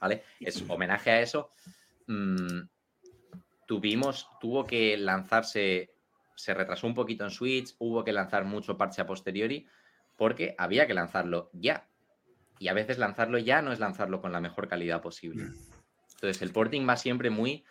¿Vale? 0.00 0.22
Es 0.40 0.62
homenaje 0.68 1.10
a 1.10 1.20
eso. 1.22 1.50
Mm, 2.06 2.60
tuvimos, 3.66 4.28
tuvo 4.40 4.66
que 4.66 4.96
lanzarse, 4.96 5.94
se 6.36 6.54
retrasó 6.54 6.86
un 6.86 6.94
poquito 6.94 7.24
en 7.24 7.30
Switch, 7.30 7.74
hubo 7.78 8.04
que 8.04 8.12
lanzar 8.12 8.44
mucho 8.44 8.76
parche 8.76 9.00
a 9.00 9.06
posteriori, 9.06 9.66
porque 10.16 10.54
había 10.58 10.86
que 10.86 10.94
lanzarlo 10.94 11.50
ya. 11.52 11.88
Y 12.58 12.68
a 12.68 12.72
veces 12.72 12.98
lanzarlo 12.98 13.38
ya 13.38 13.62
no 13.62 13.72
es 13.72 13.80
lanzarlo 13.80 14.20
con 14.20 14.32
la 14.32 14.40
mejor 14.40 14.68
calidad 14.68 15.02
posible. 15.02 15.44
Mm. 15.44 15.54
Entonces 16.14 16.42
el 16.42 16.52
porting 16.52 16.88
va 16.88 16.96
siempre 16.96 17.30
muy 17.30 17.64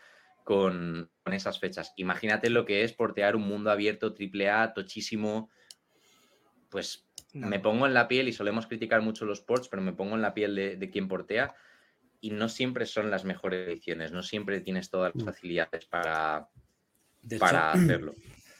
con, 0.43 1.09
esas 1.25 1.59
fechas. 1.59 1.93
Imagínate 1.95 2.49
lo 2.49 2.65
que 2.65 2.83
es 2.83 2.93
portear 2.93 3.35
un 3.35 3.47
mundo 3.47 3.71
abierto 3.71 4.13
AAA, 4.13 4.73
tochísimo. 4.73 5.49
Pues 6.69 7.07
me 7.33 7.59
pongo 7.59 7.87
en 7.87 7.93
la 7.93 8.07
piel 8.07 8.27
y 8.27 8.33
solemos 8.33 8.67
criticar 8.67 9.01
mucho 9.01 9.25
los 9.25 9.41
ports, 9.41 9.69
pero 9.69 9.81
me 9.81 9.93
pongo 9.93 10.15
en 10.15 10.21
la 10.21 10.33
piel 10.33 10.55
de, 10.55 10.89
quien 10.91 11.07
portea 11.07 11.55
y 12.21 12.29
no 12.29 12.49
siempre 12.49 12.85
son 12.85 13.09
las 13.09 13.25
mejores 13.25 13.67
ediciones, 13.67 14.11
no 14.11 14.21
siempre 14.21 14.61
tienes 14.61 14.89
todas 14.89 15.13
las 15.15 15.23
mm. 15.23 15.27
facilidades 15.27 15.85
para, 15.85 16.47
para 17.39 17.71
hacerlo. 17.71 18.13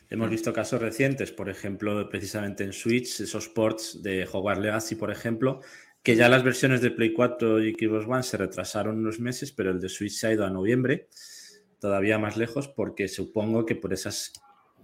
Hemos 0.09 0.29
visto 0.29 0.53
casos 0.53 0.81
recientes, 0.81 1.31
por 1.31 1.49
ejemplo, 1.49 2.07
precisamente 2.09 2.63
en 2.63 2.73
Switch, 2.73 3.21
esos 3.21 3.49
ports 3.49 4.03
de 4.03 4.27
Hogwarts 4.31 4.61
Legacy, 4.61 4.95
por 4.95 5.11
ejemplo, 5.11 5.61
que 6.03 6.15
ya 6.15 6.29
las 6.29 6.43
versiones 6.43 6.81
de 6.81 6.91
Play 6.91 7.13
4 7.13 7.63
y 7.63 7.73
Xbox 7.73 8.05
One 8.05 8.23
se 8.23 8.37
retrasaron 8.37 8.99
unos 8.99 9.19
meses, 9.19 9.51
pero 9.51 9.71
el 9.71 9.79
de 9.79 9.89
Switch 9.89 10.13
se 10.13 10.27
ha 10.27 10.33
ido 10.33 10.45
a 10.45 10.49
noviembre, 10.49 11.07
todavía 11.79 12.19
más 12.19 12.37
lejos, 12.37 12.67
porque 12.67 13.07
supongo 13.07 13.65
que 13.65 13.75
por 13.75 13.93
esas 13.93 14.33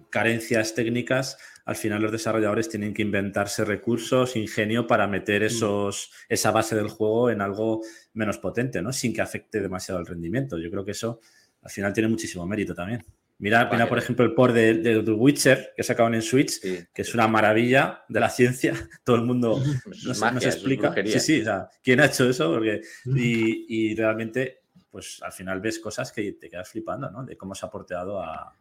carencias 0.10 0.74
técnicas, 0.74 1.38
al 1.66 1.76
final 1.76 2.02
los 2.02 2.12
desarrolladores 2.12 2.70
tienen 2.70 2.94
que 2.94 3.02
inventarse 3.02 3.64
recursos, 3.66 4.36
ingenio 4.36 4.88
para 4.88 5.08
meter 5.08 5.44
mm. 5.44 5.46
esos, 5.46 6.12
esa 6.28 6.52
base 6.52 6.76
del 6.76 6.88
juego 6.88 7.30
en 7.30 7.42
algo 7.42 7.82
menos 8.14 8.38
potente, 8.40 8.82
¿no? 8.82 8.92
Sin 8.92 9.14
que 9.14 9.22
afecte 9.22 9.62
demasiado 9.62 10.00
el 10.00 10.08
rendimiento. 10.08 10.58
Yo 10.58 10.72
creo 10.72 10.86
que 10.86 10.92
eso 10.92 11.20
al 11.62 11.70
final 11.70 11.94
tiene 11.94 12.10
muchísimo 12.10 12.48
mérito 12.48 12.74
también. 12.74 13.06
Mira, 13.40 13.70
por 13.70 13.98
ejemplo, 13.98 14.26
el 14.26 14.34
port 14.34 14.54
de, 14.54 15.02
The 15.02 15.12
Witcher 15.12 15.72
que 15.76 15.82
sacaban 15.82 16.14
en 16.14 16.22
Switch, 16.22 16.60
que 16.60 17.02
es 17.02 17.14
una 17.14 17.26
maravilla 17.30 18.04
de 18.10 18.20
la 18.20 18.30
ciencia. 18.30 18.74
Todo 19.06 19.16
el 19.16 19.24
mundo 19.24 19.62
nos, 20.06 20.22
explica. 20.46 20.94
Sí, 21.06 21.20
sí, 21.22 21.42
o 21.42 21.44
sea, 21.46 21.70
¿quién 21.82 22.02
ha 22.02 22.08
hecho 22.08 22.30
eso? 22.30 22.52
Porque, 22.54 22.82
y, 23.06 23.96
realmente, 23.96 24.64
pues 24.92 25.22
al 25.24 25.32
final 25.32 25.62
ves 25.62 25.80
cosas 25.80 26.12
que 26.12 26.34
te 26.34 26.50
quedas 26.50 26.70
flipando, 26.70 27.10
¿no? 27.10 27.24
De 27.24 27.38
cómo 27.38 27.56
se 27.56 27.66
ha 27.66 27.70
porteado 27.70 28.22
a, 28.22 28.54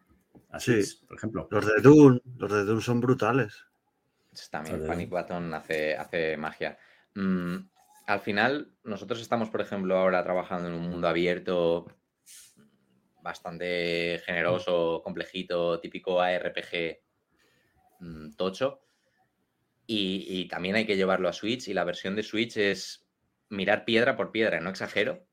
Switch, 0.58 1.04
por 1.06 1.16
ejemplo. 1.16 1.48
Los 1.50 1.66
de 1.66 1.82
Dune, 1.82 2.20
los 2.36 2.50
de 2.50 2.64
Dune 2.64 2.80
son 2.80 3.00
brutales. 3.00 3.64
También 4.48 4.86
Panic 4.86 5.10
Button 5.10 5.54
hace, 5.54 5.96
hace 5.96 6.36
magia. 6.36 6.78
Mm, 7.14 7.56
al 8.06 8.20
final, 8.20 8.70
nosotros 8.84 9.20
estamos, 9.20 9.50
por 9.50 9.60
ejemplo, 9.60 9.98
ahora 9.98 10.22
trabajando 10.22 10.68
en 10.68 10.74
un 10.74 10.88
mundo 10.88 11.08
abierto 11.08 11.97
bastante 13.28 14.22
generoso, 14.24 15.02
complejito, 15.04 15.78
típico 15.80 16.20
ARPG 16.20 16.98
mm, 18.00 18.30
tocho. 18.36 18.80
Y, 19.86 20.46
también 20.48 20.76
hay 20.76 20.86
que 20.86 20.96
llevarlo 20.96 21.28
a 21.28 21.32
Switch 21.32 21.68
y 21.68 21.74
la 21.74 21.84
versión 21.84 22.14
de 22.14 22.22
Switch 22.22 22.58
es 22.58 23.06
mirar 23.48 23.86
piedra 23.86 24.16
por 24.16 24.32
piedra, 24.32 24.60
no 24.60 24.70
exagero. 24.70 25.26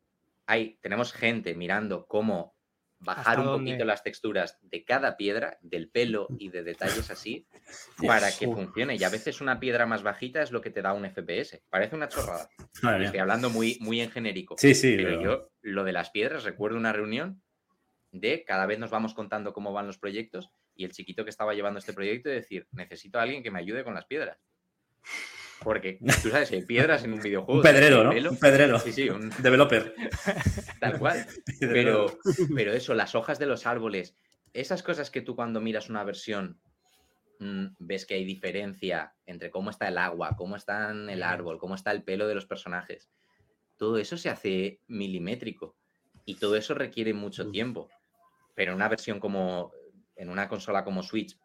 Hay, 0.45 0.77
tenemos 0.81 1.11
gente 1.11 1.55
mirando 1.55 2.05
cómo 2.05 2.55
bajar 2.99 3.39
un 3.41 3.47
poquito 3.47 3.83
las 3.83 4.01
texturas 4.01 4.57
de 4.61 4.85
cada 4.85 5.17
piedra, 5.17 5.57
del 5.61 5.89
pelo 5.89 6.27
y 6.39 6.49
de 6.49 6.63
detalles 6.63 7.09
así, 7.09 7.47
para 8.05 8.31
que 8.31 8.45
funcione. 8.45 8.95
Y 8.95 9.03
a 9.03 9.09
veces 9.09 9.41
una 9.41 9.59
piedra 9.59 9.85
más 9.85 10.03
bajita 10.03 10.41
es 10.41 10.51
lo 10.51 10.61
que 10.61 10.69
te 10.69 10.81
da 10.81 10.93
un 10.93 11.09
FPS. 11.09 11.61
Parece 11.69 11.95
una 11.95 12.07
chorrada. 12.07 12.49
Estoy 13.01 13.19
hablando 13.19 13.49
muy, 13.49 13.77
muy 13.81 13.99
en 13.99 14.11
genérico. 14.11 14.55
Sí, 14.57 14.73
sí. 14.73 14.95
pero 14.95 15.21
yo, 15.21 15.51
lo 15.61 15.83
de 15.83 15.91
las 15.91 16.11
piedras, 16.11 16.45
recuerdo 16.45 16.77
una 16.77 16.93
reunión 16.93 17.41
de 18.19 18.43
cada 18.45 18.65
vez 18.65 18.79
nos 18.79 18.91
vamos 18.91 19.13
contando 19.13 19.53
cómo 19.53 19.73
van 19.73 19.87
los 19.87 19.97
proyectos 19.97 20.49
y 20.75 20.85
el 20.85 20.91
chiquito 20.91 21.23
que 21.23 21.29
estaba 21.29 21.53
llevando 21.53 21.79
este 21.79 21.93
proyecto 21.93 22.29
de 22.29 22.35
decir, 22.35 22.67
necesito 22.71 23.19
a 23.19 23.23
alguien 23.23 23.43
que 23.43 23.51
me 23.51 23.59
ayude 23.59 23.83
con 23.83 23.93
las 23.93 24.05
piedras. 24.05 24.37
Porque 25.61 25.99
tú 26.21 26.29
sabes, 26.29 26.51
hay 26.51 26.63
piedras 26.63 27.03
en 27.03 27.13
un 27.13 27.21
videojuego. 27.21 27.59
Un 27.59 27.63
pedrero, 27.63 28.03
¿no? 28.03 28.29
Un 28.29 28.37
pedrero. 28.37 28.79
Sí, 28.79 28.91
sí, 28.91 29.09
un 29.09 29.31
developer. 29.39 29.95
Tal 30.79 30.99
cual. 30.99 31.25
Pero, 31.59 32.19
pero 32.53 32.73
eso, 32.73 32.93
las 32.93 33.15
hojas 33.15 33.39
de 33.39 33.45
los 33.45 33.65
árboles, 33.65 34.15
esas 34.53 34.83
cosas 34.83 35.09
que 35.09 35.21
tú 35.21 35.35
cuando 35.35 35.61
miras 35.61 35.89
una 35.89 36.03
versión 36.03 36.59
mm, 37.39 37.67
ves 37.79 38.05
que 38.05 38.15
hay 38.15 38.25
diferencia 38.25 39.13
entre 39.25 39.49
cómo 39.49 39.69
está 39.69 39.87
el 39.87 39.97
agua, 39.97 40.35
cómo 40.37 40.55
está 40.55 40.91
el 40.91 41.23
árbol, 41.23 41.57
cómo 41.57 41.75
está 41.75 41.91
el 41.91 42.03
pelo 42.03 42.27
de 42.27 42.35
los 42.35 42.45
personajes. 42.45 43.09
Todo 43.77 43.97
eso 43.97 44.17
se 44.17 44.29
hace 44.29 44.79
milimétrico 44.87 45.75
y 46.25 46.35
todo 46.35 46.55
eso 46.55 46.73
requiere 46.73 47.13
mucho 47.13 47.49
tiempo. 47.49 47.89
Pero 48.55 48.71
en 48.71 48.77
una 48.77 48.89
versión 48.89 49.19
como, 49.19 49.71
en 50.15 50.29
una 50.29 50.47
consola 50.47 50.83
como 50.83 51.03
Switch, 51.03 51.37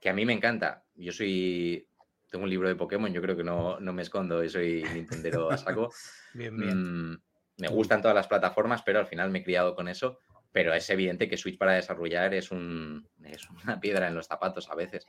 que 0.00 0.10
a 0.10 0.12
mí 0.12 0.26
me 0.26 0.34
encanta, 0.34 0.84
yo 0.94 1.12
soy, 1.12 1.88
tengo 2.30 2.44
un 2.44 2.50
libro 2.50 2.68
de 2.68 2.76
Pokémon, 2.76 3.12
yo 3.12 3.22
creo 3.22 3.36
que 3.36 3.44
no, 3.44 3.78
me 3.80 4.02
escondo, 4.02 4.44
y 4.44 4.50
soy 4.50 4.84
Nintendero 4.92 5.50
a 5.50 5.56
saco. 5.56 5.90
bien, 6.34 6.56
bien. 6.58 7.12
Mm, 7.12 7.22
me 7.58 7.68
gustan 7.68 8.02
todas 8.02 8.14
las 8.14 8.28
plataformas, 8.28 8.82
pero 8.82 8.98
al 8.98 9.06
final 9.06 9.30
me 9.30 9.38
he 9.38 9.44
criado 9.44 9.74
con 9.74 9.88
eso. 9.88 10.18
Pero 10.52 10.72
es 10.74 10.88
evidente 10.90 11.28
que 11.28 11.36
Switch 11.36 11.58
para 11.58 11.72
desarrollar 11.72 12.32
es, 12.34 12.50
un, 12.50 13.06
es 13.24 13.48
una 13.50 13.78
piedra 13.78 14.08
en 14.08 14.14
los 14.14 14.26
zapatos 14.26 14.70
a 14.70 14.74
veces. 14.74 15.06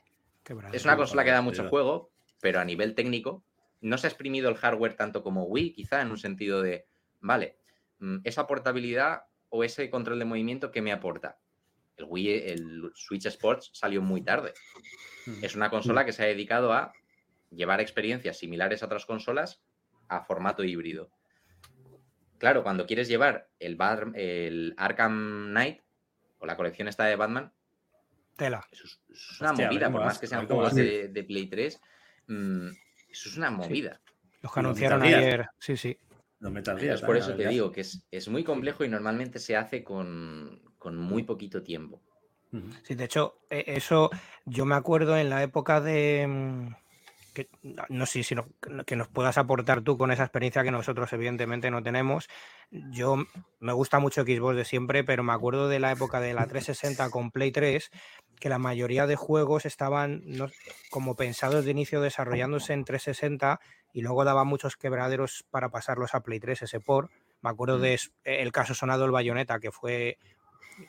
es 0.72 0.84
una 0.84 0.96
consola 0.96 1.24
que 1.24 1.30
da 1.30 1.40
mucho 1.40 1.68
juego, 1.68 2.10
pero 2.40 2.60
a 2.60 2.64
nivel 2.64 2.94
técnico 2.94 3.44
no 3.80 3.96
se 3.96 4.06
ha 4.06 4.10
exprimido 4.10 4.48
el 4.48 4.56
hardware 4.56 4.94
tanto 4.94 5.22
como 5.22 5.44
Wii, 5.44 5.72
quizá 5.72 6.02
en 6.02 6.10
un 6.10 6.18
sentido 6.18 6.62
de, 6.62 6.86
vale, 7.20 7.56
mm, 8.00 8.18
esa 8.24 8.46
portabilidad 8.46 9.22
o 9.48 9.64
ese 9.64 9.88
control 9.88 10.18
de 10.18 10.24
movimiento 10.24 10.70
que 10.70 10.82
me 10.82 10.92
aporta. 10.92 11.38
El 11.98 12.06
Wii, 12.08 12.30
el 12.46 12.92
Switch 12.94 13.26
Sports 13.26 13.70
salió 13.72 14.00
muy 14.00 14.22
tarde. 14.22 14.54
Es 15.42 15.54
una 15.54 15.68
consola 15.68 16.04
que 16.04 16.12
se 16.12 16.22
ha 16.22 16.26
dedicado 16.26 16.72
a 16.72 16.92
llevar 17.50 17.80
experiencias 17.80 18.38
similares 18.38 18.82
a 18.82 18.86
otras 18.86 19.04
consolas 19.04 19.62
a 20.08 20.22
formato 20.22 20.64
híbrido. 20.64 21.10
Claro, 22.38 22.62
cuando 22.62 22.86
quieres 22.86 23.08
llevar 23.08 23.48
el, 23.58 23.76
el 24.14 24.74
Arkham 24.76 25.48
Knight 25.50 25.82
o 26.38 26.46
la 26.46 26.56
colección 26.56 26.88
esta 26.88 27.04
de 27.04 27.16
Batman, 27.16 27.52
Tela. 28.38 28.64
Eso 28.70 28.84
es, 28.84 29.40
una 29.40 29.52
movida, 29.52 29.90
por 29.90 30.04
más 30.04 30.18
que 30.18 30.28
sean 30.28 30.46
juegos 30.46 30.74
de, 30.74 31.24
Play 31.26 31.48
3, 31.48 31.80
mm, 32.28 32.68
eso 33.10 33.28
es 33.28 33.36
una 33.36 33.50
movida. 33.50 34.00
Los 34.40 34.52
que 34.52 34.60
anunciaron 34.60 35.02
ayer, 35.02 35.48
sí, 35.58 35.76
sí. 35.76 35.98
No 36.38 36.56
es 36.56 37.02
por 37.02 37.16
eso 37.16 37.34
te 37.34 37.48
digo 37.48 37.72
que 37.72 37.80
es, 37.80 38.28
muy 38.28 38.44
complejo 38.44 38.84
y 38.84 38.88
normalmente 38.88 39.40
se 39.40 39.56
hace 39.56 39.82
con, 39.82 40.62
muy 40.96 41.22
poquito 41.22 41.62
tiempo. 41.62 42.00
Sí, 42.82 42.94
de 42.94 43.04
hecho, 43.04 43.40
e, 43.50 43.64
eso 43.66 44.10
yo 44.46 44.64
me 44.64 44.74
acuerdo 44.74 45.16
en 45.16 45.30
la 45.30 45.42
época 45.42 45.80
de. 45.80 46.26
Mm, 46.26 46.74
que, 47.34 47.48
no 47.88 48.06
sé 48.06 48.24
si 48.24 48.34
que 48.86 48.96
nos 48.96 49.08
puedas 49.08 49.38
aportar 49.38 49.82
tú 49.82 49.96
con 49.98 50.10
esa 50.10 50.24
experiencia 50.24 50.64
que 50.64 50.70
nosotros, 50.70 51.12
evidentemente, 51.12 51.70
no 51.70 51.82
tenemos. 51.82 52.28
Yo 52.70 53.16
me 53.60 53.72
gusta 53.72 53.98
mucho 53.98 54.22
Xbox 54.22 54.56
de 54.56 54.64
siempre, 54.64 55.04
pero 55.04 55.22
me 55.22 55.32
acuerdo 55.32 55.68
de 55.68 55.78
la 55.78 55.92
época 55.92 56.20
de 56.20 56.34
la 56.34 56.46
360 56.46 57.10
con 57.10 57.30
Play 57.30 57.52
3 57.52 57.90
que 58.38 58.48
la 58.48 58.58
mayoría 58.58 59.06
de 59.06 59.16
juegos 59.16 59.66
estaban 59.66 60.22
como 60.90 61.16
pensados 61.16 61.64
de 61.64 61.70
inicio 61.70 62.00
desarrollándose 62.00 62.72
en 62.72 62.84
360 62.84 63.60
y 63.92 64.02
luego 64.02 64.24
daba 64.24 64.44
muchos 64.44 64.76
quebraderos 64.76 65.44
para 65.50 65.70
pasarlos 65.70 66.14
a 66.14 66.20
Play 66.20 66.40
3, 66.40 66.62
ese 66.62 66.80
por. 66.80 67.10
Me 67.42 67.50
acuerdo 67.50 67.78
mm. 67.78 67.82
de 67.82 68.00
el 68.24 68.52
caso 68.52 68.74
sonado 68.74 69.04
el 69.04 69.10
Bayonetta, 69.10 69.58
que 69.60 69.70
fue, 69.70 70.18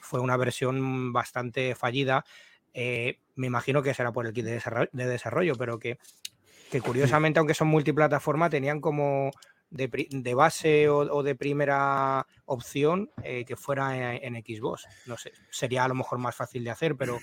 fue 0.01 0.19
una 0.19 0.37
versión 0.37 1.13
bastante 1.13 1.75
fallida. 1.75 2.25
Eh, 2.73 3.19
me 3.35 3.47
imagino 3.47 3.81
que 3.81 3.93
será 3.93 4.11
por 4.11 4.25
el 4.25 4.33
kit 4.33 4.45
de 4.45 5.05
desarrollo, 5.05 5.55
pero 5.55 5.79
que, 5.79 5.97
que 6.71 6.81
curiosamente, 6.81 7.39
aunque 7.39 7.53
son 7.53 7.67
multiplataforma, 7.67 8.49
tenían 8.49 8.79
como 8.79 9.31
de, 9.69 10.33
base 10.33 10.89
o, 10.89 11.23
de 11.23 11.35
primera 11.35 12.25
opción 12.45 13.11
eh, 13.23 13.45
que 13.45 13.55
fuera 13.55 14.15
en, 14.15 14.35
Xbox. 14.35 14.87
No 15.05 15.17
sé, 15.17 15.31
sería 15.49 15.83
a 15.83 15.87
lo 15.87 15.95
mejor 15.95 16.19
más 16.19 16.35
fácil 16.35 16.63
de 16.63 16.71
hacer, 16.71 16.95
pero, 16.95 17.19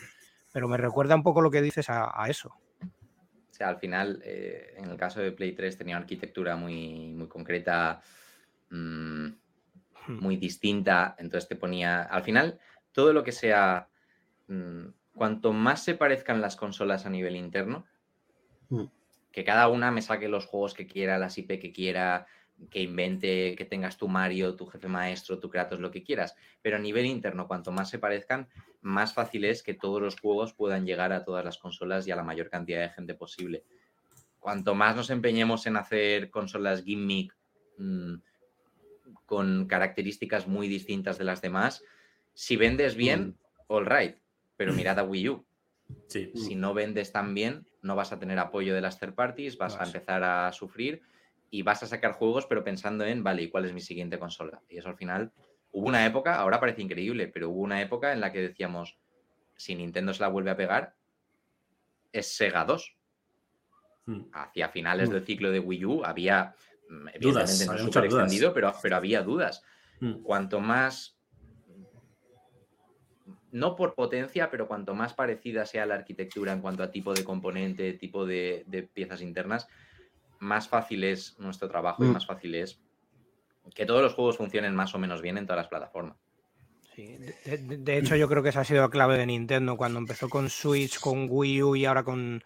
pero 0.52 0.68
me 0.68 0.76
recuerda 0.76 1.14
un 1.14 1.22
poco 1.22 1.40
lo 1.40 1.50
que 1.50 1.62
dices 1.62 1.86
a, 1.88 2.26
eso. 2.28 2.54
O 2.80 3.54
sea, 3.56 3.68
al 3.68 3.78
final, 3.78 4.20
eh, 4.24 4.74
en 4.76 4.90
el 4.90 4.96
caso 4.96 5.20
de 5.20 5.32
Play 5.32 5.52
3 5.52 5.78
tenía 5.78 5.96
una 5.96 6.02
arquitectura 6.02 6.56
muy, 6.56 7.08
muy 7.14 7.26
concreta, 7.26 8.02
mm. 8.70 9.28
Muy 10.08 10.36
distinta, 10.36 11.14
entonces 11.18 11.48
te 11.48 11.56
ponía, 11.56 12.02
al 12.02 12.22
final, 12.22 12.58
todo 12.92 13.12
lo 13.12 13.22
que 13.22 13.32
sea, 13.32 13.88
mm, 14.48 14.86
cuanto 15.14 15.52
más 15.52 15.82
se 15.82 15.94
parezcan 15.94 16.40
las 16.40 16.56
consolas 16.56 17.06
a 17.06 17.10
nivel 17.10 17.36
interno, 17.36 17.86
hmm. 18.68 18.84
que 19.32 19.44
cada 19.44 19.68
una 19.68 19.90
me 19.90 20.02
saque 20.02 20.28
los 20.28 20.46
juegos 20.46 20.74
que 20.74 20.86
quiera, 20.86 21.18
las 21.18 21.36
IP 21.38 21.58
que 21.58 21.72
quiera, 21.72 22.26
que 22.70 22.80
invente, 22.80 23.54
que 23.56 23.64
tengas 23.64 23.96
tu 23.96 24.08
Mario, 24.08 24.56
tu 24.56 24.66
jefe 24.66 24.88
maestro, 24.88 25.38
tu 25.38 25.50
Kratos, 25.50 25.80
lo 25.80 25.90
que 25.90 26.02
quieras. 26.02 26.34
Pero 26.62 26.76
a 26.76 26.80
nivel 26.80 27.06
interno, 27.06 27.46
cuanto 27.46 27.70
más 27.70 27.90
se 27.90 27.98
parezcan, 27.98 28.48
más 28.80 29.12
fácil 29.12 29.44
es 29.44 29.62
que 29.62 29.74
todos 29.74 30.00
los 30.00 30.18
juegos 30.18 30.54
puedan 30.54 30.86
llegar 30.86 31.12
a 31.12 31.24
todas 31.24 31.44
las 31.44 31.58
consolas 31.58 32.06
y 32.06 32.12
a 32.12 32.16
la 32.16 32.22
mayor 32.22 32.48
cantidad 32.48 32.80
de 32.80 32.90
gente 32.90 33.14
posible. 33.14 33.64
Cuanto 34.38 34.74
más 34.74 34.96
nos 34.96 35.10
empeñemos 35.10 35.66
en 35.66 35.76
hacer 35.76 36.30
consolas 36.30 36.82
gimmick 36.82 37.36
mm, 37.78 38.14
con 39.24 39.66
características 39.66 40.46
muy 40.46 40.68
distintas 40.68 41.18
de 41.18 41.24
las 41.24 41.40
demás, 41.42 41.82
si 42.34 42.56
vendes 42.56 42.96
bien, 42.96 43.28
mm. 43.28 43.34
all 43.68 43.86
right, 43.86 44.16
pero 44.56 44.72
mirad 44.72 44.98
a 44.98 45.04
Wii 45.04 45.28
U. 45.28 45.46
Si 46.08 46.54
no 46.54 46.74
vendes 46.74 47.12
tan 47.12 47.34
bien, 47.34 47.66
no 47.82 47.94
vas 47.94 48.12
a 48.12 48.18
tener 48.18 48.38
apoyo 48.38 48.74
de 48.74 48.80
las 48.80 48.98
third 48.98 49.14
parties, 49.14 49.56
vas 49.56 49.76
a 49.80 49.84
empezar 49.84 50.24
a 50.24 50.52
sufrir 50.52 51.02
y 51.50 51.62
vas 51.62 51.82
a 51.82 51.86
sacar 51.86 52.12
juegos, 52.12 52.46
pero 52.46 52.64
pensando 52.64 53.04
en, 53.04 53.22
vale, 53.22 53.42
¿y 53.42 53.48
cuál 53.48 53.64
es 53.64 53.72
mi 53.72 53.80
siguiente 53.80 54.18
consola? 54.18 54.60
Y 54.68 54.78
eso 54.78 54.88
al 54.88 54.96
final, 54.96 55.32
hubo 55.70 55.86
una 55.86 56.04
época, 56.04 56.36
ahora 56.36 56.58
parece 56.58 56.82
increíble, 56.82 57.28
pero 57.28 57.50
hubo 57.50 57.60
una 57.60 57.80
época 57.80 58.12
en 58.12 58.20
la 58.20 58.32
que 58.32 58.40
decíamos, 58.40 58.98
si 59.56 59.74
Nintendo 59.74 60.12
se 60.12 60.22
la 60.22 60.28
vuelve 60.28 60.50
a 60.50 60.56
pegar, 60.56 60.94
es 62.12 62.36
Sega 62.36 62.64
2. 62.64 62.96
Hmm. 64.06 64.22
Hacia 64.32 64.68
finales 64.68 65.10
del 65.10 65.24
ciclo 65.24 65.50
de 65.50 65.58
Wii 65.58 65.84
U 65.84 66.04
había, 66.04 66.54
mm, 66.88 67.08
evidentemente 67.14 67.66
no 67.66 67.78
súper 67.78 68.04
extendido, 68.04 68.52
pero, 68.52 68.72
pero 68.82 68.96
había 68.96 69.22
dudas. 69.22 69.62
Hmm. 70.00 70.22
Cuanto 70.22 70.60
más, 70.60 71.18
no 73.50 73.76
por 73.76 73.94
potencia, 73.94 74.50
pero 74.50 74.68
cuanto 74.68 74.94
más 74.94 75.14
parecida 75.14 75.64
sea 75.66 75.86
la 75.86 75.94
arquitectura 75.94 76.52
en 76.52 76.60
cuanto 76.60 76.82
a 76.82 76.90
tipo 76.90 77.14
de 77.14 77.24
componente, 77.24 77.94
tipo 77.94 78.26
de, 78.26 78.64
de 78.66 78.82
piezas 78.82 79.22
internas, 79.22 79.68
más 80.38 80.68
fácil 80.68 81.04
es 81.04 81.38
nuestro 81.38 81.68
trabajo 81.68 82.04
y 82.04 82.08
mm. 82.08 82.12
más 82.12 82.26
fácil 82.26 82.54
es 82.54 82.80
que 83.74 83.86
todos 83.86 84.02
los 84.02 84.14
juegos 84.14 84.36
funcionen 84.36 84.74
más 84.74 84.94
o 84.94 84.98
menos 84.98 85.22
bien 85.22 85.38
en 85.38 85.46
todas 85.46 85.58
las 85.58 85.68
plataformas. 85.68 86.16
de, 86.96 87.98
hecho 87.98 88.16
yo 88.16 88.28
creo 88.28 88.42
que 88.42 88.50
esa 88.50 88.60
ha 88.60 88.64
sido 88.64 88.82
la 88.82 88.90
clave 88.90 89.18
de 89.18 89.26
Nintendo 89.26 89.76
cuando 89.76 89.98
empezó 89.98 90.28
con 90.28 90.48
Switch, 90.48 90.98
con 91.00 91.26
Wii 91.28 91.62
U 91.62 91.76
y 91.76 91.84
ahora 91.84 92.04
con... 92.04 92.42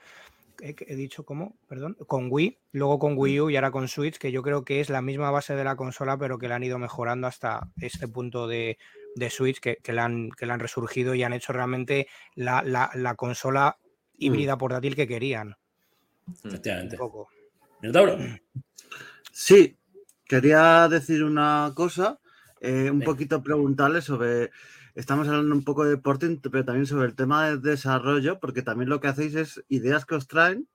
He, 0.63 0.95
dicho 0.97 1.25
cómo, 1.25 1.57
perdón, 1.69 1.97
con 2.07 2.29
Wii, 2.31 2.59
luego 2.73 2.99
con 2.99 3.15
Wii 3.17 3.41
U 3.41 3.51
y 3.51 3.57
ahora 3.57 3.71
con 3.71 3.89
Switch, 3.89 4.19
que 4.19 4.33
yo 4.33 4.43
creo 4.43 4.65
que 4.65 4.81
es 4.81 4.91
la 4.91 5.03
misma 5.03 5.31
base 5.31 5.55
de 5.55 5.65
la 5.65 5.77
consola, 5.77 6.19
pero 6.19 6.39
que 6.39 6.49
la 6.49 6.57
han 6.57 6.63
ido 6.63 6.79
mejorando 6.79 7.27
hasta 7.27 7.69
este 7.81 8.09
punto 8.09 8.47
de, 8.47 8.79
Switch, 9.31 9.61
que, 9.61 9.77
que, 9.77 9.93
la 9.93 10.05
han, 10.05 10.31
que 10.31 10.45
han 10.45 10.61
resurgido 10.61 11.15
y 11.15 11.23
han 11.23 11.33
hecho 11.33 11.53
realmente 11.53 12.09
la, 12.35 13.15
consola 13.17 13.79
híbrida 14.17 14.57
mm. 14.57 14.59
portátil 14.59 14.97
que 14.97 15.09
querían. 15.09 15.57
Efectivamente. 16.45 16.97
Un 16.97 17.01
poco. 17.01 17.29
Sí, 19.33 19.79
quería 20.25 20.89
decir 20.89 21.25
una 21.25 21.73
cosa, 21.75 22.21
eh, 22.61 22.91
un 22.91 23.01
poquito 23.01 23.43
preguntarle 23.43 24.03
sobre, 24.03 24.51
estamos 25.01 25.27
hablando 25.29 25.55
un 25.55 25.65
poco 25.65 25.85
de 25.85 25.91
deporte, 25.91 26.39
pero 26.51 26.65
también 26.65 26.87
sobre 26.87 27.07
el 27.07 27.15
tema 27.15 27.49
de 27.49 27.59
desarrollo, 27.59 28.39
porque 28.39 28.63
también 28.63 28.89
lo 28.89 29.01
que 29.01 29.09
hacéis 29.09 29.35
es 29.35 29.65
ideas 29.69 30.05
que 30.05 30.15
os 30.15 30.29
traen, 30.29 30.69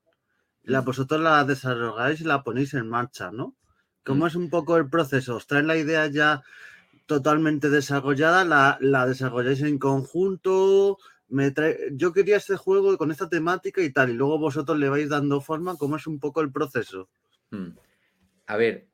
la, 0.64 0.82
mm. 0.82 0.86
vosotros 0.86 1.22
las 1.22 1.48
desarrolláis 1.48 2.22
y 2.22 2.26
la 2.26 2.44
ponéis 2.44 2.74
en 2.74 2.90
marcha, 2.90 3.32
¿no? 3.32 3.56
¿Cómo 4.04 4.26
mm. 4.26 4.28
es 4.28 4.36
un 4.36 4.50
poco 4.50 4.78
el 4.78 4.90
proceso? 4.90 5.36
¿Os 5.36 5.48
traen 5.48 5.68
la 5.68 5.78
idea 5.78 6.08
ya 6.08 6.44
totalmente 7.06 7.70
desarrollada? 7.70 8.44
¿La, 8.44 8.78
la 8.82 9.06
desarrolláis 9.06 9.62
en 9.62 9.78
conjunto? 9.78 10.98
me 11.28 11.54
yo 11.94 12.14
quería 12.14 12.38
este 12.38 12.56
juego 12.56 12.98
con 12.98 13.12
esta 13.12 13.28
temática 13.28 13.82
y 13.82 13.92
tal, 13.92 14.10
y 14.10 14.14
luego 14.14 14.38
vosotros 14.38 14.78
le 14.78 14.90
vais 14.90 15.10
dando 15.10 15.42
forma, 15.42 15.76
¿cómo 15.76 15.96
es 15.96 16.08
un 16.08 16.20
poco 16.20 16.42
el 16.42 16.52
proceso? 16.52 17.10
Hmm. 17.50 17.70
A 18.48 18.58
ver, 18.58 18.88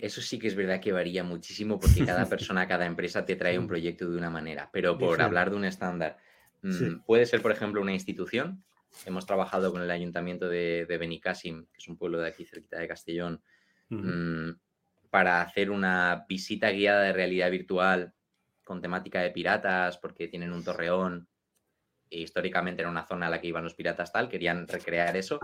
eso 0.00 0.20
sí 0.20 0.38
que 0.38 0.48
es 0.48 0.54
verdad 0.54 0.80
que 0.80 0.92
varía 0.92 1.22
muchísimo 1.22 1.78
porque 1.78 2.04
cada 2.04 2.26
persona, 2.28 2.66
cada 2.66 2.86
empresa 2.86 3.24
te 3.24 3.36
trae 3.36 3.58
un 3.58 3.68
proyecto 3.68 4.10
de 4.10 4.16
una 4.16 4.30
manera, 4.30 4.70
pero 4.72 4.98
por 4.98 5.22
hablar 5.22 5.50
de 5.50 5.56
un 5.56 5.64
estándar, 5.64 6.18
hmm, 6.62 7.04
puede 7.06 7.26
ser, 7.26 7.42
por 7.42 7.52
ejemplo, 7.52 7.80
una 7.80 7.92
institución. 7.92 8.64
Hemos 9.06 9.24
trabajado 9.24 9.72
con 9.72 9.82
el 9.82 9.90
ayuntamiento 9.90 10.48
de, 10.48 10.84
de 10.86 10.98
Benicassim, 10.98 11.66
que 11.66 11.78
es 11.78 11.88
un 11.88 11.96
pueblo 11.96 12.18
de 12.18 12.28
aquí 12.28 12.44
cerquita 12.44 12.78
de 12.78 12.88
Castellón, 12.88 13.42
mm, 13.88 14.50
para 15.10 15.42
hacer 15.42 15.70
una 15.70 16.26
visita 16.28 16.70
guiada 16.70 17.02
de 17.02 17.12
realidad 17.12 17.50
virtual 17.50 18.12
con 18.64 18.82
temática 18.82 19.20
de 19.20 19.30
piratas, 19.30 19.98
porque 19.98 20.28
tienen 20.28 20.52
un 20.52 20.64
torreón 20.64 21.28
históricamente 22.20 22.82
era 22.82 22.90
una 22.90 23.06
zona 23.06 23.26
a 23.26 23.30
la 23.30 23.40
que 23.40 23.48
iban 23.48 23.64
los 23.64 23.74
piratas 23.74 24.12
tal, 24.12 24.28
querían 24.28 24.66
recrear 24.68 25.16
eso, 25.16 25.40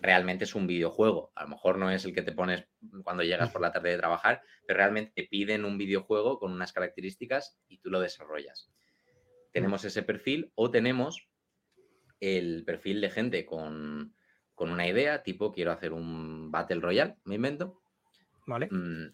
realmente 0.00 0.44
es 0.44 0.54
un 0.54 0.66
videojuego. 0.66 1.32
A 1.34 1.44
lo 1.44 1.50
mejor 1.50 1.78
no 1.78 1.90
es 1.90 2.04
el 2.04 2.14
que 2.14 2.22
te 2.22 2.32
pones 2.32 2.66
cuando 3.04 3.22
llegas 3.22 3.50
por 3.50 3.60
la 3.60 3.72
tarde 3.72 3.90
de 3.90 3.98
trabajar, 3.98 4.42
pero 4.66 4.78
realmente 4.78 5.12
te 5.14 5.28
piden 5.28 5.64
un 5.64 5.78
videojuego 5.78 6.38
con 6.38 6.52
unas 6.52 6.72
características 6.72 7.58
y 7.68 7.78
tú 7.78 7.90
lo 7.90 8.00
desarrollas. 8.00 8.70
Tenemos 9.52 9.84
ese 9.84 10.02
perfil 10.02 10.50
o 10.54 10.70
tenemos 10.70 11.28
el 12.20 12.64
perfil 12.64 13.00
de 13.00 13.10
gente 13.10 13.44
con, 13.44 14.14
una 14.56 14.86
idea, 14.86 15.24
tipo 15.24 15.52
quiero 15.52 15.72
hacer 15.72 15.92
un 15.92 16.50
Battle 16.52 16.80
Royale, 16.80 17.16
me 17.24 17.34
invento. 17.34 17.82
Vale. 18.46 18.68
Mm, 18.70 19.12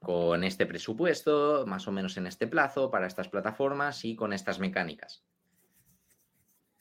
con 0.00 0.44
este 0.44 0.66
presupuesto, 0.66 1.64
más 1.66 1.88
o 1.88 1.92
menos 1.92 2.16
en 2.16 2.26
este 2.26 2.46
plazo, 2.46 2.90
para 2.90 3.06
estas 3.06 3.28
plataformas 3.28 4.04
y 4.04 4.16
con 4.16 4.32
estas 4.32 4.58
mecánicas. 4.58 5.24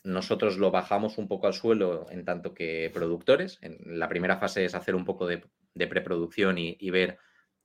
Nosotros 0.04 0.58
lo 0.58 0.72
bajamos 0.72 1.18
un 1.18 1.28
poco 1.28 1.48
al 1.48 1.54
suelo 1.54 2.08
en 2.10 2.26
tanto 2.26 2.54
que 2.54 2.90
productores. 2.94 3.60
La 3.86 4.10
primera 4.10 4.38
fase 4.38 4.66
es 4.66 4.74
hacer 4.74 4.96
un 4.96 5.06
poco 5.06 5.28
de, 5.28 5.44
preproducción 5.88 6.58
y, 6.58 6.90
ver, 6.90 7.20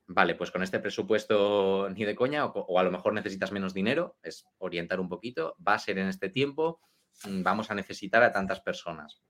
vale, 0.07 0.35
pues 0.35 0.51
con 0.51 0.63
este 0.63 0.79
presupuesto 0.79 1.89
ni 1.91 2.05
de 2.05 2.15
coña, 2.15 2.45
o, 2.45 2.79
a 2.79 2.83
lo 2.83 2.91
mejor 2.91 3.15
necesitas 3.15 3.53
menos 3.53 3.73
dinero, 3.73 4.19
es 4.23 4.47
orientar 4.59 5.01
un 5.01 5.09
poquito, 5.09 5.57
va 5.67 5.75
a 5.75 5.79
ser 5.79 5.99
en 5.99 6.09
este 6.09 6.29
tiempo, 6.29 6.81
mm, 7.25 7.43
vamos 7.43 7.71
a 7.71 7.75
necesitar 7.75 8.23
a 8.23 8.33
tantas 8.33 8.61
personas. 8.61 9.23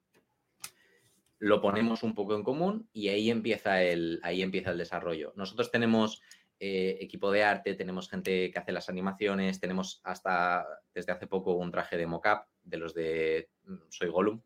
Lo 1.39 1.61
ponemos 1.61 2.03
un 2.03 2.15
poco 2.15 2.35
en 2.35 2.43
común 2.43 2.89
y 2.93 3.09
ahí 3.09 3.31
empieza 3.31 3.83
el, 3.83 4.19
ahí 4.25 4.43
empieza 4.43 4.71
el 4.71 4.79
desarrollo. 4.79 5.33
Nosotros 5.37 5.71
tenemos 5.71 6.23
eh, 6.59 6.97
equipo 7.01 7.31
de 7.31 7.45
arte, 7.45 7.75
tenemos 7.75 8.09
gente 8.09 8.51
que 8.51 8.59
hace 8.59 8.73
las 8.73 8.89
animaciones, 8.89 9.61
tenemos 9.61 10.01
hasta 10.05 10.67
desde 10.95 11.13
hace 11.13 11.27
poco 11.27 11.55
un 11.55 11.71
traje 11.71 11.99
de 11.99 12.07
mocap 12.07 12.47
de 12.63 12.77
los 12.79 12.95
de 12.95 13.51
mm, 13.65 13.75
Soy 13.91 14.09
Gollum. 14.09 14.41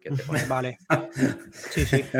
Que 0.00 0.10
te 0.10 0.22
Vale. 0.48 0.78
Sí, 1.52 1.84
sí. 1.84 2.04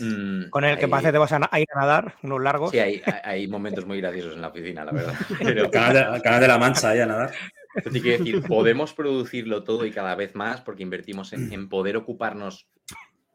Mm, 0.00 0.50
Con 0.50 0.64
el 0.64 0.78
que 0.78 0.88
parece 0.88 1.08
que 1.08 1.12
te 1.12 1.18
vas 1.18 1.32
a 1.32 1.60
ir 1.60 1.66
a 1.74 1.80
nadar, 1.80 2.16
unos 2.22 2.42
largos. 2.42 2.70
Sí, 2.70 2.78
hay, 2.78 3.02
hay, 3.22 3.46
momentos 3.46 3.86
muy 3.86 4.00
graciosos 4.00 4.34
en 4.34 4.40
la 4.40 4.48
oficina, 4.48 4.84
la 4.84 4.92
verdad. 4.92 5.14
Pero... 5.38 5.70
Canal, 5.70 6.40
de, 6.40 6.48
la 6.48 6.58
Mancha 6.58 6.90
ahí 6.90 7.00
a 7.00 7.06
nadar. 7.06 7.32
Así 7.74 8.02
que 8.02 8.18
decir, 8.18 8.42
podemos 8.42 8.94
producirlo 8.94 9.62
todo 9.62 9.84
y 9.86 9.90
cada 9.90 10.14
vez 10.14 10.34
más 10.34 10.60
porque 10.62 10.82
invertimos 10.82 11.32
en, 11.32 11.52
en 11.52 11.68
poder 11.68 11.96
ocuparnos. 11.96 12.68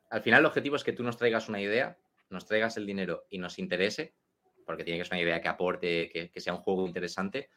Al 0.09 0.21
final, 0.21 0.41
el 0.41 0.45
objetivo 0.47 0.75
es 0.75 0.83
que 0.83 0.93
tú 0.93 1.03
nos 1.03 1.17
traigas 1.17 1.49
una 1.49 1.61
idea, 1.61 1.97
nos 2.29 2.45
traigas 2.45 2.77
el 2.77 2.85
dinero 2.85 3.25
y 3.29 3.37
nos 3.37 3.59
interese 3.59 4.15
porque 4.69 4.83
tiene 4.83 4.99
que 4.99 5.05
ser 5.05 5.15
una 5.15 5.23
idea 5.23 5.41
que 5.41 5.47
aporte, 5.47 6.29
que, 6.31 6.39
sea 6.39 6.53
un 6.53 6.59
juego 6.59 6.85
interesante, 6.85 7.49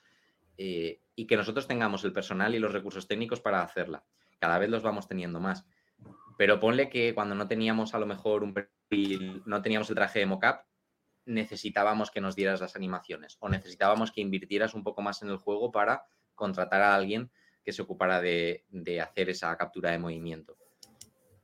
eh, 0.56 1.02
y 1.14 1.26
que 1.26 1.36
nosotros 1.36 1.68
tengamos 1.68 2.02
el 2.04 2.14
personal 2.14 2.54
y 2.54 2.58
los 2.58 2.72
recursos 2.72 3.06
técnicos 3.06 3.38
para 3.42 3.60
hacerla. 3.60 4.02
Cada 4.38 4.58
vez 4.58 4.70
los 4.70 4.82
vamos 4.82 5.08
teniendo 5.08 5.38
más. 5.38 5.66
Pero 6.38 6.58
ponle 6.58 6.88
que 6.88 7.14
cuando 7.14 7.34
no 7.34 7.46
teníamos 7.46 7.92
a 7.92 7.98
lo 7.98 8.06
mejor 8.06 8.42
un 8.42 8.54
perfil, 8.54 9.42
no 9.44 9.60
teníamos 9.60 9.90
el 9.90 9.96
traje 9.96 10.20
de 10.20 10.24
mocap, 10.24 10.64
necesitábamos 11.26 12.10
que 12.10 12.22
nos 12.22 12.34
dieras 12.34 12.62
las 12.62 12.76
animaciones 12.76 13.36
o 13.40 13.50
necesitábamos 13.50 14.10
que 14.10 14.22
invirtieras 14.22 14.72
un 14.72 14.82
poco 14.82 15.02
más 15.02 15.20
en 15.20 15.28
el 15.28 15.36
juego 15.36 15.70
para 15.70 16.06
contratar 16.34 16.80
a 16.80 16.94
alguien 16.94 17.30
que 17.62 17.74
se 17.74 17.82
ocupara 17.82 18.22
de, 18.22 18.64
hacer 19.02 19.28
esa 19.28 19.54
captura 19.58 19.90
de 19.90 19.98
movimiento. 19.98 20.56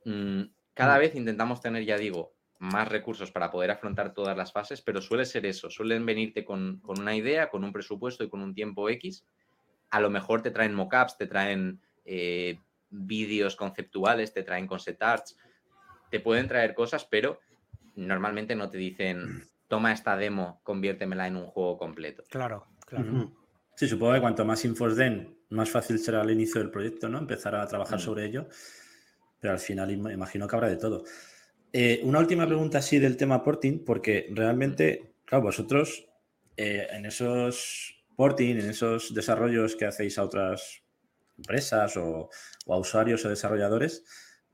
Mm, 0.07 0.45
cada 0.73 0.97
mm. 0.97 0.99
vez 0.99 1.14
intentamos 1.14 1.61
tener, 1.61 1.85
ya 1.85 1.99
digo, 1.99 2.38
más 2.59 2.89
recursos 2.89 3.31
para 3.31 3.51
poder 3.51 3.71
afrontar 3.71 4.13
todas 4.13 4.37
las 4.37 4.53
fases, 4.53 4.83
pero 4.83 5.01
suele 5.01 5.25
ser 5.25 5.47
eso, 5.47 5.71
suelen 5.71 6.05
venirte 6.05 6.45
con, 6.45 6.83
una 6.85 7.15
idea, 7.15 7.51
con 7.51 7.65
un 7.65 7.73
presupuesto 7.73 8.25
y 8.25 8.29
con 8.29 8.43
un 8.43 8.55
tiempo 8.55 8.89
X. 8.89 9.25
A 9.91 10.01
lo 10.01 10.11
mejor 10.11 10.43
te 10.43 10.51
traen 10.51 10.75
mockups, 10.75 11.17
te 11.17 11.27
traen 11.27 11.81
eh, 12.05 12.59
vídeos 12.91 13.55
conceptuales, 13.57 14.33
te 14.33 14.43
traen 14.43 14.67
concept 14.67 15.03
arts, 15.03 15.37
te 16.11 16.21
pueden 16.21 16.49
traer 16.49 16.75
cosas, 16.75 17.05
pero 17.05 17.39
normalmente 17.95 18.57
no 18.57 18.69
te 18.71 18.79
dicen, 18.79 19.45
toma 19.69 19.93
esta 19.93 20.17
demo, 20.17 20.61
conviértemela 20.65 21.27
en 21.27 21.37
un 21.37 21.47
juego 21.47 21.79
completo. 21.79 22.25
Claro, 22.29 22.67
claro. 22.87 23.33
Sí, 23.77 23.87
supongo 23.87 24.15
que 24.15 24.21
cuanto 24.21 24.45
más 24.45 24.65
infos 24.65 24.97
den, 24.97 25.39
más 25.51 25.71
fácil 25.71 26.01
será 26.01 26.23
el 26.23 26.31
inicio 26.31 26.61
del 26.61 26.71
proyecto, 26.71 27.09
¿no? 27.09 27.19
Empezar 27.19 27.55
a 27.55 27.67
trabajar 27.67 27.99
mm. 27.99 28.03
sobre 28.03 28.25
ello. 28.25 28.49
Pero 29.39 29.53
al 29.53 29.61
final 29.61 29.93
imagino 29.93 30.49
que 30.49 30.57
habrá 30.57 30.69
de 30.69 30.77
todo. 30.77 31.05
Eh, 31.73 32.01
una 32.03 32.19
última 32.19 32.47
pregunta 32.47 32.79
así 32.79 32.99
del 32.99 33.16
tema 33.16 33.43
porting, 33.45 33.85
porque 33.85 34.29
realmente, 34.31 35.12
claro, 35.25 35.45
vosotros 35.45 36.07
eh, 36.57 36.87
en 36.91 37.05
esos 37.05 38.05
porting, 38.16 38.57
en 38.57 38.71
esos 38.71 39.12
desarrollos 39.14 39.77
que 39.77 39.85
hacéis 39.85 40.19
a 40.19 40.25
otras 40.25 40.83
empresas 41.37 41.97
o, 41.97 42.31
a 42.69 42.77
usuarios 42.77 43.25
o 43.25 43.29
desarrolladores, 43.29 44.05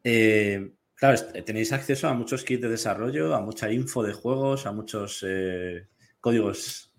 eh, 0.03 0.73
claro, 0.97 1.19
tenéis 1.47 1.73
acceso 1.73 2.09
a 2.09 2.15
muchos 2.15 2.45
kits 2.45 2.63
de 2.63 2.69
desarrollo, 2.69 3.35
a 3.35 3.41
mucha 3.41 3.71
info 3.71 4.03
de 4.03 4.13
juegos, 4.13 4.67
a 4.67 4.73
muchos 4.73 5.25
códigos, 6.21 6.93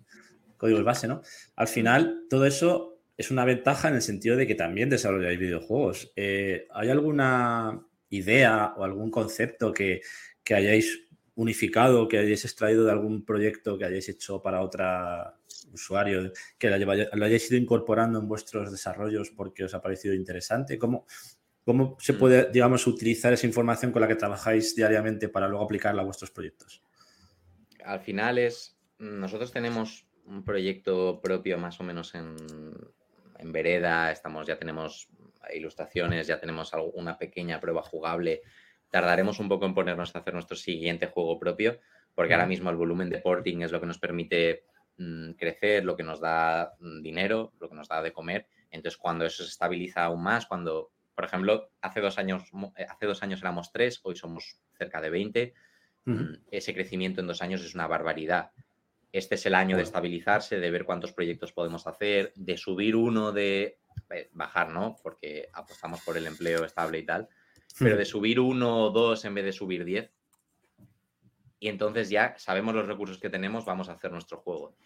códigos 0.56 0.82
base, 0.82 1.08
¿no? 1.08 1.22
Al 1.56 1.68
final, 1.68 2.24
todo 2.30 2.46
eso 2.46 3.00
es 3.16 3.30
una 3.30 3.44
ventaja 3.44 3.88
en 3.88 3.94
el 3.94 4.02
sentido 4.02 4.36
de 4.36 4.46
que 4.46 4.54
también 4.54 4.90
desarrolláis 4.90 5.38
videojuegos. 5.38 6.12
¿Hay 6.16 6.88
alguna 6.90 7.85
idea 8.10 8.74
o 8.76 8.84
algún 8.84 9.10
concepto 9.10 9.72
que, 9.72 10.00
hayáis 10.48 11.08
unificado, 11.34 12.08
que 12.08 12.18
hayáis 12.18 12.44
extraído 12.44 12.84
de 12.84 12.92
algún 12.92 13.24
proyecto 13.24 13.76
que 13.76 13.84
hayáis 13.84 14.08
hecho 14.08 14.40
para 14.42 14.62
otro 14.62 14.84
usuario, 15.72 16.32
que 16.58 16.70
lo 16.70 17.24
hayáis 17.24 17.50
ido 17.50 17.60
incorporando 17.60 18.18
en 18.18 18.28
vuestros 18.28 18.70
desarrollos 18.70 19.30
porque 19.30 19.64
os 19.64 19.74
ha 19.74 19.82
parecido 19.82 20.14
interesante? 20.14 20.78
¿Cómo, 20.78 21.06
cómo 21.64 21.96
se 22.00 22.12
mm. 22.12 22.18
puede, 22.18 22.50
digamos, 22.50 22.86
utilizar 22.86 23.32
esa 23.32 23.46
información 23.46 23.92
con 23.92 24.02
la 24.02 24.08
que 24.08 24.14
trabajáis 24.14 24.74
diariamente 24.74 25.28
para 25.28 25.48
luego 25.48 25.64
aplicarla 25.64 26.02
a 26.02 26.04
vuestros 26.04 26.30
proyectos? 26.30 26.82
Al 27.84 28.00
final 28.00 28.38
es, 28.38 28.78
nosotros 28.98 29.52
tenemos 29.52 30.06
un 30.24 30.44
proyecto 30.44 31.20
propio 31.20 31.58
más 31.58 31.78
o 31.80 31.84
menos 31.84 32.14
en, 32.14 32.36
en 33.38 33.52
Vereda, 33.52 34.10
estamos, 34.10 34.46
ya 34.46 34.58
tenemos 34.58 35.08
ilustraciones, 35.54 36.26
ya 36.26 36.40
tenemos 36.40 36.72
una 36.94 37.18
pequeña 37.18 37.60
prueba 37.60 37.82
jugable. 37.82 38.42
Tardaremos 38.90 39.40
un 39.40 39.48
poco 39.48 39.66
en 39.66 39.74
ponernos 39.74 40.14
a 40.14 40.20
hacer 40.20 40.34
nuestro 40.34 40.56
siguiente 40.56 41.06
juego 41.06 41.38
propio, 41.38 41.80
porque 42.14 42.34
ahora 42.34 42.46
mismo 42.46 42.70
el 42.70 42.76
volumen 42.76 43.10
de 43.10 43.18
porting 43.18 43.62
es 43.62 43.72
lo 43.72 43.80
que 43.80 43.86
nos 43.86 43.98
permite 43.98 44.64
mm, 44.96 45.32
crecer, 45.32 45.84
lo 45.84 45.96
que 45.96 46.02
nos 46.02 46.20
da 46.20 46.74
mm, 46.80 47.02
dinero, 47.02 47.52
lo 47.60 47.68
que 47.68 47.74
nos 47.76 47.88
da 47.88 48.02
de 48.02 48.12
comer. 48.12 48.46
Entonces, 48.70 48.98
cuando 48.98 49.24
eso 49.24 49.42
se 49.42 49.50
estabiliza 49.50 50.04
aún 50.04 50.22
más, 50.22 50.46
cuando, 50.46 50.92
por 51.14 51.24
ejemplo, 51.24 51.70
hace 51.80 52.00
dos 52.00 52.18
años, 52.18 52.42
eh, 52.76 52.86
hace 52.88 53.06
dos 53.06 53.22
años 53.22 53.40
éramos 53.40 53.72
tres, 53.72 54.00
hoy 54.02 54.16
somos 54.16 54.60
cerca 54.78 55.00
de 55.00 55.10
20, 55.10 55.54
mm, 56.04 56.24
ese 56.50 56.74
crecimiento 56.74 57.20
en 57.20 57.26
dos 57.26 57.42
años 57.42 57.62
es 57.64 57.74
una 57.74 57.86
barbaridad. 57.86 58.52
Este 59.12 59.36
es 59.36 59.46
el 59.46 59.54
año 59.54 59.76
de 59.76 59.82
estabilizarse, 59.82 60.58
de 60.58 60.70
ver 60.70 60.84
cuántos 60.84 61.12
proyectos 61.12 61.52
podemos 61.52 61.86
hacer, 61.86 62.32
de 62.34 62.56
subir 62.56 62.96
uno 62.96 63.32
de 63.32 63.78
bajar, 64.32 64.70
¿no? 64.70 64.96
Porque 65.02 65.48
apostamos 65.52 66.00
por 66.02 66.16
el 66.16 66.26
empleo 66.26 66.64
estable 66.64 66.98
y 66.98 67.06
tal, 67.06 67.28
pero 67.78 67.96
de 67.96 68.04
subir 68.04 68.40
uno 68.40 68.84
o 68.84 68.90
dos 68.90 69.24
en 69.24 69.34
vez 69.34 69.44
de 69.44 69.52
subir 69.52 69.84
diez. 69.84 70.10
Y 71.58 71.68
entonces 71.68 72.10
ya 72.10 72.34
sabemos 72.38 72.74
los 72.74 72.86
recursos 72.86 73.18
que 73.18 73.30
tenemos, 73.30 73.64
vamos 73.64 73.88
a 73.88 73.92
hacer 73.92 74.12
nuestro 74.12 74.38
juego. 74.38 74.76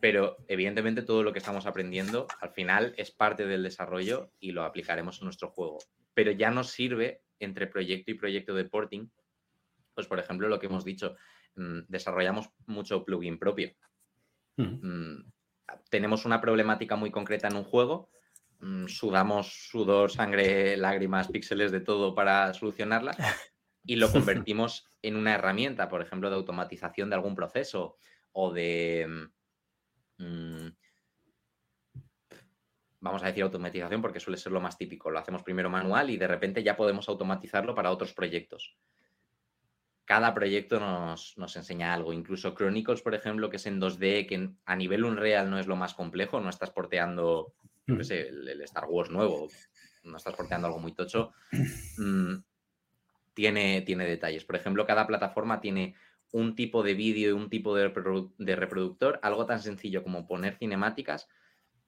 Pero 0.00 0.36
evidentemente 0.48 1.02
todo 1.02 1.22
lo 1.22 1.32
que 1.32 1.38
estamos 1.38 1.66
aprendiendo 1.66 2.26
al 2.40 2.50
final 2.50 2.94
es 2.96 3.10
parte 3.10 3.46
del 3.46 3.62
desarrollo 3.62 4.32
y 4.40 4.52
lo 4.52 4.64
aplicaremos 4.64 5.20
en 5.20 5.26
nuestro 5.26 5.50
juego. 5.50 5.78
Pero 6.14 6.32
ya 6.32 6.50
nos 6.50 6.70
sirve 6.70 7.22
entre 7.38 7.66
proyecto 7.66 8.10
y 8.10 8.14
proyecto 8.14 8.54
de 8.54 8.64
porting, 8.64 9.08
pues 9.94 10.06
por 10.06 10.18
ejemplo 10.18 10.48
lo 10.48 10.58
que 10.58 10.66
hemos 10.66 10.84
dicho, 10.84 11.16
mm, 11.54 11.80
desarrollamos 11.88 12.50
mucho 12.66 13.04
plugin 13.04 13.38
propio. 13.38 13.72
Mm, 14.56 15.20
tenemos 15.90 16.24
una 16.24 16.40
problemática 16.40 16.96
muy 16.96 17.10
concreta 17.10 17.48
en 17.48 17.56
un 17.56 17.64
juego, 17.64 18.10
sudamos 18.86 19.68
sudor, 19.70 20.10
sangre, 20.10 20.76
lágrimas, 20.76 21.28
píxeles 21.28 21.72
de 21.72 21.80
todo 21.80 22.14
para 22.14 22.52
solucionarla 22.54 23.16
y 23.84 23.96
lo 23.96 24.10
convertimos 24.12 24.86
en 25.02 25.16
una 25.16 25.34
herramienta, 25.34 25.88
por 25.88 26.02
ejemplo, 26.02 26.30
de 26.30 26.36
automatización 26.36 27.10
de 27.10 27.16
algún 27.16 27.34
proceso 27.34 27.96
o 28.32 28.52
de... 28.52 29.28
Mm, 30.18 30.68
vamos 33.00 33.22
a 33.22 33.26
decir 33.26 33.44
automatización 33.44 34.02
porque 34.02 34.20
suele 34.20 34.38
ser 34.38 34.52
lo 34.52 34.60
más 34.60 34.76
típico. 34.76 35.10
Lo 35.10 35.18
hacemos 35.18 35.42
primero 35.42 35.70
manual 35.70 36.10
y 36.10 36.16
de 36.16 36.26
repente 36.26 36.62
ya 36.62 36.76
podemos 36.76 37.08
automatizarlo 37.08 37.74
para 37.74 37.90
otros 37.90 38.12
proyectos. 38.12 38.76
Cada 40.04 40.34
proyecto 40.34 40.80
nos, 40.80 41.36
nos 41.36 41.56
enseña 41.56 41.92
algo. 41.92 42.12
Incluso 42.12 42.54
Chronicles, 42.54 43.02
por 43.02 43.14
ejemplo, 43.14 43.50
que 43.50 43.56
es 43.56 43.66
en 43.66 43.80
2D, 43.80 44.26
que 44.26 44.50
a 44.64 44.76
nivel 44.76 45.04
Unreal 45.04 45.50
no 45.50 45.58
es 45.58 45.66
lo 45.66 45.76
más 45.76 45.94
complejo, 45.94 46.40
no 46.40 46.48
estás 46.48 46.70
porteando 46.70 47.54
el, 47.86 48.60
Star 48.62 48.86
Wars 48.88 49.10
nuevo, 49.10 49.48
no 50.04 50.16
estás 50.16 50.34
porteando 50.34 50.66
algo 50.66 50.78
muy 50.78 50.92
tocho, 50.92 51.32
mm, 51.98 52.34
tiene, 53.34 53.82
tiene 53.82 54.06
detalles. 54.06 54.44
Por 54.44 54.56
ejemplo, 54.56 54.86
cada 54.86 55.06
plataforma 55.06 55.60
tiene 55.60 55.94
un 56.32 56.54
tipo 56.54 56.82
de 56.82 56.94
vídeo 56.94 57.30
y 57.30 57.32
un 57.32 57.48
tipo 57.48 57.74
de, 57.76 57.88
reproductor, 58.56 59.20
algo 59.22 59.46
tan 59.46 59.60
sencillo 59.60 60.02
como 60.02 60.26
poner 60.26 60.56
cinemáticas, 60.56 61.28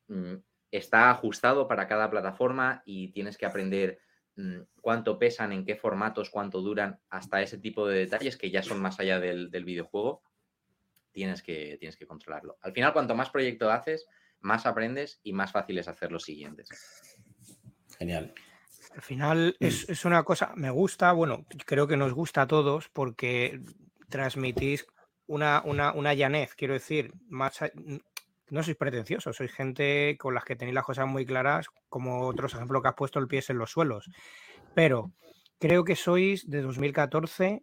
mm, 0.09 0.35
está 0.71 1.11
ajustado 1.11 1.67
para 1.67 1.89
cada 1.89 2.11
plataforma 2.11 2.83
y 2.85 3.09
tienes 3.13 3.37
que 3.39 3.47
aprender 3.47 3.99
mm, 4.37 4.61
cuánto 4.81 5.19
pesan, 5.19 5.53
en 5.53 5.65
qué 5.65 5.75
formatos, 5.75 6.31
cuánto 6.31 6.61
duran, 6.61 7.01
hasta 7.09 7.43
ese 7.43 7.59
tipo 7.59 7.87
de 7.87 7.99
detalles 8.01 8.37
que 8.37 8.51
ya 8.51 8.63
son 8.63 8.81
más 8.81 9.01
allá 9.01 9.19
del, 9.19 9.51
del 9.51 9.65
videojuego, 9.65 10.23
tienes 11.13 11.43
que, 11.43 11.77
tienes 11.79 11.97
que 11.97 12.07
controlarlo. 12.07 12.59
Al 12.61 12.73
final, 12.73 12.93
cuanto 12.93 13.15
más 13.15 13.31
proyecto 13.31 13.71
haces, 13.71 14.07
más 14.41 14.67
aprendes 14.67 15.21
y 15.23 15.33
más 15.33 15.53
fácil 15.53 15.79
es 15.79 15.89
hacer 15.89 16.13
los 16.13 16.25
siguientes. 16.25 16.69
Genial. 17.99 18.35
Al 18.95 19.03
final 19.03 19.57
mm. 19.61 19.65
es, 19.65 20.05
una 20.05 20.23
cosa, 20.23 20.53
me 20.57 20.71
gusta, 20.71 21.13
bueno, 21.13 21.47
creo 21.67 21.87
que 21.87 21.97
nos 21.97 22.13
gusta 22.13 22.43
a 22.43 22.47
todos 22.47 22.89
porque 22.89 23.61
transmitís 24.09 24.87
una, 25.27 25.63
una, 25.65 25.93
una 25.93 26.15
llanez, 26.15 26.55
quiero 26.55 26.75
decir, 26.75 27.13
más, 27.29 27.61
no 28.51 28.63
sois 28.63 28.77
pretenciosos, 28.77 29.37
sois 29.37 29.53
gente 29.53 30.17
con 30.19 30.35
las 30.35 30.45
que 30.45 30.57
tenéis 30.57 30.75
las 30.75 30.85
cosas 30.85 31.07
muy 31.07 31.27
claras, 31.27 31.69
como 31.89 32.27
otros 32.27 32.55
ejemplos 32.55 32.83
que 32.83 32.89
has 32.89 32.95
puesto 32.95 33.19
el 33.19 33.29
pie 33.29 33.43
en 33.49 33.59
los 33.59 33.71
suelos. 33.71 34.11
Pero 34.75 35.13
creo 35.59 35.85
que 35.85 35.97
sois 35.97 36.49
de 36.49 36.63
2014, 36.63 37.63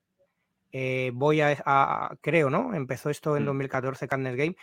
eh, 0.72 1.12
voy 1.14 1.42
a, 1.42 2.18
creo, 2.22 2.50
¿no? 2.50 2.74
Empezó 2.74 3.10
esto 3.10 3.38
en 3.38 3.46
2014, 3.46 4.06
mm. 4.06 4.08
Cadence 4.10 4.38
Game. 4.38 4.56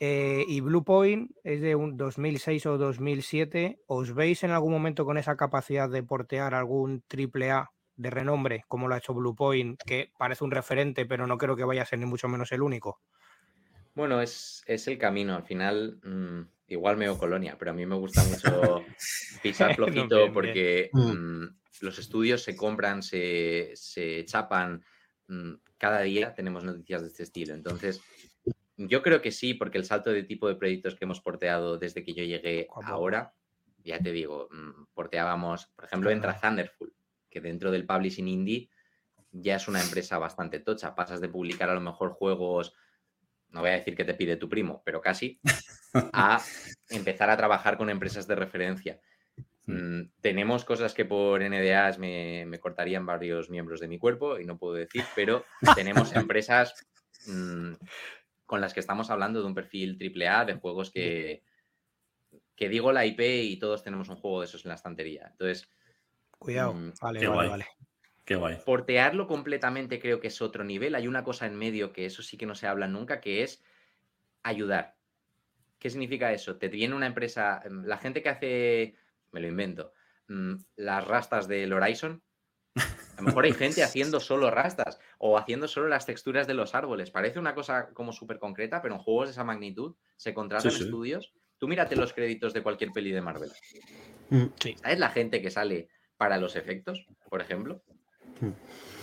Eh, 0.00 0.44
y 0.48 0.60
Blue 0.60 0.84
Point 0.84 1.30
es 1.44 1.60
de 1.60 1.74
un 1.74 1.96
2006 1.96 2.66
o 2.66 2.78
2007. 2.78 3.80
¿Os 3.86 4.14
veis 4.14 4.42
en 4.42 4.50
algún 4.50 4.72
momento 4.72 5.04
con 5.04 5.18
esa 5.18 5.36
capacidad 5.36 5.88
de 5.88 6.02
portear 6.02 6.54
algún 6.54 7.02
triple 7.06 7.50
A 7.50 7.70
de 7.96 8.10
renombre, 8.10 8.64
como 8.66 8.88
lo 8.88 8.94
ha 8.94 8.98
hecho 8.98 9.14
Blue 9.14 9.36
Point, 9.36 9.80
que 9.86 10.10
parece 10.18 10.44
un 10.44 10.50
referente, 10.50 11.06
pero 11.06 11.26
no 11.26 11.38
creo 11.38 11.56
que 11.56 11.64
vaya 11.64 11.82
a 11.82 11.86
ser 11.86 12.00
ni 12.00 12.06
mucho 12.06 12.28
menos 12.28 12.50
el 12.52 12.62
único? 12.62 13.00
Bueno, 13.94 14.20
es, 14.20 14.64
el 14.66 14.98
camino. 14.98 15.36
Al 15.36 15.44
final, 15.44 16.00
mm, 16.02 16.40
igual 16.68 16.96
meo 16.96 17.16
colonia, 17.16 17.56
pero 17.56 17.70
a 17.70 17.74
mí 17.74 17.86
me 17.86 17.94
gusta 17.94 18.24
mucho 18.24 18.84
pisar 19.42 19.76
flojito 19.76 20.32
porque 20.32 20.90
mm. 20.92 21.42
Mm, 21.42 21.56
los 21.82 21.98
estudios 21.98 22.42
se 22.42 22.56
compran, 22.56 23.02
se, 23.02 23.70
se 23.74 24.24
chapan. 24.24 24.84
cada 25.78 26.00
día 26.00 26.34
tenemos 26.34 26.64
noticias 26.64 27.02
de 27.02 27.08
este 27.08 27.22
estilo. 27.22 27.54
Entonces, 27.54 28.02
yo 28.76 29.02
creo 29.02 29.22
que 29.22 29.30
sí, 29.30 29.54
porque 29.54 29.78
el 29.78 29.84
salto 29.84 30.10
de 30.10 30.22
tipo 30.22 30.48
de 30.48 30.56
proyectos 30.56 30.94
que 30.94 31.04
hemos 31.04 31.20
porteado 31.20 31.78
desde 31.78 32.04
que 32.04 32.14
yo 32.14 32.24
llegué 32.24 32.66
ahora, 32.84 33.34
ya 33.82 33.98
te 33.98 34.12
digo, 34.12 34.48
porteábamos, 34.94 35.66
por 35.76 35.84
ejemplo, 35.84 36.10
entra 36.10 36.40
Thunderful, 36.40 36.92
que 37.30 37.40
dentro 37.40 37.70
del 37.70 37.86
publishing 37.86 38.28
indie 38.28 38.70
ya 39.30 39.56
es 39.56 39.68
una 39.68 39.82
empresa 39.82 40.18
bastante 40.18 40.60
tocha. 40.60 40.94
Pasas 40.94 41.20
de 41.20 41.28
publicar 41.28 41.68
a 41.68 41.74
lo 41.74 41.80
mejor 41.80 42.12
juegos 42.12 42.74
no 43.54 43.60
voy 43.60 43.70
a 43.70 43.74
decir 43.74 43.94
que 43.96 44.04
te 44.04 44.14
pide 44.14 44.36
tu 44.36 44.48
primo, 44.48 44.82
pero 44.84 45.00
casi, 45.00 45.40
a 46.12 46.42
empezar 46.90 47.30
a 47.30 47.36
trabajar 47.36 47.78
con 47.78 47.88
empresas 47.88 48.26
de 48.26 48.34
referencia. 48.34 49.00
Hmm. 49.66 50.00
Mm, 50.00 50.10
tenemos 50.20 50.64
cosas 50.64 50.92
que 50.92 51.04
por 51.04 51.40
NDAs 51.40 51.98
me, 51.98 52.58
cortarían 52.60 53.06
varios 53.06 53.48
miembros 53.48 53.80
de 53.80 53.88
mi 53.88 53.98
cuerpo 53.98 54.38
y 54.38 54.44
no 54.44 54.58
puedo 54.58 54.74
decir, 54.74 55.04
pero 55.14 55.44
tenemos 55.76 56.12
empresas 56.16 56.74
mm, 57.26 57.74
con 58.46 58.60
las 58.60 58.74
que 58.74 58.80
estamos 58.80 59.10
hablando 59.10 59.40
de 59.40 59.46
un 59.46 59.54
perfil 59.54 59.98
AAA, 59.98 60.44
de 60.44 60.54
juegos 60.54 60.90
que, 60.90 61.42
que 62.56 62.68
digo 62.68 62.92
la 62.92 63.06
IP 63.06 63.20
y 63.20 63.56
todos 63.58 63.82
tenemos 63.82 64.08
un 64.08 64.16
juego 64.16 64.40
de 64.40 64.46
esos 64.46 64.64
en 64.64 64.70
la 64.70 64.74
estantería. 64.74 65.28
Entonces, 65.30 65.68
cuidado, 66.38 66.74
mm, 66.74 66.92
vale, 67.00 67.28
vale, 67.28 67.48
vale. 67.48 67.66
Qué 68.24 68.36
guay. 68.36 68.58
Portearlo 68.64 69.26
completamente 69.26 70.00
creo 70.00 70.18
que 70.18 70.28
es 70.28 70.40
otro 70.40 70.64
nivel. 70.64 70.94
Hay 70.94 71.06
una 71.06 71.24
cosa 71.24 71.46
en 71.46 71.56
medio 71.56 71.92
que 71.92 72.06
eso 72.06 72.22
sí 72.22 72.38
que 72.38 72.46
no 72.46 72.54
se 72.54 72.66
habla 72.66 72.88
nunca, 72.88 73.20
que 73.20 73.42
es 73.42 73.62
ayudar. 74.42 74.96
¿Qué 75.78 75.90
significa 75.90 76.32
eso? 76.32 76.56
Te 76.56 76.68
viene 76.68 76.94
una 76.94 77.06
empresa, 77.06 77.60
em, 77.64 77.84
la 77.84 77.98
gente 77.98 78.22
que 78.22 78.30
hace, 78.30 78.94
me 79.32 79.40
lo 79.40 79.48
invento, 79.48 79.92
mm, 80.28 80.54
las 80.76 81.06
rastas 81.06 81.46
del 81.48 81.72
Horizon. 81.72 82.22
A 83.16 83.20
lo 83.20 83.26
mejor 83.28 83.44
hay 83.44 83.52
gente 83.52 83.82
haciendo 83.84 84.20
solo 84.20 84.50
rastas 84.50 84.98
o 85.18 85.38
haciendo 85.38 85.68
solo 85.68 85.88
las 85.88 86.06
texturas 86.06 86.46
de 86.46 86.54
los 86.54 86.74
árboles. 86.74 87.10
Parece 87.10 87.38
una 87.38 87.54
cosa 87.54 87.88
como 87.92 88.12
súper 88.12 88.38
concreta, 88.38 88.82
pero 88.82 88.94
en 88.94 89.00
juegos 89.00 89.28
de 89.28 89.32
esa 89.32 89.44
magnitud 89.44 89.94
se 90.16 90.34
contratan 90.34 90.70
estudios. 90.70 91.32
Tú 91.58 91.68
mírate 91.68 91.96
los 91.96 92.12
créditos 92.12 92.52
de 92.52 92.62
cualquier 92.62 92.90
peli 92.90 93.12
de 93.12 93.20
Marvel. 93.22 93.50
Mm, 94.30 94.46
¿Sabes 94.82 94.98
la 94.98 95.10
gente 95.10 95.40
que 95.40 95.50
sale 95.50 95.88
para 96.16 96.38
los 96.38 96.56
efectos, 96.56 97.06
por 97.28 97.40
ejemplo? 97.40 97.82
Hmm. 98.40 98.50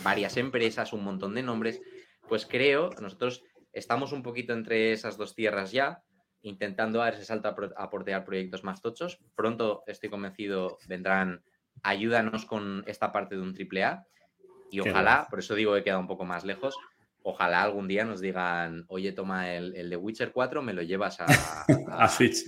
varias 0.04 0.38
empresas, 0.38 0.94
un 0.94 1.04
montón 1.04 1.36
de 1.36 1.44
nombres, 1.44 1.82
pues 2.28 2.46
creo, 2.46 2.90
nosotros 3.00 3.44
estamos 3.72 4.12
un 4.12 4.24
poquito 4.24 4.54
entre 4.54 4.92
esas 4.92 5.18
dos 5.18 5.36
tierras 5.36 5.72
ya, 5.72 6.04
intentando 6.42 7.00
dar 7.00 7.14
ese 7.14 7.26
salto 7.26 7.56
a, 7.78 7.90
portear 7.90 8.26
proyectos 8.26 8.64
más 8.64 8.82
tochos. 8.82 9.20
Pronto, 9.36 9.84
estoy 9.86 10.10
convencido, 10.10 10.80
vendrán, 10.88 11.44
ayúdanos 11.84 12.46
con 12.46 12.84
esta 12.88 13.12
parte 13.12 13.36
de 13.36 13.42
un 13.42 13.54
triple 13.54 13.84
A. 13.84 14.06
Y 14.70 14.80
ojalá, 14.80 15.28
por 15.30 15.40
eso 15.40 15.56
digo 15.56 15.74
que 15.74 15.84
queda 15.84 15.98
un 15.98 16.08
poco 16.08 16.24
más 16.24 16.46
lejos, 16.46 16.78
ojalá 17.24 17.64
algún 17.64 17.88
día 17.88 18.06
nos 18.06 18.22
digan, 18.22 18.86
oye, 18.88 19.12
toma 19.12 19.54
el, 19.54 19.76
el 19.76 19.90
de 19.90 19.98
Witcher 19.98 20.32
4, 20.32 20.62
me 20.62 20.74
lo 20.74 20.82
llevas 20.82 21.20
a, 21.20 21.26
a... 21.92 22.08
Switch. 22.08 22.46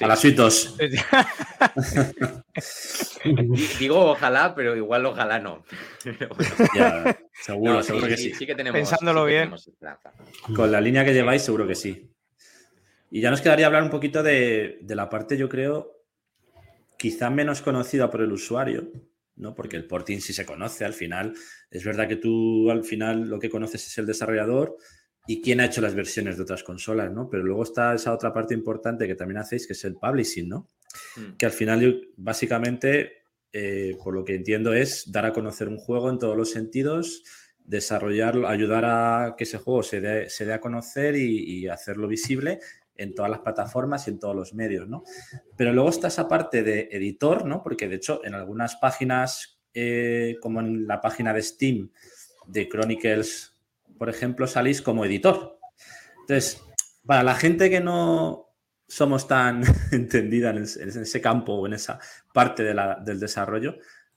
A 0.00 0.08
las 0.08 0.20
suitos. 0.20 0.76
Digo 3.78 4.10
ojalá, 4.10 4.54
pero 4.54 4.76
igual 4.76 5.06
ojalá 5.06 5.38
no. 5.38 5.64
seguro, 7.32 7.82
seguro 7.82 8.06
que 8.06 8.16
sí. 8.16 8.32
Pensándolo 8.72 9.24
bien. 9.24 9.52
Con 10.54 10.70
la 10.70 10.80
línea 10.80 11.04
que 11.04 11.14
lleváis, 11.14 11.42
seguro 11.42 11.66
que 11.66 11.74
sí. 11.74 12.12
Y 13.10 13.22
ya 13.22 13.30
nos 13.30 13.40
quedaría 13.40 13.66
hablar 13.66 13.82
un 13.82 13.90
poquito 13.90 14.22
de, 14.22 14.78
la 14.86 15.08
parte, 15.08 15.38
yo 15.38 15.48
creo, 15.48 15.95
quizá 16.98 17.30
menos 17.30 17.62
conocida 17.62 18.10
por 18.10 18.22
el 18.22 18.32
usuario, 18.32 18.90
¿no? 19.36 19.54
Porque 19.54 19.76
el 19.76 19.86
porting 19.86 20.20
sí 20.20 20.32
se 20.32 20.46
conoce 20.46 20.84
al 20.84 20.94
final. 20.94 21.34
Es 21.70 21.84
verdad 21.84 22.08
que 22.08 22.16
tú 22.16 22.70
al 22.70 22.84
final 22.84 23.28
lo 23.28 23.38
que 23.38 23.50
conoces 23.50 23.86
es 23.86 23.98
el 23.98 24.06
desarrollador 24.06 24.76
y 25.26 25.40
quién 25.40 25.60
ha 25.60 25.66
hecho 25.66 25.80
las 25.80 25.94
versiones 25.94 26.36
de 26.36 26.42
otras 26.42 26.62
consolas, 26.62 27.12
¿no? 27.12 27.28
Pero 27.28 27.42
luego 27.42 27.64
está 27.64 27.94
esa 27.94 28.12
otra 28.12 28.32
parte 28.32 28.54
importante 28.54 29.06
que 29.06 29.14
también 29.14 29.38
hacéis, 29.38 29.66
que 29.66 29.72
es 29.72 29.84
el 29.84 29.96
publishing, 29.96 30.48
¿no? 30.48 30.68
Hmm. 31.16 31.36
Que 31.36 31.46
al 31.46 31.52
final, 31.52 32.08
básicamente, 32.16 33.24
eh, 33.52 33.96
por 34.02 34.14
lo 34.14 34.24
que 34.24 34.36
entiendo, 34.36 34.72
es 34.72 35.10
dar 35.10 35.26
a 35.26 35.32
conocer 35.32 35.68
un 35.68 35.78
juego 35.78 36.10
en 36.10 36.18
todos 36.18 36.36
los 36.36 36.50
sentidos, 36.50 37.24
desarrollarlo, 37.58 38.48
ayudar 38.48 38.84
a 38.84 39.34
que 39.36 39.44
ese 39.44 39.58
juego 39.58 39.82
se 39.82 40.00
dé, 40.00 40.30
se 40.30 40.46
dé 40.46 40.52
a 40.52 40.60
conocer 40.60 41.16
y, 41.16 41.66
hacerlo 41.66 42.06
visible 42.06 42.60
en 42.98 43.14
todas 43.14 43.30
las 43.30 43.40
plataformas 43.40 44.06
y 44.06 44.10
en 44.10 44.18
todos 44.18 44.34
los 44.34 44.54
medios, 44.54 44.88
¿no? 44.88 45.04
Pero 45.56 45.72
luego 45.72 45.90
está 45.90 46.08
esa 46.08 46.28
parte 46.28 46.62
de 46.62 46.88
editor, 46.92 47.44
¿no? 47.44 47.62
Porque 47.62 47.88
de 47.88 47.96
hecho, 47.96 48.24
en 48.24 48.34
algunas 48.34 48.76
páginas, 48.76 49.58
eh, 49.74 50.36
como 50.40 50.60
en 50.60 50.86
la 50.86 51.00
página 51.00 51.32
de 51.32 51.42
Steam 51.42 51.90
de 52.46 52.68
Chronicles 52.68 53.56
por 53.98 54.08
ejemplo, 54.08 54.46
salís 54.46 54.82
como 54.82 55.04
editor. 55.04 55.58
Entonces, 56.20 56.62
para 57.04 57.22
la 57.22 57.34
gente 57.34 57.70
que 57.70 57.80
no 57.80 58.50
somos 58.86 59.26
tan 59.26 59.62
entendida 59.92 60.50
en, 60.50 60.62
ese 60.62 61.20
campo 61.20 61.54
o 61.54 61.66
en 61.66 61.74
esa 61.74 61.98
parte 62.32 62.62
del 62.62 63.20
desarrollo, 63.20 63.76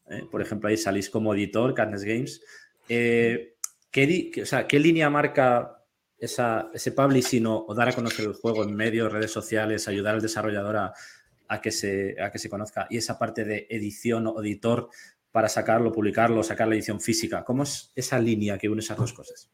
eh, 0.09 0.23
por 0.29 0.41
ejemplo, 0.41 0.69
ahí 0.69 0.77
salís 0.77 1.09
como 1.09 1.33
editor, 1.33 1.73
Cadence 1.73 2.07
Games, 2.07 2.41
eh, 2.87 3.55
¿qué, 3.91 4.79
línea 4.79 5.09
marca 5.09 5.78
ese 6.19 6.91
publishing 6.91 7.45
o, 7.45 7.65
o, 7.67 7.73
dar 7.73 7.89
a 7.89 7.93
conocer 7.93 8.25
el 8.25 8.33
juego 8.33 8.63
en 8.63 8.75
medios, 8.75 9.11
redes 9.11 9.31
sociales, 9.31 9.87
ayudar 9.87 10.15
al 10.15 10.21
desarrollador 10.21 10.77
a, 10.77 11.61
que 11.61 11.71
se, 11.71 12.21
a 12.21 12.31
que 12.31 12.39
se 12.39 12.49
conozca? 12.49 12.87
Y 12.89 12.97
esa 12.97 13.17
parte 13.17 13.45
de 13.45 13.67
edición 13.69 14.27
o 14.27 14.41
editor 14.41 14.89
para 15.31 15.49
sacarlo, 15.49 15.91
publicarlo, 15.91 16.43
sacar 16.43 16.67
la 16.67 16.75
edición 16.75 16.99
física. 16.99 17.43
¿Cómo 17.43 17.63
es 17.63 17.91
esa 17.95 18.19
línea 18.19 18.57
que 18.57 18.69
une 18.69 18.81
esas 18.81 18.97
dos 18.97 19.13
cosas? 19.13 19.51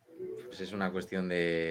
Pues 0.48 0.62
es 0.62 0.72
una 0.72 0.92
cuestión 0.92 1.28
de, 1.28 1.70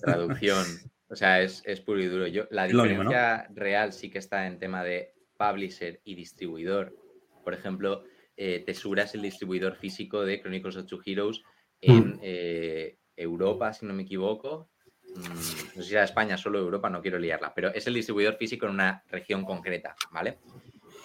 traducción. 0.00 0.64
o 1.08 1.16
sea, 1.16 1.42
es, 1.42 1.62
puro 1.84 2.00
y 2.00 2.06
duro. 2.06 2.26
Yo, 2.26 2.46
la 2.50 2.66
diferencia 2.66 3.46
real 3.54 3.92
sí 3.92 4.10
que 4.10 4.18
está 4.18 4.46
en 4.46 4.58
tema 4.58 4.82
de 4.82 5.14
publisher 5.36 6.00
y 6.04 6.14
distribuidor. 6.14 6.96
Por 7.44 7.54
ejemplo, 7.54 8.04
eh, 8.36 8.62
Tesura 8.64 9.02
es 9.04 9.14
el 9.14 9.22
distribuidor 9.22 9.76
físico 9.76 10.24
de 10.24 10.40
Chronicles 10.40 10.76
of 10.76 10.86
Two 10.86 11.00
Heroes 11.04 11.42
en 11.80 12.16
mm. 12.16 12.20
eh, 12.22 12.98
Europa, 13.16 13.72
si 13.72 13.86
no 13.86 13.94
me 13.94 14.02
equivoco. 14.02 14.68
Mm, 15.14 15.76
no 15.76 15.82
sé 15.82 15.88
si 15.88 15.92
era 15.94 16.04
España, 16.04 16.36
solo 16.36 16.58
Europa, 16.58 16.88
no 16.88 17.02
quiero 17.02 17.18
liarla, 17.18 17.52
pero 17.54 17.72
es 17.74 17.86
el 17.86 17.94
distribuidor 17.94 18.36
físico 18.36 18.66
en 18.66 18.72
una 18.72 19.04
región 19.10 19.44
concreta, 19.44 19.94
¿vale? 20.10 20.38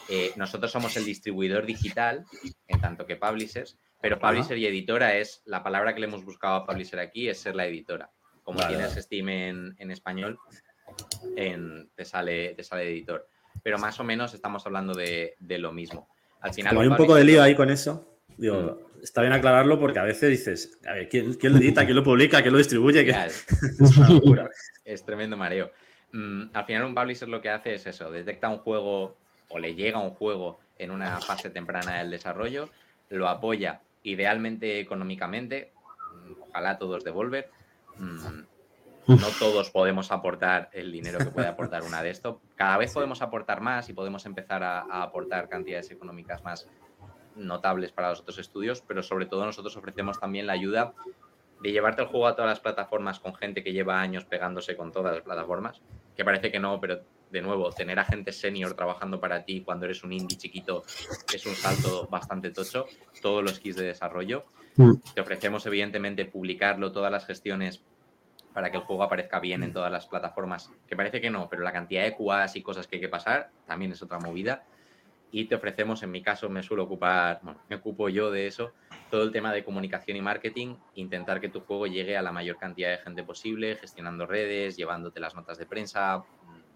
Eh, 0.10 0.32
nosotros 0.38 0.72
somos 0.72 0.96
el 0.96 1.06
distribuidor 1.06 1.66
digital, 1.66 2.26
en 2.68 2.80
tanto 2.80 3.06
que 3.06 3.18
publishers, 3.18 3.78
pero 4.00 4.20
publisher 4.20 4.58
y 4.58 4.66
editora 4.66 5.18
es 5.18 5.42
la 5.46 5.64
palabra 5.64 5.94
que 5.94 6.00
le 6.00 6.08
hemos 6.08 6.24
buscado 6.24 6.56
a 6.56 6.66
publisher 6.66 7.00
aquí, 7.00 7.28
es 7.28 7.40
ser 7.40 7.56
la 7.56 7.66
editora. 7.66 8.10
Como 8.44 8.66
tienes 8.66 8.94
Steam 8.94 9.28
en, 9.28 9.92
español, 9.92 10.40
te, 11.36 12.06
sale, 12.06 12.54
te 12.54 12.64
sale 12.64 12.90
editor. 12.90 13.28
Pero 13.62 13.78
más 13.78 14.00
o 14.00 14.06
menos 14.06 14.34
estamos 14.34 14.66
hablando 14.66 14.94
de, 14.94 15.36
lo 15.40 15.74
mismo. 15.74 16.08
Al 16.40 16.54
final, 16.54 16.78
hay 16.78 16.88
un 16.88 16.96
poco 16.96 17.16
de 17.16 17.26
lío 17.26 17.44
ahí 17.44 17.56
con 17.56 17.70
eso. 17.70 18.17
Digo, 18.38 18.92
está 19.02 19.22
bien 19.22 19.34
aclararlo 19.34 19.80
porque 19.80 20.00
a 20.00 20.04
veces 20.04 20.30
dices, 20.30 20.80
a 20.88 20.94
ver, 20.94 21.10
¿quién, 21.10 21.38
lo 21.42 21.58
edita? 21.58 21.86
¿Quién 21.86 21.96
lo 21.96 22.04
publica? 22.04 22.42
¿Quién 22.42 22.54
lo 22.54 22.60
distribuye? 22.60 23.02
es, 23.26 23.46
una 23.98 24.10
locura. 24.10 24.50
es 24.86 25.04
tremendo 25.04 25.36
mareo. 25.38 25.72
Mm, 26.12 26.50
al 26.54 26.66
final 26.66 26.86
un 26.86 26.96
publisher 26.96 27.28
lo 27.28 27.42
que 27.42 27.50
hace 27.50 27.76
es 27.76 27.86
eso, 27.88 28.12
detecta 28.12 28.50
un 28.50 28.60
juego 28.60 29.18
o 29.50 29.60
le 29.60 29.76
llega 29.76 30.00
un 30.00 30.12
juego 30.12 30.60
en 30.78 30.92
una 30.92 31.20
fase 31.20 31.50
temprana 31.50 31.98
del 32.00 32.12
desarrollo, 32.12 32.70
lo 33.10 33.28
apoya 33.28 33.82
idealmente 34.04 34.80
económicamente, 34.80 35.72
ojalá 36.48 36.78
todos 36.78 37.04
Devolver, 37.04 37.50
mm, 37.98 38.44
no 39.08 39.28
todos 39.40 39.70
podemos 39.70 40.12
aportar 40.12 40.70
el 40.74 40.92
dinero 40.92 41.18
que 41.20 41.26
puede 41.26 41.48
aportar 41.48 41.84
una 41.84 42.04
de 42.04 42.10
esto. 42.10 42.42
Cada 42.56 42.78
vez 42.78 42.94
podemos 42.94 43.22
aportar 43.22 43.62
más 43.62 43.88
y 43.90 43.94
podemos 43.94 44.26
empezar 44.26 44.64
a, 44.64 44.82
aportar 45.02 45.48
cantidades 45.48 45.92
económicas 45.92 46.44
más 46.44 46.68
notables 47.38 47.92
para 47.92 48.10
los 48.10 48.22
otros 48.22 48.38
estudios, 48.40 48.82
pero 48.82 49.04
sobre 49.04 49.26
todo 49.26 49.46
nosotros 49.46 49.76
ofrecemos 49.78 50.20
también 50.20 50.48
la 50.48 50.54
ayuda 50.54 50.94
de 51.62 51.72
llevarte 51.72 52.02
el 52.02 52.08
juego 52.08 52.28
a 52.28 52.36
todas 52.36 52.50
las 52.50 52.60
plataformas 52.60 53.20
con 53.20 53.34
gente 53.36 53.64
que 53.64 53.74
lleva 53.74 54.00
años 54.00 54.26
pegándose 54.26 54.76
con 54.76 54.92
todas 54.92 55.14
las 55.14 55.24
plataformas, 55.24 55.82
que 56.16 56.24
parece 56.24 56.52
que 56.52 56.60
no, 56.60 56.80
pero 56.80 57.02
de 57.32 57.42
nuevo, 57.42 57.72
tener 57.72 58.00
a 58.00 58.06
gente 58.06 58.32
senior 58.32 58.74
trabajando 58.74 59.20
para 59.20 59.44
ti 59.44 59.62
cuando 59.62 59.86
eres 59.86 60.04
un 60.04 60.14
indie 60.14 60.38
chiquito 60.38 60.84
es 61.34 61.46
un 61.46 61.56
salto 61.56 62.08
bastante 62.10 62.52
tocho, 62.52 62.86
todos 63.22 63.44
los 63.44 63.60
kits 63.60 63.76
de 63.76 63.86
desarrollo. 63.86 64.46
Mm. 64.78 64.94
Te 65.14 65.22
ofrecemos 65.22 65.66
evidentemente 65.66 66.26
publicarlo, 66.26 66.92
todas 66.92 67.12
las 67.12 67.26
gestiones 67.26 67.84
para 68.54 68.72
que 68.72 68.78
el 68.78 68.84
juego 68.84 69.04
aparezca 69.04 69.40
bien 69.40 69.62
en 69.64 69.74
todas 69.74 69.92
las 69.92 70.08
plataformas, 70.08 70.72
que 70.88 70.96
parece 70.96 71.22
que 71.22 71.30
no, 71.30 71.48
pero 71.50 71.64
la 71.64 71.72
cantidad 71.72 72.04
de 72.04 72.16
QAs 72.16 72.56
y 72.56 72.64
cosas 72.64 72.88
que 72.88 72.96
hay 72.96 73.02
que 73.02 73.10
pasar 73.10 73.52
también 73.68 73.92
es 73.92 74.02
otra 74.02 74.20
movida. 74.20 74.64
Y 75.32 75.46
te 75.46 75.56
ofrecemos, 75.56 76.04
en 76.04 76.12
mi 76.12 76.22
caso 76.22 76.50
me 76.50 76.64
suelo 76.64 76.84
ocupar, 76.84 77.40
bueno, 77.44 77.62
me 77.70 77.76
ocupo 77.76 78.08
yo 78.10 78.32
de 78.32 78.48
eso, 78.48 78.72
todo 79.12 79.24
el 79.24 79.32
tema 79.32 79.54
de 79.54 79.64
comunicación 79.64 80.18
y 80.18 80.22
marketing, 80.22 80.76
intentar 80.96 81.42
que 81.42 81.50
tu 81.50 81.62
juego 81.62 81.86
llegue 81.86 82.16
a 82.16 82.22
la 82.22 82.32
mayor 82.32 82.58
cantidad 82.58 82.90
de 82.92 82.98
gente 82.98 83.24
posible, 83.24 83.76
gestionando 83.76 84.26
redes, 84.26 84.78
llevándote 84.78 85.20
las 85.20 85.36
notas 85.36 85.58
de 85.58 85.66
prensa, 85.66 86.24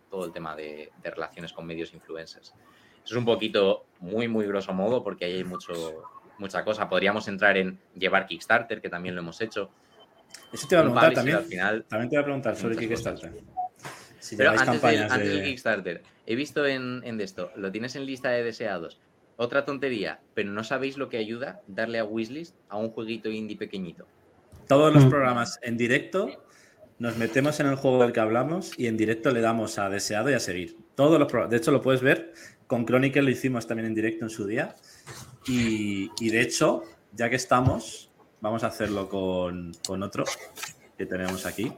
todo 0.10 0.26
el 0.26 0.34
tema 0.34 0.56
de, 0.56 0.92
relaciones 1.04 1.54
con 1.54 1.66
medios 1.66 1.94
influencers. 1.94 2.54
Eso 3.04 3.16
es 3.16 3.16
un 3.16 3.26
poquito 3.26 3.86
muy, 4.00 4.28
muy 4.28 4.46
grosso 4.46 4.74
modo, 4.74 5.04
porque 5.04 5.26
ahí 5.26 5.38
hay 5.38 5.44
mucho, 5.44 5.74
mucha 6.38 6.64
cosa. 6.64 6.90
Podríamos 6.90 7.28
entrar 7.28 7.58
en 7.58 7.80
llevar 7.96 8.28
Kickstarter, 8.28 8.82
que 8.82 8.90
también 8.90 9.16
lo 9.16 9.22
hemos 9.22 9.40
hecho, 9.42 9.72
eso 10.52 10.68
te 10.68 10.76
iba 10.76 10.82
a 10.82 10.84
preguntar 10.84 11.14
también. 11.14 11.38
también 11.88 12.10
te 12.10 12.16
iba 12.16 12.22
a 12.22 12.26
preguntar 12.26 12.56
sobre 12.56 12.78
Kickstarter. 12.78 13.34
Pero 14.38 14.52
antes, 14.52 14.82
del, 14.82 15.44
Kickstarter, 15.44 16.04
he 16.26 16.36
visto 16.36 16.66
en, 16.66 17.02
en 17.04 17.20
esto, 17.20 17.52
lo 17.56 17.72
tienes 17.72 17.96
en 17.96 18.06
lista 18.06 18.30
de 18.30 18.44
deseados. 18.44 19.00
Otra 19.38 19.66
tontería, 19.66 20.20
pero 20.34 20.52
no 20.52 20.64
sabéis 20.64 20.98
lo 20.98 21.10
que 21.10 21.18
ayuda 21.18 21.62
darle 21.68 22.00
a 22.00 22.06
wishlist 22.06 22.56
a 22.70 22.78
un 22.78 22.92
jueguito 22.92 23.30
indie 23.30 23.58
pequeñito. 23.58 24.06
Todos 24.68 24.94
los 24.94 25.06
mm. 25.06 25.10
programas 25.10 25.60
en 25.64 25.78
directo 25.78 26.30
nos 27.00 27.18
metemos 27.18 27.60
en 27.60 27.68
el 27.68 27.76
juego 27.76 28.04
del 28.04 28.12
que 28.12 28.20
hablamos 28.20 28.78
y 28.78 28.88
en 28.88 28.98
directo 28.98 29.32
le 29.32 29.42
damos 29.42 29.80
a 29.80 29.90
deseado 29.90 30.30
y 30.30 30.34
a 30.34 30.40
seguir. 30.40 30.78
Todos 30.96 31.20
los 31.20 31.50
De 31.50 31.58
hecho, 31.58 31.72
lo 31.72 31.82
puedes 31.82 32.02
ver. 32.02 32.34
Con 32.68 32.86
Chronicle 32.86 33.24
lo 33.24 33.32
hicimos 33.32 33.66
también 33.66 33.88
en 33.88 33.96
directo 33.96 34.26
en 34.26 34.30
su 34.30 34.46
día. 34.46 34.76
Y, 35.48 36.12
y 36.20 36.30
de 36.30 36.42
hecho, 36.42 36.84
ya 37.14 37.30
que 37.30 37.38
estamos, 37.38 38.12
Vamos 38.42 38.64
a 38.64 38.68
hacerlo 38.68 39.08
con, 39.08 39.72
otro 39.88 40.26
que 40.98 41.06
tenemos 41.06 41.46
aquí. 41.46 41.72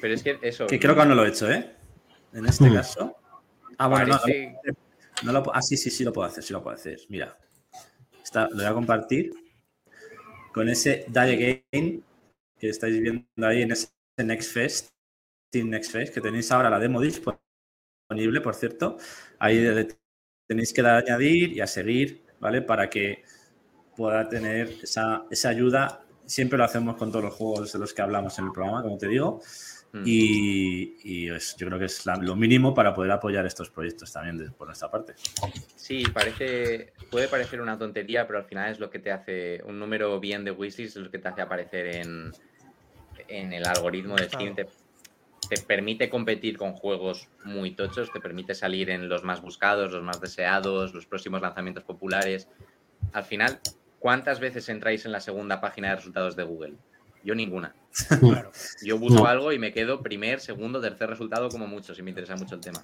Pero 0.00 0.14
es 0.14 0.22
que 0.22 0.38
eso. 0.42 0.66
Que 0.66 0.78
creo 0.78 0.94
que 0.94 1.06
no 1.06 1.14
lo 1.14 1.24
he 1.24 1.28
hecho, 1.28 1.50
¿eh? 1.50 1.74
En 2.32 2.46
este 2.46 2.68
hmm. 2.68 2.74
caso. 2.74 3.16
Ah, 3.78 3.88
bueno, 3.88 4.18
no, 5.22 5.32
lo, 5.32 5.54
Ah, 5.54 5.62
sí, 5.62 5.76
sí, 5.76 5.90
sí 5.90 6.04
lo 6.04 6.12
puedo 6.12 6.28
hacer, 6.28 6.42
sí 6.42 6.52
lo 6.52 6.62
puedo 6.62 6.76
hacer. 6.76 7.00
Mira. 7.08 7.36
Está, 8.22 8.48
lo 8.48 8.56
voy 8.56 8.64
a 8.64 8.74
compartir 8.74 9.32
con 10.52 10.68
ese 10.68 11.04
Die 11.08 11.64
Again 11.70 12.04
que 12.58 12.68
estáis 12.70 13.00
viendo 13.00 13.26
ahí 13.42 13.62
en 13.62 13.72
ese 13.72 13.88
Next 14.16 14.52
Fest, 14.52 14.88
Team 15.50 15.68
Next 15.68 15.92
Fest, 15.92 16.14
que 16.14 16.20
tenéis 16.20 16.50
ahora 16.50 16.70
la 16.70 16.78
demo 16.78 17.00
disponible, 17.00 18.40
por 18.42 18.54
cierto. 18.54 18.96
Ahí 19.38 19.86
tenéis 20.46 20.72
que 20.72 20.82
dar 20.82 20.96
a 20.96 20.98
añadir 20.98 21.52
y 21.52 21.60
a 21.60 21.66
seguir, 21.66 22.24
¿vale? 22.40 22.62
Para 22.62 22.88
que 22.88 23.22
pueda 23.96 24.28
tener 24.28 24.70
esa, 24.82 25.26
ayuda. 25.44 26.02
Siempre 26.24 26.58
lo 26.58 26.64
hacemos 26.64 26.96
con 26.96 27.10
todos 27.10 27.26
los 27.26 27.34
juegos 27.34 27.72
de 27.72 27.78
los 27.78 27.92
que 27.92 28.02
hablamos 28.02 28.38
en 28.38 28.46
el 28.46 28.52
programa, 28.52 28.82
como 28.82 28.98
te 28.98 29.08
digo. 29.08 29.42
Mm. 30.00 30.02
Y, 30.04 31.26
yo 31.26 31.66
creo 31.66 31.78
que 31.78 31.86
es 31.86 32.04
lo 32.06 32.36
mínimo 32.36 32.74
para 32.74 32.94
poder 32.94 33.12
apoyar 33.12 33.46
estos 33.46 33.70
proyectos 33.70 34.12
también 34.12 34.52
por 34.52 34.66
nuestra 34.66 34.90
parte. 34.90 35.14
Sí, 35.74 36.04
parece, 36.12 36.92
puede 37.10 37.28
parecer 37.28 37.60
una 37.60 37.78
tontería, 37.78 38.26
pero 38.26 38.38
al 38.38 38.44
final 38.44 38.70
es 38.70 38.78
lo 38.78 38.90
que 38.90 38.98
te 38.98 39.12
hace, 39.12 39.62
un 39.64 39.78
número 39.78 40.18
bien 40.20 40.44
de 40.44 40.50
wishlist 40.50 40.96
es 40.96 41.02
lo 41.02 41.10
que 41.10 41.18
te 41.18 41.28
hace 41.28 41.42
aparecer 41.42 41.96
en, 41.96 42.32
en 43.28 43.52
el 43.52 43.66
algoritmo 43.66 44.16
de 44.16 44.28
Steam. 44.28 44.54
Te, 44.54 44.66
te, 45.48 45.60
permite 45.62 46.08
competir 46.08 46.58
con 46.58 46.72
juegos 46.74 47.28
muy 47.44 47.72
tochos, 47.72 48.12
te 48.12 48.20
permite 48.20 48.54
salir 48.54 48.90
en 48.90 49.08
los 49.08 49.22
más 49.24 49.40
buscados, 49.40 49.92
los 49.92 50.02
más 50.02 50.20
deseados, 50.20 50.94
los 50.94 51.06
próximos 51.06 51.40
lanzamientos 51.40 51.84
populares. 51.84 52.48
Al 53.12 53.24
final, 53.24 53.60
¿Cuántas 53.98 54.40
veces 54.40 54.68
entráis 54.68 55.04
en 55.06 55.12
la 55.12 55.20
segunda 55.20 55.60
página 55.60 55.90
de 55.90 55.96
resultados 55.96 56.36
de 56.36 56.44
Google? 56.44 56.74
Yo 57.26 57.34
ninguna. 57.34 57.74
Yo 58.82 58.98
busco 58.98 59.26
algo 59.26 59.52
y 59.52 59.58
me 59.58 59.72
quedo 59.72 60.00
primer, 60.00 60.40
segundo, 60.40 60.80
tercer 60.80 61.10
resultado 61.10 61.48
como 61.48 61.66
mucho, 61.66 61.94
si 61.94 62.02
me 62.02 62.10
interesa 62.10 62.36
mucho 62.36 62.54
el 62.54 62.60
tema. 62.60 62.82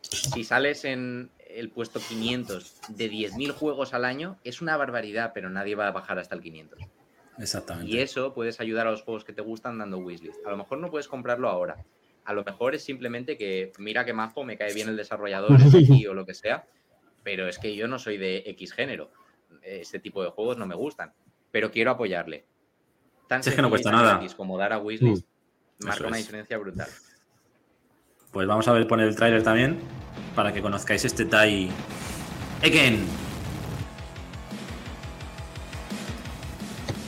Si 0.00 0.42
sales 0.42 0.84
en 0.84 1.30
el 1.48 1.70
puesto 1.70 2.00
500 2.00 2.80
de 2.88 3.10
10.000 3.10 3.52
juegos 3.52 3.94
al 3.94 4.04
año, 4.04 4.38
es 4.42 4.62
una 4.62 4.76
barbaridad, 4.76 5.32
pero 5.34 5.50
nadie 5.50 5.74
va 5.74 5.88
a 5.88 5.90
bajar 5.92 6.18
hasta 6.18 6.34
el 6.34 6.40
500. 6.40 6.78
Exactamente. 7.38 7.92
Y 7.92 7.98
eso 7.98 8.32
puedes 8.32 8.58
ayudar 8.60 8.86
a 8.86 8.90
los 8.90 9.02
juegos 9.02 9.24
que 9.24 9.32
te 9.32 9.42
gustan 9.42 9.78
dando 9.78 9.98
wishlist. 9.98 10.44
A 10.46 10.50
lo 10.50 10.56
mejor 10.56 10.78
no 10.78 10.90
puedes 10.90 11.08
comprarlo 11.08 11.48
ahora. 11.48 11.84
A 12.24 12.32
lo 12.32 12.42
mejor 12.42 12.74
es 12.74 12.82
simplemente 12.82 13.36
que 13.36 13.72
mira 13.78 14.04
que 14.04 14.14
majo, 14.14 14.44
me 14.44 14.56
cae 14.56 14.72
bien 14.72 14.88
el 14.88 14.96
desarrollador 14.96 15.52
o 15.52 16.14
lo 16.14 16.26
que 16.26 16.34
sea, 16.34 16.64
pero 17.22 17.48
es 17.48 17.58
que 17.58 17.76
yo 17.76 17.86
no 17.86 17.98
soy 17.98 18.16
de 18.16 18.44
X 18.46 18.72
género 18.72 19.10
este 19.64 19.98
tipo 19.98 20.22
de 20.22 20.30
juegos 20.30 20.58
no 20.58 20.66
me 20.66 20.74
gustan, 20.74 21.12
pero 21.50 21.70
quiero 21.70 21.90
apoyarle. 21.92 22.44
Tan 23.40 23.48
es 23.48 23.54
que 23.56 23.62
no 23.62 23.70
cuesta 23.70 23.90
nada. 23.90 24.20
Como 24.36 24.56
dar 24.58 24.72
a 24.74 24.78
mm, 24.78 25.22
marca 25.80 26.06
una 26.06 26.16
diferencia 26.16 26.56
brutal. 26.58 26.88
Pues 28.30 28.46
vamos 28.46 28.68
a 28.68 28.72
ver 28.72 28.86
poner 28.86 29.08
el 29.08 29.16
tráiler 29.16 29.42
también 29.42 29.78
para 30.34 30.52
que 30.52 30.62
conozcáis 30.62 31.04
este 31.04 31.24
Tai 31.24 31.70
Eken. 32.62 33.04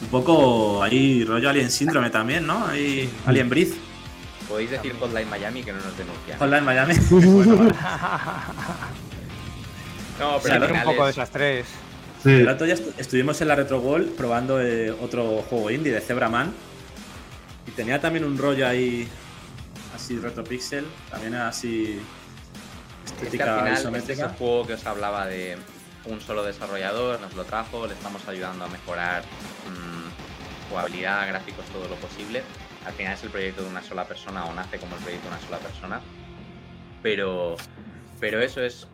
Un 0.02 0.08
poco 0.08 0.82
ahí 0.82 1.24
rollo 1.24 1.50
Alien 1.50 1.70
Síndrome 1.70 2.10
también, 2.10 2.46
¿no? 2.46 2.66
Ahí 2.66 3.08
Alien 3.26 3.48
Breeze. 3.48 3.76
Podéis 4.48 4.70
decir 4.70 4.94
Hotline 4.98 5.28
Miami 5.28 5.62
que 5.62 5.72
no 5.72 5.80
nos 5.80 5.96
denuncian. 5.98 6.38
Hotline 6.38 6.64
Miami. 6.64 6.94
no, 10.20 10.38
pero 10.42 10.74
un 10.74 10.82
poco 10.84 11.04
de 11.04 11.10
esas 11.10 11.30
tres. 11.30 11.66
El 12.26 12.46
rato 12.46 12.66
ya 12.66 12.74
estuvimos 12.98 13.40
en 13.40 13.48
la 13.48 13.54
Retro 13.54 13.78
World 13.78 14.16
probando 14.16 14.60
eh, 14.60 14.90
otro 14.90 15.42
juego 15.48 15.70
indie 15.70 15.92
de 15.92 16.00
Zebraman. 16.00 16.52
Y 17.66 17.70
tenía 17.72 18.00
también 18.00 18.24
un 18.24 18.36
rollo 18.36 18.66
ahí 18.66 19.08
así 19.94 20.18
retro 20.18 20.44
pixel, 20.44 20.84
también 21.10 21.34
así 21.34 22.00
estética 23.04 23.72
es 23.72 23.84
Este 23.84 24.12
es 24.12 24.18
el 24.18 24.28
juego 24.28 24.66
que 24.66 24.74
os 24.74 24.86
hablaba 24.86 25.26
de 25.26 25.56
un 26.04 26.20
solo 26.20 26.44
desarrollador, 26.44 27.20
nos 27.20 27.34
lo 27.34 27.44
trajo, 27.44 27.86
le 27.86 27.94
estamos 27.94 28.26
ayudando 28.28 28.64
a 28.64 28.68
mejorar 28.68 29.22
mmm, 29.22 30.68
jugabilidad, 30.70 31.26
gráficos, 31.28 31.64
todo 31.66 31.88
lo 31.88 31.96
posible. 31.96 32.42
Al 32.86 32.92
final 32.92 33.14
es 33.14 33.22
el 33.24 33.30
proyecto 33.30 33.62
de 33.62 33.68
una 33.68 33.82
sola 33.82 34.04
persona 34.04 34.44
o 34.44 34.54
nace 34.54 34.78
como 34.78 34.96
el 34.96 35.02
proyecto 35.02 35.28
de 35.28 35.34
una 35.34 35.44
sola 35.44 35.58
persona. 35.58 36.00
Pero, 37.02 37.56
pero 38.20 38.40
eso 38.40 38.62
es 38.62 38.86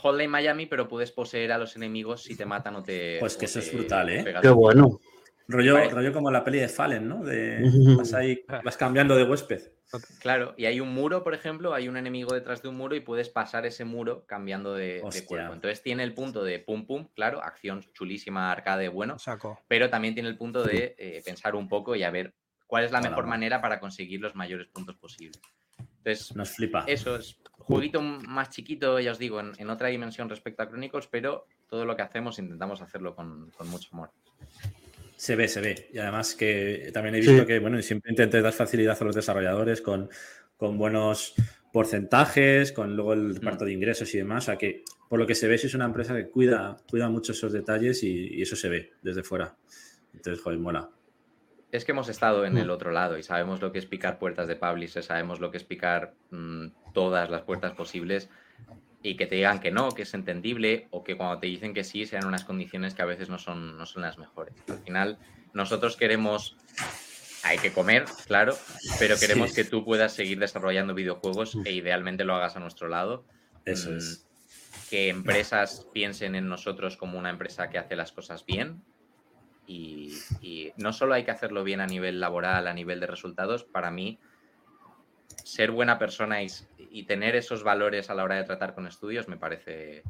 Hotline 0.00 0.30
Miami, 0.30 0.66
pero 0.66 0.88
puedes 0.88 1.12
poseer 1.12 1.52
a 1.52 1.58
los 1.58 1.76
enemigos 1.76 2.22
si 2.22 2.36
te 2.36 2.46
matan 2.46 2.76
o 2.76 2.82
te. 2.82 3.18
Pues 3.20 3.36
que 3.36 3.44
eso 3.44 3.58
es 3.58 3.72
brutal, 3.72 4.08
¿eh? 4.08 4.34
Qué 4.40 4.48
bueno. 4.48 5.00
Rollo, 5.48 5.90
rollo 5.90 6.12
como 6.12 6.30
la 6.30 6.44
peli 6.44 6.60
de 6.60 6.68
Fallen, 6.68 7.08
¿no? 7.08 7.24
De, 7.24 7.58
vas 7.96 8.14
ahí, 8.14 8.44
vas 8.64 8.76
cambiando 8.76 9.16
de 9.16 9.24
huésped. 9.24 9.60
Claro, 10.20 10.54
y 10.56 10.66
hay 10.66 10.78
un 10.78 10.94
muro, 10.94 11.24
por 11.24 11.34
ejemplo, 11.34 11.74
hay 11.74 11.88
un 11.88 11.96
enemigo 11.96 12.32
detrás 12.32 12.62
de 12.62 12.68
un 12.68 12.76
muro 12.76 12.94
y 12.94 13.00
puedes 13.00 13.28
pasar 13.28 13.66
ese 13.66 13.84
muro 13.84 14.24
cambiando 14.26 14.74
de, 14.74 15.00
cuerpo. 15.26 15.52
Entonces 15.52 15.82
tiene 15.82 16.04
el 16.04 16.14
punto 16.14 16.44
de 16.44 16.60
pum 16.60 16.86
pum, 16.86 17.08
claro, 17.14 17.42
acción 17.42 17.82
chulísima, 17.92 18.52
arcade, 18.52 18.88
bueno. 18.88 19.18
Saco. 19.18 19.58
Pero 19.66 19.90
también 19.90 20.14
tiene 20.14 20.28
el 20.28 20.38
punto 20.38 20.62
de 20.62 20.94
eh, 20.96 21.20
pensar 21.24 21.56
un 21.56 21.68
poco 21.68 21.96
y 21.96 22.04
a 22.04 22.10
ver 22.10 22.34
cuál 22.68 22.84
es 22.84 22.92
la 22.92 23.00
mejor 23.00 23.26
manera 23.26 23.60
para 23.60 23.80
conseguir 23.80 24.20
los 24.20 24.36
mayores 24.36 24.68
puntos 24.68 24.96
posibles. 24.96 25.40
Entonces, 26.04 26.34
nos 26.34 26.50
flipa. 26.50 26.84
Eso 26.86 27.16
es 27.16 27.40
jueguito 27.70 28.02
más 28.02 28.50
chiquito, 28.50 28.98
ya 29.00 29.12
os 29.12 29.18
digo, 29.18 29.40
en, 29.40 29.70
otra 29.70 29.88
dimensión 29.88 30.28
respecto 30.28 30.62
a 30.62 30.68
Chronicles, 30.68 31.06
pero 31.06 31.46
todo 31.68 31.84
lo 31.84 31.96
que 31.96 32.02
hacemos 32.02 32.38
intentamos 32.38 32.82
hacerlo 32.82 33.14
con, 33.14 33.52
mucho 33.66 33.88
amor. 33.92 34.10
Se 35.16 35.36
ve, 35.36 35.46
se 35.48 35.60
ve. 35.60 35.90
Y 35.92 35.98
además 35.98 36.34
que 36.34 36.90
también 36.92 37.14
he 37.14 37.20
visto 37.20 37.46
que, 37.46 37.58
bueno, 37.58 37.80
siempre 37.82 38.10
intenté 38.10 38.40
dar 38.40 38.52
facilidad 38.52 38.96
a 39.00 39.04
los 39.04 39.14
desarrolladores 39.14 39.82
con, 39.82 40.08
con 40.56 40.78
buenos 40.78 41.34
porcentajes, 41.72 42.72
con 42.72 42.96
luego 42.96 43.12
el 43.12 43.34
reparto 43.34 43.64
mm. 43.64 43.68
de 43.68 43.72
ingresos 43.72 44.14
y 44.14 44.18
demás. 44.18 44.44
O 44.44 44.46
sea 44.46 44.56
que, 44.56 44.82
por 45.08 45.18
lo 45.18 45.26
que 45.26 45.34
se 45.34 45.46
ve, 45.46 45.56
es 45.56 45.74
una 45.74 45.84
empresa 45.84 46.16
que 46.16 46.28
cuida, 46.28 46.78
cuida 46.88 47.08
mucho 47.08 47.32
esos 47.32 47.52
detalles 47.52 48.02
y, 48.02 48.38
y 48.38 48.42
eso 48.42 48.56
se 48.56 48.68
ve 48.68 48.92
desde 49.02 49.22
fuera. 49.22 49.54
Entonces, 50.14 50.42
joder, 50.42 50.58
mola 50.58 50.90
es 51.72 51.84
que 51.84 51.92
hemos 51.92 52.08
estado 52.08 52.44
en 52.44 52.58
el 52.58 52.68
mm. 52.68 52.70
otro 52.70 52.90
lado 52.90 53.18
y 53.18 53.22
sabemos 53.22 53.60
lo 53.60 53.72
que 53.72 53.78
es 53.78 53.86
picar 53.86 54.18
puertas 54.18 54.48
de 54.48 54.56
publisher, 54.56 55.02
sabemos 55.02 55.40
lo 55.40 55.50
que 55.50 55.56
es 55.58 55.64
picar 55.64 56.14
mm, 56.30 56.68
todas 56.92 57.30
las 57.30 57.42
puertas 57.42 57.72
posibles 57.72 58.28
y 59.02 59.16
que 59.16 59.26
te 59.26 59.36
digan 59.36 59.60
que 59.60 59.70
no, 59.70 59.90
que 59.92 60.02
es 60.02 60.14
entendible 60.14 60.88
o 60.90 61.04
que 61.04 61.16
cuando 61.16 61.38
te 61.38 61.46
dicen 61.46 61.72
que 61.72 61.84
sí 61.84 62.06
sean 62.06 62.26
unas 62.26 62.44
condiciones 62.44 62.94
que 62.94 63.02
a 63.02 63.06
veces 63.06 63.30
no 63.30 63.38
son, 63.38 63.78
no 63.78 63.86
son 63.86 64.02
las 64.02 64.18
mejores. 64.18 64.54
Al 64.68 64.78
final, 64.78 65.18
nosotros 65.54 65.96
queremos 65.96 66.56
hay 67.42 67.58
que 67.58 67.72
comer, 67.72 68.04
claro, 68.26 68.54
pero 68.98 69.18
queremos 69.18 69.54
que 69.54 69.64
tú 69.64 69.84
puedas 69.84 70.12
seguir 70.12 70.38
desarrollando 70.38 70.94
videojuegos 70.94 71.56
e 71.64 71.72
idealmente 71.72 72.24
lo 72.24 72.34
hagas 72.34 72.56
a 72.56 72.60
nuestro 72.60 72.88
lado. 72.88 73.24
Eso 73.64 73.96
es. 73.96 74.26
Mm, 74.26 74.30
que 74.90 75.08
empresas 75.08 75.86
piensen 75.92 76.34
en 76.34 76.48
nosotros 76.48 76.96
como 76.96 77.18
una 77.18 77.30
empresa 77.30 77.70
que 77.70 77.78
hace 77.78 77.96
las 77.96 78.12
cosas 78.12 78.44
bien. 78.44 78.82
Y, 79.72 80.72
no 80.76 80.92
solo 80.92 81.14
hay 81.14 81.24
que 81.24 81.30
hacerlo 81.30 81.62
bien 81.62 81.80
a 81.80 81.86
nivel 81.86 82.20
laboral, 82.20 82.66
a 82.66 82.74
nivel 82.74 82.98
de 83.00 83.06
resultados, 83.06 83.64
para 83.64 83.90
mí, 83.90 84.18
ser 85.44 85.70
buena 85.70 85.98
persona 85.98 86.42
y, 86.42 87.02
tener 87.04 87.36
esos 87.36 87.62
valores 87.62 88.10
a 88.10 88.14
la 88.14 88.24
hora 88.24 88.34
de 88.36 88.44
tratar 88.44 88.74
con 88.74 88.86
estudios 88.86 89.28
me 89.28 89.36
parece, 89.36 90.02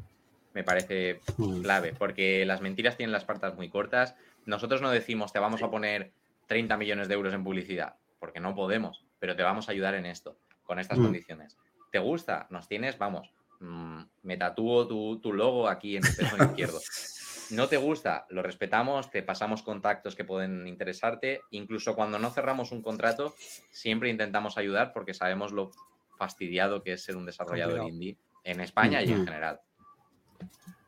me 0.53 0.63
parece 0.63 1.19
clave, 1.61 1.93
porque 1.97 2.45
las 2.45 2.61
mentiras 2.61 2.97
tienen 2.97 3.11
las 3.11 3.25
partes 3.25 3.55
muy 3.55 3.69
cortas. 3.69 4.15
Nosotros 4.45 4.81
no 4.81 4.89
decimos 4.89 5.31
te 5.31 5.39
vamos 5.39 5.61
a 5.61 5.69
poner 5.69 6.11
30 6.47 6.77
millones 6.77 7.07
de 7.07 7.13
euros 7.13 7.33
en 7.33 7.43
publicidad, 7.43 7.95
porque 8.19 8.39
no 8.39 8.55
podemos, 8.55 9.05
pero 9.19 9.35
te 9.35 9.43
vamos 9.43 9.67
a 9.67 9.71
ayudar 9.71 9.93
en 9.95 10.05
esto, 10.05 10.37
con 10.63 10.79
estas 10.79 10.97
mm. 10.97 11.03
condiciones. 11.03 11.57
¿Te 11.91 11.99
gusta? 11.99 12.47
Nos 12.49 12.67
tienes, 12.67 12.97
vamos, 12.97 13.31
mm, 13.59 14.01
me 14.23 14.37
tatúo 14.37 14.87
tu, 14.87 15.33
logo 15.33 15.67
aquí 15.67 15.97
en 15.97 16.05
el 16.05 16.15
pecho 16.15 16.43
izquierdo. 16.43 16.79
No 17.51 17.67
te 17.67 17.77
gusta, 17.77 18.25
lo 18.29 18.41
respetamos, 18.41 19.11
te 19.11 19.23
pasamos 19.23 19.61
contactos 19.61 20.15
que 20.15 20.23
pueden 20.23 20.67
interesarte. 20.67 21.41
Incluso 21.51 21.95
cuando 21.95 22.17
no 22.19 22.31
cerramos 22.31 22.71
un 22.71 22.81
contrato, 22.81 23.35
siempre 23.71 24.09
intentamos 24.09 24.57
ayudar 24.57 24.93
porque 24.93 25.13
sabemos 25.13 25.51
lo 25.51 25.71
fastidiado 26.17 26.83
que 26.83 26.93
es 26.93 27.03
ser 27.03 27.17
un 27.17 27.25
desarrollador 27.25 27.87
indie 27.87 28.17
en 28.43 28.61
España 28.61 29.01
y 29.03 29.11
en 29.11 29.25
general. 29.25 29.59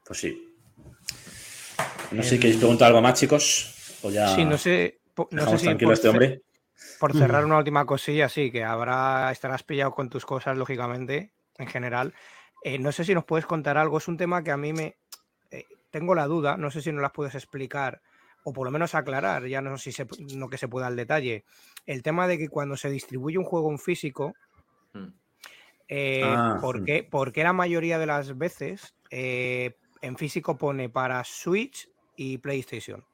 Pues 0.06 0.20
sí. 0.20 0.56
No 2.12 2.22
sé 2.24 2.30
si 2.30 2.40
queréis 2.40 2.58
preguntar 2.58 2.88
algo 2.88 3.02
más, 3.02 3.20
chicos. 3.20 4.00
O 4.04 4.12
ya... 4.12 4.36
Sí, 4.36 4.46
no 4.46 4.58
sé, 4.58 5.00
no 5.32 5.50
sé 5.50 5.58
si 5.58 5.76
por, 5.76 5.94
este 5.94 6.10
hombre. 6.10 6.42
Por 7.00 7.14
cerrar 7.14 7.46
una 7.46 7.58
última 7.58 7.86
cosilla, 7.86 8.30
sí, 8.30 8.52
que 8.52 8.64
habrá, 8.64 9.32
estarás 9.32 9.64
pillado 9.64 9.92
con 9.92 10.10
tus 10.10 10.26
cosas, 10.26 10.58
lógicamente, 10.58 11.34
en 11.58 11.68
general. 11.68 12.14
Eh, 12.64 12.80
no 12.80 12.92
sé 12.92 13.04
si 13.04 13.14
nos 13.14 13.26
puedes 13.26 13.46
contar 13.46 13.78
algo, 13.78 13.98
es 13.98 14.08
un 14.08 14.18
tema 14.18 14.44
que 14.44 14.52
a 14.52 14.58
mí 14.58 14.74
me... 14.74 14.98
Eh, 15.94 16.00
tengo 16.00 16.16
la 16.16 16.28
duda, 16.28 16.58
no 16.58 16.72
sé 16.72 16.82
si 16.82 16.92
nos 16.92 17.02
las 17.02 17.12
puedes 17.12 17.36
explicar 17.36 18.02
o 18.44 18.52
por 18.52 18.66
lo 18.66 18.72
menos 18.72 18.94
aclarar, 18.94 19.48
ya 19.48 19.62
no 19.62 19.78
sé 19.78 19.92
si 19.92 20.04
se, 20.04 20.36
no 20.36 20.50
que 20.50 20.58
se 20.58 20.68
pueda 20.68 20.88
al 20.88 20.98
detalle, 20.98 21.46
el 21.86 22.04
tema 22.04 22.28
de 22.28 22.38
que 22.38 22.50
cuando 22.50 22.76
se 22.76 22.90
distribuye 22.90 23.38
un 23.38 23.46
juego 23.46 23.72
en 23.72 23.80
físico, 23.80 24.34
hmm. 24.94 25.08
eh, 25.88 26.24
ah, 26.26 26.58
¿por, 26.60 26.82
hmm. 26.82 26.86
qué, 26.86 27.04
¿por, 27.04 27.32
qué, 27.32 27.44
la 27.44 27.54
mayoría 27.54 28.00
de 28.00 28.06
las 28.06 28.38
veces 28.38 28.96
en 29.10 30.18
físico 30.18 30.58
pone 30.58 30.90
para 30.90 31.24
Switch 31.24 31.90
y 32.18 32.40
PlayStation? 32.40 33.06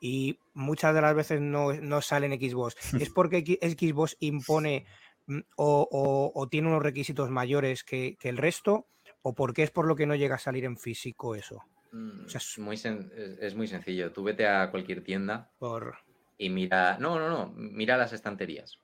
y 0.00 0.38
muchas 0.54 0.94
de 0.94 1.02
las 1.02 1.14
veces 1.14 1.40
no, 1.40 1.74
no 1.74 2.00
sale 2.00 2.26
en 2.26 2.40
Xbox. 2.40 2.74
¿Es 2.94 3.10
porque 3.14 3.58
Xbox 3.60 4.16
impone 4.20 4.86
mm, 5.26 5.40
o, 5.56 6.48
tiene 6.50 6.68
unos 6.68 6.82
requisitos 6.82 7.30
mayores 7.30 7.84
que, 7.84 8.16
el 8.22 8.38
resto? 8.38 8.86
¿O 9.22 9.34
porque 9.34 9.62
es 9.62 9.70
por 9.70 9.86
lo 9.86 9.94
que 9.94 10.06
no 10.06 10.14
llega 10.14 10.36
a 10.36 10.38
salir 10.38 10.64
en 10.64 10.78
físico 10.78 11.34
eso? 11.34 11.62
Mm, 11.92 12.26
es, 12.26 12.58
muy 12.58 12.76
es 13.40 13.54
muy 13.54 13.66
sencillo. 13.66 14.12
Tú 14.12 14.22
vete 14.22 14.46
a 14.46 14.70
cualquier 14.70 15.02
tienda 15.02 15.50
y 16.38 16.48
mira. 16.50 16.98
No, 16.98 17.18
no, 17.18 17.28
no. 17.28 17.52
Mira 17.56 17.96
las 17.96 18.12
estanterías. 18.12 18.78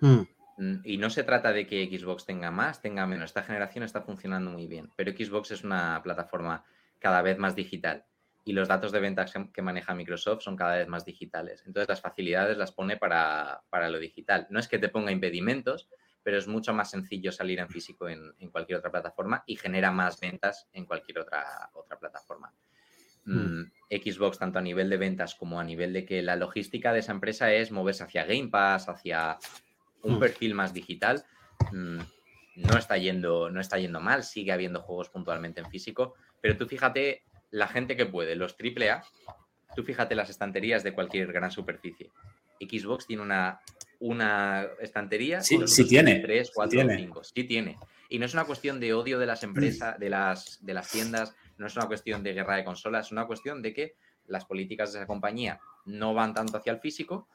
Hmm. 0.00 0.22
Mm, 0.58 0.80
y 0.84 0.98
no 0.98 1.10
se 1.10 1.24
trata 1.24 1.52
de 1.52 1.66
que 1.66 1.86
Xbox 1.86 2.24
tenga 2.24 2.50
más, 2.50 2.80
tenga 2.80 3.06
menos. 3.06 3.26
Esta 3.30 3.42
generación 3.42 3.84
está 3.84 4.02
funcionando 4.02 4.50
muy 4.50 4.66
bien. 4.66 4.90
Pero 4.96 5.12
Xbox 5.12 5.50
es 5.50 5.64
una 5.64 6.00
plataforma 6.02 6.64
cada 6.98 7.22
vez 7.22 7.38
más 7.38 7.54
digital 7.54 8.04
y 8.46 8.52
los 8.52 8.68
datos 8.68 8.92
de 8.92 9.00
ventas 9.00 9.34
que 9.52 9.60
maneja 9.60 9.92
Microsoft 9.92 10.42
son 10.42 10.54
cada 10.54 10.76
vez 10.76 10.86
más 10.86 11.04
digitales. 11.04 11.64
Entonces 11.66 11.88
las 11.88 12.00
facilidades 12.00 12.56
las 12.56 12.70
pone 12.70 12.96
para, 12.96 13.60
lo 13.72 13.98
digital. 13.98 14.46
No 14.50 14.60
es 14.60 14.68
que 14.68 14.78
te 14.78 14.88
ponga 14.88 15.10
impedimentos, 15.10 15.88
pero 16.26 16.38
es 16.38 16.48
mucho 16.48 16.74
más 16.74 16.90
sencillo 16.90 17.30
salir 17.30 17.60
en 17.60 17.68
físico 17.68 18.08
en, 18.08 18.34
cualquier 18.50 18.80
otra 18.80 18.90
plataforma 18.90 19.44
y 19.46 19.54
genera 19.54 19.92
más 19.92 20.18
ventas 20.18 20.68
en 20.72 20.84
cualquier 20.84 21.20
otra, 21.20 21.70
otra 21.72 22.00
plataforma. 22.00 22.52
Hmm. 23.24 23.60
Mm, 23.60 23.72
Xbox, 23.90 24.36
tanto 24.36 24.58
a 24.58 24.62
nivel 24.62 24.90
de 24.90 24.96
ventas 24.96 25.36
como 25.36 25.60
a 25.60 25.62
nivel 25.62 25.92
de 25.92 26.04
que 26.04 26.22
la 26.22 26.34
logística 26.34 26.92
de 26.92 26.98
esa 26.98 27.12
empresa 27.12 27.52
es 27.52 27.70
moverse 27.70 28.02
hacia 28.02 28.24
Game 28.24 28.48
Pass, 28.48 28.88
hacia 28.88 29.38
un 30.02 30.16
hmm. 30.16 30.18
perfil 30.18 30.54
más 30.54 30.74
digital, 30.74 31.24
mm, 31.70 32.00
no, 32.56 32.76
está 32.76 32.96
yendo, 32.96 33.48
no 33.48 33.60
está 33.60 33.78
yendo 33.78 34.00
mal, 34.00 34.24
sigue 34.24 34.50
habiendo 34.50 34.82
juegos 34.82 35.10
puntualmente 35.10 35.60
en 35.60 35.70
físico, 35.70 36.14
pero 36.40 36.56
tú 36.56 36.66
fíjate 36.66 37.22
la 37.52 37.68
gente 37.68 37.96
que 37.96 38.06
puede, 38.06 38.34
los 38.34 38.56
AAA, 38.58 39.04
tú 39.76 39.84
fíjate 39.84 40.16
las 40.16 40.28
estanterías 40.28 40.82
de 40.82 40.92
cualquier 40.92 41.32
gran 41.32 41.52
superficie. 41.52 42.10
Xbox 42.58 43.06
tiene 43.06 43.22
una, 43.22 43.60
una 44.00 44.66
estantería. 44.80 45.40
Sí, 45.40 45.58
sí 45.66 45.86
tiene. 45.86 46.20
3, 46.20 46.50
4, 46.54 46.80
5. 46.96 47.24
Sí 47.24 47.44
tiene. 47.44 47.78
Y 48.08 48.18
no 48.18 48.26
es 48.26 48.34
una 48.34 48.44
cuestión 48.44 48.80
de 48.80 48.94
odio 48.94 49.18
de 49.18 49.26
las 49.26 49.42
empresas, 49.42 49.98
de 49.98 50.10
las, 50.10 50.64
de 50.64 50.74
las 50.74 50.90
tiendas, 50.90 51.34
no 51.58 51.66
es 51.66 51.76
una 51.76 51.86
cuestión 51.86 52.22
de 52.22 52.34
guerra 52.34 52.56
de 52.56 52.64
consolas, 52.64 53.06
es 53.06 53.12
una 53.12 53.26
cuestión 53.26 53.62
de 53.62 53.72
que 53.72 53.94
las 54.26 54.44
políticas 54.44 54.92
de 54.92 55.00
esa 55.00 55.06
compañía 55.06 55.60
no 55.84 56.14
van 56.14 56.34
tanto 56.34 56.58
hacia 56.58 56.72
el 56.72 56.80
físico 56.80 57.28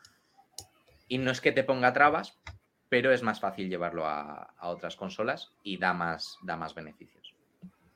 y 1.07 1.17
no 1.17 1.31
es 1.31 1.41
que 1.41 1.51
te 1.51 1.63
ponga 1.63 1.93
trabas, 1.93 2.37
pero 2.89 3.11
es 3.11 3.21
más 3.21 3.39
fácil 3.39 3.69
llevarlo 3.69 4.05
a, 4.05 4.53
a 4.57 4.69
otras 4.69 4.95
consolas 4.95 5.51
y 5.63 5.77
da 5.77 5.93
más, 5.93 6.37
da 6.41 6.57
más 6.57 6.73
beneficios. 6.73 7.20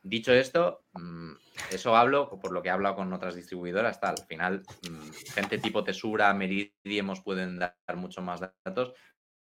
Dicho 0.08 0.32
esto, 0.32 0.86
mm, 0.94 1.32
eso 1.72 1.96
hablo 1.96 2.30
por 2.40 2.52
lo 2.52 2.62
que 2.62 2.70
he 2.70 2.72
hablado 2.72 2.98
con 2.98 3.12
otras 3.12 3.34
distribuidoras, 3.34 4.00
tal. 4.00 4.14
Al 4.20 4.28
final, 4.28 4.64
mm, 4.88 5.10
gente 5.34 5.58
tipo 5.58 5.84
Tesura, 5.84 6.32
Meridiemos 6.36 7.22
pueden 7.22 7.58
dar 7.58 7.76
mucho 7.96 8.22
más 8.22 8.40
datos, 8.40 8.94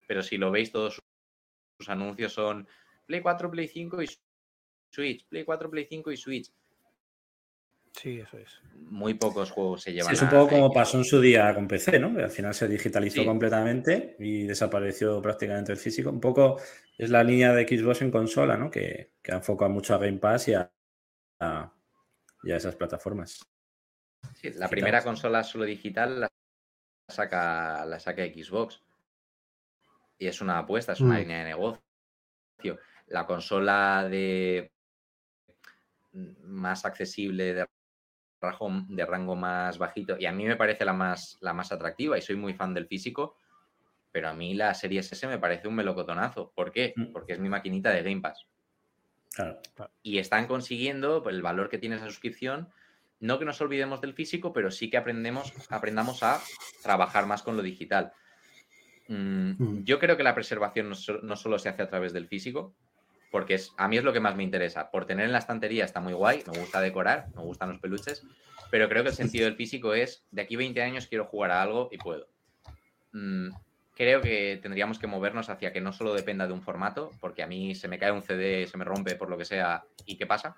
pero 0.09 0.23
si 0.23 0.39
lo 0.39 0.51
veis, 0.51 0.73
todos 0.73 0.99
sus 1.79 1.89
anuncios 1.91 2.33
son 2.33 2.67
Play 3.05 3.21
4, 3.21 3.51
Play 3.51 3.69
5 3.69 4.03
y 4.03 4.09
Switch, 4.91 5.29
Play 5.29 5.45
4, 5.45 5.71
Play 5.71 5.87
5 5.91 6.11
y 6.11 6.17
Switch. 6.17 6.51
Sí, 7.97 8.21
eso 8.21 8.37
es. 8.37 8.61
Muy 8.75 9.15
pocos 9.15 9.51
juegos 9.51 9.83
se 9.83 9.93
llevan. 9.93 10.13
es 10.13 10.21
un 10.21 10.29
poco 10.29 10.49
como 10.51 10.73
pasó 10.73 10.99
en 10.99 11.05
su 11.05 11.19
día 11.19 11.55
con 11.55 11.67
PC, 11.67 11.99
¿no? 11.99 12.09
al 12.19 12.31
final 12.31 12.53
se 12.53 12.69
digitalizó 12.69 13.25
completamente 13.25 14.17
y 14.19 14.47
desapareció 14.47 15.23
prácticamente 15.23 15.73
el 15.73 15.79
físico. 15.79 16.11
Un 16.11 16.21
poco 16.21 16.61
es 16.99 17.09
la 17.09 17.25
línea 17.25 17.55
de 17.55 17.67
Xbox 17.67 18.03
en 18.03 18.11
consola, 18.11 18.57
¿no? 18.57 18.71
Que, 18.71 19.13
que 19.23 19.33
enfoca 19.33 19.69
mucho 19.69 19.95
a 19.95 19.99
Game 19.99 20.19
Pass 20.19 20.49
y 20.49 20.55
a, 20.55 20.71
esas 22.45 22.77
plataformas. 22.77 23.41
Sí, 24.35 24.51
la 24.53 24.69
primera 24.69 25.03
consola 25.03 25.43
solo 25.43 25.65
digital 25.65 26.21
la 26.21 26.31
saca, 27.09 27.85
la 27.87 27.99
saca 27.99 28.25
Xbox. 28.25 28.83
Y 30.19 30.27
es 30.27 30.41
una 30.41 30.59
apuesta, 30.59 30.93
es 30.93 31.01
una 31.01 31.15
mm. 31.15 31.19
línea 31.19 31.39
de 31.39 31.45
negocio. 31.45 31.81
La 33.07 33.27
consola 33.27 34.07
de 34.09 34.71
más 36.13 36.85
accesible 36.85 37.55
de 37.55 37.67
de 38.89 39.07
rango 39.07 39.35
más 39.35 39.79
bajito 39.79 40.17
y 40.19 40.27
a 40.27 40.33
mí 40.33 40.45
me 40.45 40.57
parece 40.57 40.85
la 40.85 40.93
más, 40.93 41.39
la 41.41 41.53
más 41.53 41.73
atractiva 41.73 42.17
y 42.17 42.23
soy 42.23 42.37
muy 42.37 42.55
fan 42.55 42.75
del 42.75 42.87
físico, 42.87 43.37
pero 44.13 44.29
a 44.29 44.35
mí 44.35 44.55
la 44.55 44.73
serie 44.75 45.01
S 45.01 45.27
me 45.27 45.39
parece 45.39 45.69
un 45.69 45.75
melocotonazo. 45.75 46.53
¿Por 46.55 46.73
qué? 46.73 46.95
Mm. 46.97 47.13
Porque 47.13 47.35
es 47.35 47.39
mi 47.39 47.49
maquinita 47.49 47.91
de 47.91 48.03
Game 48.03 48.21
Pass. 48.21 48.47
Y 50.03 50.19
están 50.19 50.47
consiguiendo 50.47 51.23
pues, 51.23 51.35
el 51.35 51.43
valor 51.43 51.69
que 51.69 51.79
tiene 51.79 51.97
esa 51.97 52.07
suscripción. 52.07 52.71
No 53.21 53.39
que 53.39 53.45
nos 53.45 53.61
olvidemos 53.61 54.01
del 54.01 54.15
físico, 54.15 54.53
pero 54.53 54.71
sí 54.71 54.91
que 54.91 54.97
aprendemos, 54.97 55.53
aprendamos 55.71 56.23
a 56.23 56.41
trabajar 56.83 57.27
más 57.27 57.43
con 57.43 57.57
lo 57.57 57.63
digital. 57.63 58.13
Mm, 59.09 59.63
mm. 59.63 59.85
Yo 59.85 59.99
creo 59.99 60.17
que 60.17 60.23
la 60.23 60.35
preservación 60.35 60.89
no, 60.89 61.37
solo 61.37 61.59
se 61.59 61.69
hace 61.69 61.83
a 61.83 61.89
través 61.89 62.13
del 62.13 62.27
físico, 62.27 62.75
porque 63.37 63.57
es, 63.57 63.75
a 63.77 63.87
mí 63.87 63.99
es 63.99 64.03
lo 64.03 64.15
que 64.15 64.21
más 64.21 64.35
me 64.35 64.45
interesa. 64.45 64.91
Por 64.91 65.05
tener 65.05 65.27
en 65.27 65.33
la 65.33 65.41
estantería 65.41 65.85
está 65.85 66.01
muy 66.01 66.15
guay, 66.15 66.43
me 66.51 66.59
gusta 66.59 66.81
decorar, 66.81 67.27
me 67.37 67.43
gustan 67.43 67.69
los 67.69 67.79
peluches, 67.81 68.25
pero 68.71 68.89
creo 68.89 69.03
que 69.03 69.11
el 69.11 69.15
sentido 69.15 69.45
del 69.45 69.57
físico 69.57 69.93
es, 69.93 70.25
de 70.31 70.41
aquí 70.41 70.57
20 70.57 70.81
años 70.81 71.07
quiero 71.07 71.27
jugar 71.27 71.51
a 71.51 71.61
algo 71.61 71.91
y 71.93 71.99
puedo. 71.99 72.29
Mm, 73.13 73.51
creo 73.95 74.23
que 74.23 74.59
tendríamos 74.63 74.99
que 74.99 75.07
movernos 75.07 75.51
hacia 75.51 75.71
que 75.71 75.83
no 75.83 75.93
solo 75.93 76.15
dependa 76.15 76.47
de 76.47 76.55
un 76.55 76.63
formato, 76.63 77.11
porque 77.21 77.43
a 77.43 77.47
mí 77.47 77.75
se 77.75 77.89
me 77.89 77.99
cae 77.99 78.11
un 78.11 78.23
CD, 78.23 78.67
se 78.67 78.79
me 78.79 78.87
rompe 78.87 79.17
por 79.17 79.29
lo 79.29 79.37
que 79.37 79.45
sea, 79.45 79.85
¿y 80.07 80.17
qué 80.17 80.25
pasa? 80.25 80.57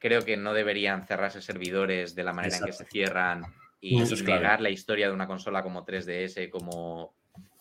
Creo 0.00 0.24
que 0.24 0.36
no 0.36 0.54
deberían 0.54 1.06
cerrarse 1.06 1.40
servidores 1.40 2.16
de 2.16 2.24
la 2.24 2.32
manera 2.32 2.56
en 2.56 2.64
que 2.64 2.72
se 2.72 2.86
cierran 2.86 3.44
y, 3.80 4.00
negar 4.00 4.60
la 4.60 4.70
historia 4.70 5.06
de 5.06 5.14
una 5.14 5.28
consola 5.28 5.62
como 5.62 5.86
3DS, 5.86 6.50
como, 6.50 7.14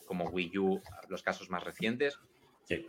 como 0.07 0.23
Wii 0.23 0.57
U, 0.57 0.81
los 1.07 1.21
casos 1.21 1.51
más 1.51 1.63
recientes. 1.63 2.17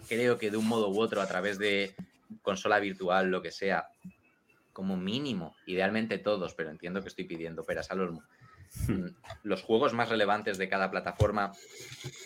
Creo 0.08 0.38
que 0.38 0.50
de 0.50 0.56
un 0.56 0.68
modo 0.68 0.90
u 0.90 1.00
otro, 1.00 1.20
a 1.20 1.26
través 1.26 1.58
de 1.58 1.94
consola 2.42 2.78
virtual, 2.78 3.30
lo 3.30 3.42
que 3.42 3.50
sea, 3.50 3.88
como 4.72 4.96
mínimo, 4.96 5.54
idealmente 5.66 6.18
todos, 6.18 6.54
pero 6.54 6.70
entiendo 6.70 7.02
que 7.02 7.08
estoy 7.08 7.24
pidiendo 7.24 7.64
peras 7.64 7.90
al 7.90 8.00
olmo, 8.00 8.22
hmm. 8.88 9.06
los 9.42 9.62
juegos 9.62 9.92
más 9.92 10.08
relevantes 10.08 10.58
de 10.58 10.68
cada 10.68 10.90
plataforma, 10.90 11.52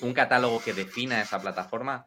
un 0.00 0.12
catálogo 0.12 0.62
que 0.62 0.72
defina 0.72 1.20
esa 1.20 1.40
plataforma, 1.40 2.06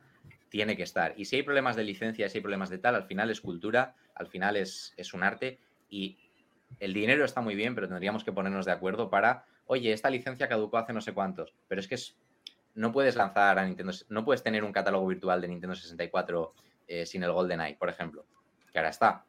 tiene 0.50 0.76
que 0.76 0.84
estar. 0.84 1.14
Y 1.18 1.26
si 1.26 1.36
hay 1.36 1.44
problemas 1.44 1.76
de 1.76 1.84
licencia, 1.84 2.30
si 2.30 2.38
hay 2.38 2.42
problemas 2.42 2.70
de 2.70 2.80
tal, 2.80 2.96
al 2.96 3.04
final 3.04 3.30
es 3.30 3.42
cultura, 3.42 3.96
al 4.16 4.28
final 4.28 4.56
es, 4.56 4.94
es 4.98 5.14
un 5.14 5.24
arte 5.24 5.60
y 5.90 6.18
el 6.80 6.94
dinero 6.94 7.26
está 7.26 7.42
muy 7.42 7.56
bien, 7.56 7.76
pero 7.76 7.88
tendríamos 7.88 8.24
que 8.24 8.32
ponernos 8.32 8.66
de 8.66 8.72
acuerdo 8.72 9.10
para 9.10 9.46
oye, 9.70 9.94
esta 9.94 10.10
licencia 10.10 10.50
caducó 10.50 10.78
hace 10.78 10.94
no 10.94 11.02
sé 11.02 11.14
cuántos, 11.14 11.54
pero 11.68 11.80
es 11.80 11.88
que 11.88 11.96
no 12.80 12.94
puedes 12.94 13.18
lanzar 13.18 13.60
a 13.60 13.66
Nintendo, 13.66 13.92
no 14.08 14.24
puedes 14.24 14.42
tener 14.42 14.64
un 14.64 14.72
catálogo 14.72 15.06
virtual 15.06 15.42
de 15.42 15.50
Nintendo 15.50 15.76
64 15.76 16.54
eh, 16.88 17.06
sin 17.06 17.22
el 17.24 17.34
GoldenEye, 17.34 17.76
por 17.76 17.90
ejemplo, 17.90 18.26
que 18.72 18.80
ahora 18.80 18.90
está. 18.90 19.26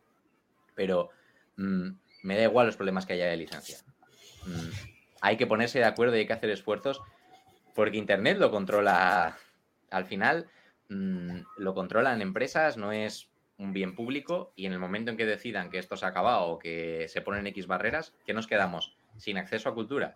Pero 0.77 1.11
mm, 1.57 1.89
me 2.23 2.37
da 2.37 2.45
igual 2.45 2.67
los 2.67 2.77
problemas 2.77 3.07
que 3.07 3.15
haya 3.15 3.27
de 3.27 3.37
licencia. 3.37 3.79
Mm, 4.47 4.71
hay 5.21 5.37
que 5.37 5.49
ponerse 5.49 5.81
de 5.81 5.85
acuerdo 5.85 6.15
y 6.15 6.21
hay 6.21 6.27
que 6.29 6.33
hacer 6.33 6.49
esfuerzos 6.49 7.03
porque 7.75 7.97
Internet 7.97 8.39
lo 8.39 8.53
controla, 8.53 9.37
al 9.91 10.05
final, 10.05 10.47
mm, 10.89 11.41
lo 11.57 11.75
controlan 11.75 12.23
empresas, 12.23 12.77
no 12.77 12.93
es 12.93 13.31
un 13.59 13.73
bien 13.73 13.97
público 13.97 14.53
y 14.55 14.67
en 14.67 14.75
el 14.75 14.79
momento 14.79 15.11
en 15.11 15.17
que 15.17 15.27
decidan 15.27 15.71
que 15.71 15.79
esto 15.79 15.97
se 15.97 16.07
ha 16.07 16.11
acabado 16.11 16.47
o 16.47 16.59
que 16.61 17.09
se 17.09 17.21
ponen 17.21 17.49
X 17.49 17.67
barreras, 17.67 18.15
¿qué 18.25 18.33
nos 18.33 18.47
quedamos? 18.47 18.97
Sin 19.17 19.39
acceso 19.39 19.69
a 19.69 19.75
cultura. 19.75 20.15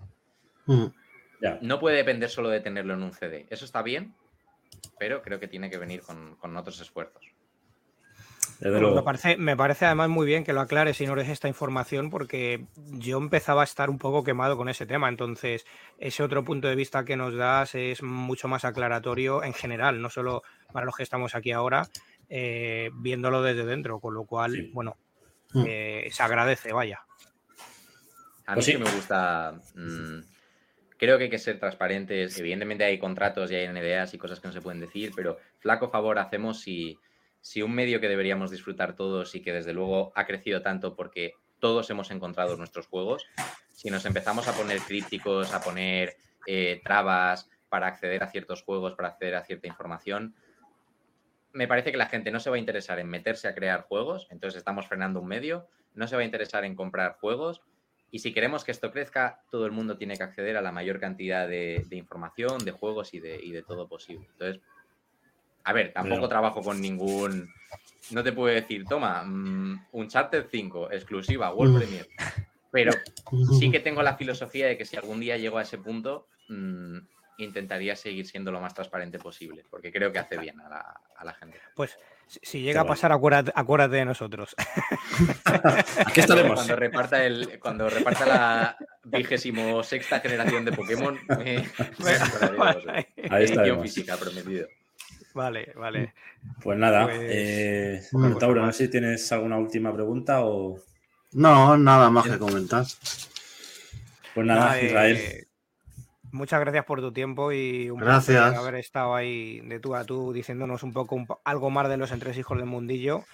No 1.61 1.79
puede 1.79 1.97
depender 1.97 2.31
solo 2.31 2.49
de 2.49 2.61
tenerlo 2.61 2.95
en 2.95 3.03
un 3.03 3.13
CD. 3.13 3.47
Eso 3.51 3.65
está 3.65 3.83
bien, 3.83 4.15
pero 4.99 5.23
creo 5.23 5.41
que 5.41 5.49
tiene 5.49 5.71
que 5.71 5.79
venir 5.79 6.03
con 6.03 6.57
otros 6.57 6.81
esfuerzos. 6.81 7.35
Me 8.61 9.03
parece, 9.03 9.37
me 9.37 9.57
parece 9.57 9.85
además 9.87 10.09
muy 10.09 10.27
bien 10.27 10.45
que 10.45 10.53
lo 10.53 10.61
aclares 10.61 10.97
si 10.97 11.07
no 11.07 11.13
eres 11.15 11.29
esta 11.29 11.49
información, 11.49 12.11
porque 12.11 12.67
yo 12.77 13.19
empezaba 13.19 13.63
a 13.63 13.65
estar 13.65 13.91
un 13.91 13.99
poco 13.99 14.25
quemado 14.25 14.57
con 14.57 14.69
ese 14.69 14.87
tema. 14.87 15.09
Entonces, 15.09 15.67
ese 15.99 16.23
otro 16.23 16.45
punto 16.45 16.69
de 16.69 16.75
vista 16.75 17.05
que 17.05 17.17
nos 17.17 17.35
das 17.35 17.75
es 17.75 18.03
mucho 18.03 18.49
más 18.49 18.65
aclaratorio 18.65 19.43
en 19.43 19.55
general, 19.55 20.01
no 20.01 20.09
solo 20.09 20.43
para 20.73 20.87
los 20.87 20.97
que 20.97 21.03
estamos 21.03 21.35
aquí 21.35 21.53
ahora, 21.53 21.89
eh, 22.29 22.91
viéndolo 22.95 23.43
desde 23.43 23.67
dentro, 23.67 24.01
con 24.01 24.15
lo 24.15 24.25
cual, 24.25 24.71
bueno, 24.73 24.97
mm. 25.53 25.65
eh, 25.67 26.09
se 26.11 26.23
agradece, 26.23 26.73
vaya. 26.73 27.01
A 28.47 28.53
mí 28.53 28.57
pues 28.57 28.67
sí 28.67 28.77
me 28.77 28.91
gusta. 28.91 29.59
Mm, 29.75 30.21
creo 31.05 31.19
que 31.19 31.25
hay 31.25 31.31
que 31.31 31.39
ser 31.39 31.59
transparentes. 31.59 32.39
Evidentemente 32.39 32.85
hay 32.85 32.99
contratos 32.99 33.51
y 33.51 33.55
hay 33.55 33.69
NDAs 33.69 34.15
y 34.15 34.19
cosas 34.19 34.41
que 34.41 34.49
no 34.49 34.53
se 34.53 34.61
pueden 34.61 34.81
decir, 34.81 35.13
pero 35.15 35.39
flaco 35.59 35.91
favor 35.91 36.19
hacemos 36.19 36.61
si 36.61 36.99
si 37.45 37.61
un 37.61 37.75
medio 37.75 38.01
que 38.01 38.09
deberíamos 38.09 38.51
disfrutar 38.51 38.97
todos 38.97 39.35
y 39.35 39.43
que 39.43 39.53
desde 39.53 39.75
luego 39.75 40.13
ha 40.15 40.25
crecido 40.25 40.63
tanto 40.63 40.97
porque 40.97 41.35
todos 41.59 41.91
hemos 41.91 42.11
encontrado 42.11 42.57
nuestros 42.57 42.87
juegos, 42.87 43.27
si 43.71 43.91
nos 43.91 44.07
empezamos 44.07 44.49
a 44.49 44.55
poner 44.55 44.81
críticos, 44.81 45.53
a 45.53 45.61
poner 45.61 46.17
eh, 46.47 46.81
trabas 46.83 47.51
para 47.69 47.87
acceder 47.87 48.23
a 48.23 48.31
ciertos 48.31 48.63
juegos, 48.63 48.95
para 48.95 49.09
acceder 49.09 49.35
a 49.35 49.45
cierta 49.45 49.67
información, 49.67 50.35
me 51.53 51.69
parece 51.69 51.91
que 51.91 51.99
la 51.99 52.07
gente 52.07 52.31
no 52.31 52.41
se 52.41 52.49
va 52.49 52.57
a 52.57 52.59
interesar 52.59 52.99
en 52.99 53.11
meterse 53.11 53.47
a 53.47 53.55
crear 53.55 53.83
juegos, 53.83 54.27
entonces 54.31 54.57
estamos 54.57 54.89
frenando 54.89 55.21
un 55.21 55.29
medio, 55.29 55.69
no 55.93 56.09
se 56.09 56.17
va 56.17 56.23
a 56.23 56.25
interesar 56.25 56.65
en 56.65 56.75
comprar 56.75 57.19
juegos, 57.21 57.61
y 58.15 58.21
si 58.21 58.33
queremos 58.33 58.63
que 58.63 58.71
esto 58.71 58.93
crezca, 58.93 59.43
todo 59.51 59.67
el 59.67 59.73
mundo 59.73 59.97
tiene 59.97 60.17
que 60.17 60.23
acceder 60.23 60.57
a 60.57 60.63
la 60.63 60.71
mayor 60.71 61.01
cantidad 61.01 61.49
de, 61.49 61.85
información, 61.91 62.65
de 62.65 62.71
juegos 62.71 63.13
y 63.13 63.19
de, 63.19 63.41
y 63.43 63.51
de 63.51 63.65
todo 63.65 63.89
posible. 63.89 64.29
Entonces, 64.31 64.63
a 65.65 65.73
ver, 65.73 65.93
tampoco 65.93 66.29
trabajo 66.29 66.63
con 66.63 66.81
ningún. 66.81 67.53
No 68.13 68.23
te 68.23 68.31
puedo 68.31 68.55
decir, 68.55 68.85
toma, 68.85 69.25
mm, 69.25 69.87
un 69.91 70.07
Charter 70.07 70.47
5, 70.49 70.93
exclusiva, 70.93 71.53
World 71.53 71.79
Premiere. 71.79 72.09
Pero 72.71 72.93
sí 73.59 73.73
que 73.73 73.81
tengo 73.81 74.01
la 74.01 74.17
filosofía 74.17 74.69
de 74.69 74.79
que 74.79 74.85
si 74.85 74.97
algún 74.97 75.19
día 75.19 75.37
llego 75.37 75.59
a 75.59 75.63
ese 75.63 75.79
punto, 75.79 76.29
mm, 76.51 76.99
intentaría 77.39 77.97
seguir 77.97 78.29
siendo 78.29 78.53
lo 78.53 78.61
más 78.61 78.75
transparente 78.75 79.19
posible, 79.19 79.65
porque 79.69 79.91
creo 79.91 80.13
que 80.13 80.21
hace 80.21 80.39
bien 80.39 80.61
a 80.61 81.25
la, 81.25 81.35
gente. 81.35 81.59
Pues 81.75 81.99
si 82.43 82.61
llega 82.61 82.83
a 82.83 82.87
pasar, 82.87 83.13
acuérdate, 83.13 83.97
de 83.97 84.05
nosotros. 84.05 84.55
Aquí 86.07 86.21
estaremos. 86.21 86.55
Cuando 86.55 86.77
reparta, 86.77 87.25
el, 87.25 87.59
cuando 87.59 87.89
reparta 87.89 88.27
la 88.27 88.77
vigésimo 89.05 89.83
sexta 89.83 90.21
generación 90.21 90.65
de 90.65 90.73
Pokémon, 90.73 91.19
me, 91.39 91.69
Ahí 93.31 93.45
está. 93.45 93.65
física 93.81 94.17
prometido. 94.17 94.69
Vale, 95.35 95.73
vale. 95.77 96.15
Pues 96.63 96.79
nada, 96.79 97.07
pues, 97.07 97.19
eh, 97.21 98.03
Tauro, 98.39 98.65
no 98.65 98.73
sé 98.73 98.85
si 98.85 98.91
tienes 98.91 99.31
alguna 99.33 99.59
última 99.59 99.93
pregunta 99.93 100.45
o. 100.45 100.79
No, 101.33 101.77
nada 101.77 102.11
más 102.11 102.29
que 102.29 102.39
comentar. 102.39 102.85
Pues 104.35 104.47
nada, 104.47 104.81
Israel. 104.81 105.44
Muchas 106.35 106.61
gracias 106.61 106.85
por 106.85 107.01
tu 107.01 107.13
tiempo 107.13 107.53
y 107.53 107.89
un 107.89 108.01
gracias. 108.01 108.51
por 108.51 108.59
haber 108.59 108.75
estado 108.75 109.15
ahí 109.15 109.61
de 109.61 109.79
tú 109.79 109.95
a 109.95 110.05
tú 110.05 110.33
diciéndonos 110.33 110.83
un 110.83 110.93
poco 110.93 111.41
algo 111.45 111.71
más 111.71 111.89
de 111.89 111.97
los 111.97 112.13
entresijos 112.13 112.59
del 112.59 112.67
mundillo. 112.67 113.25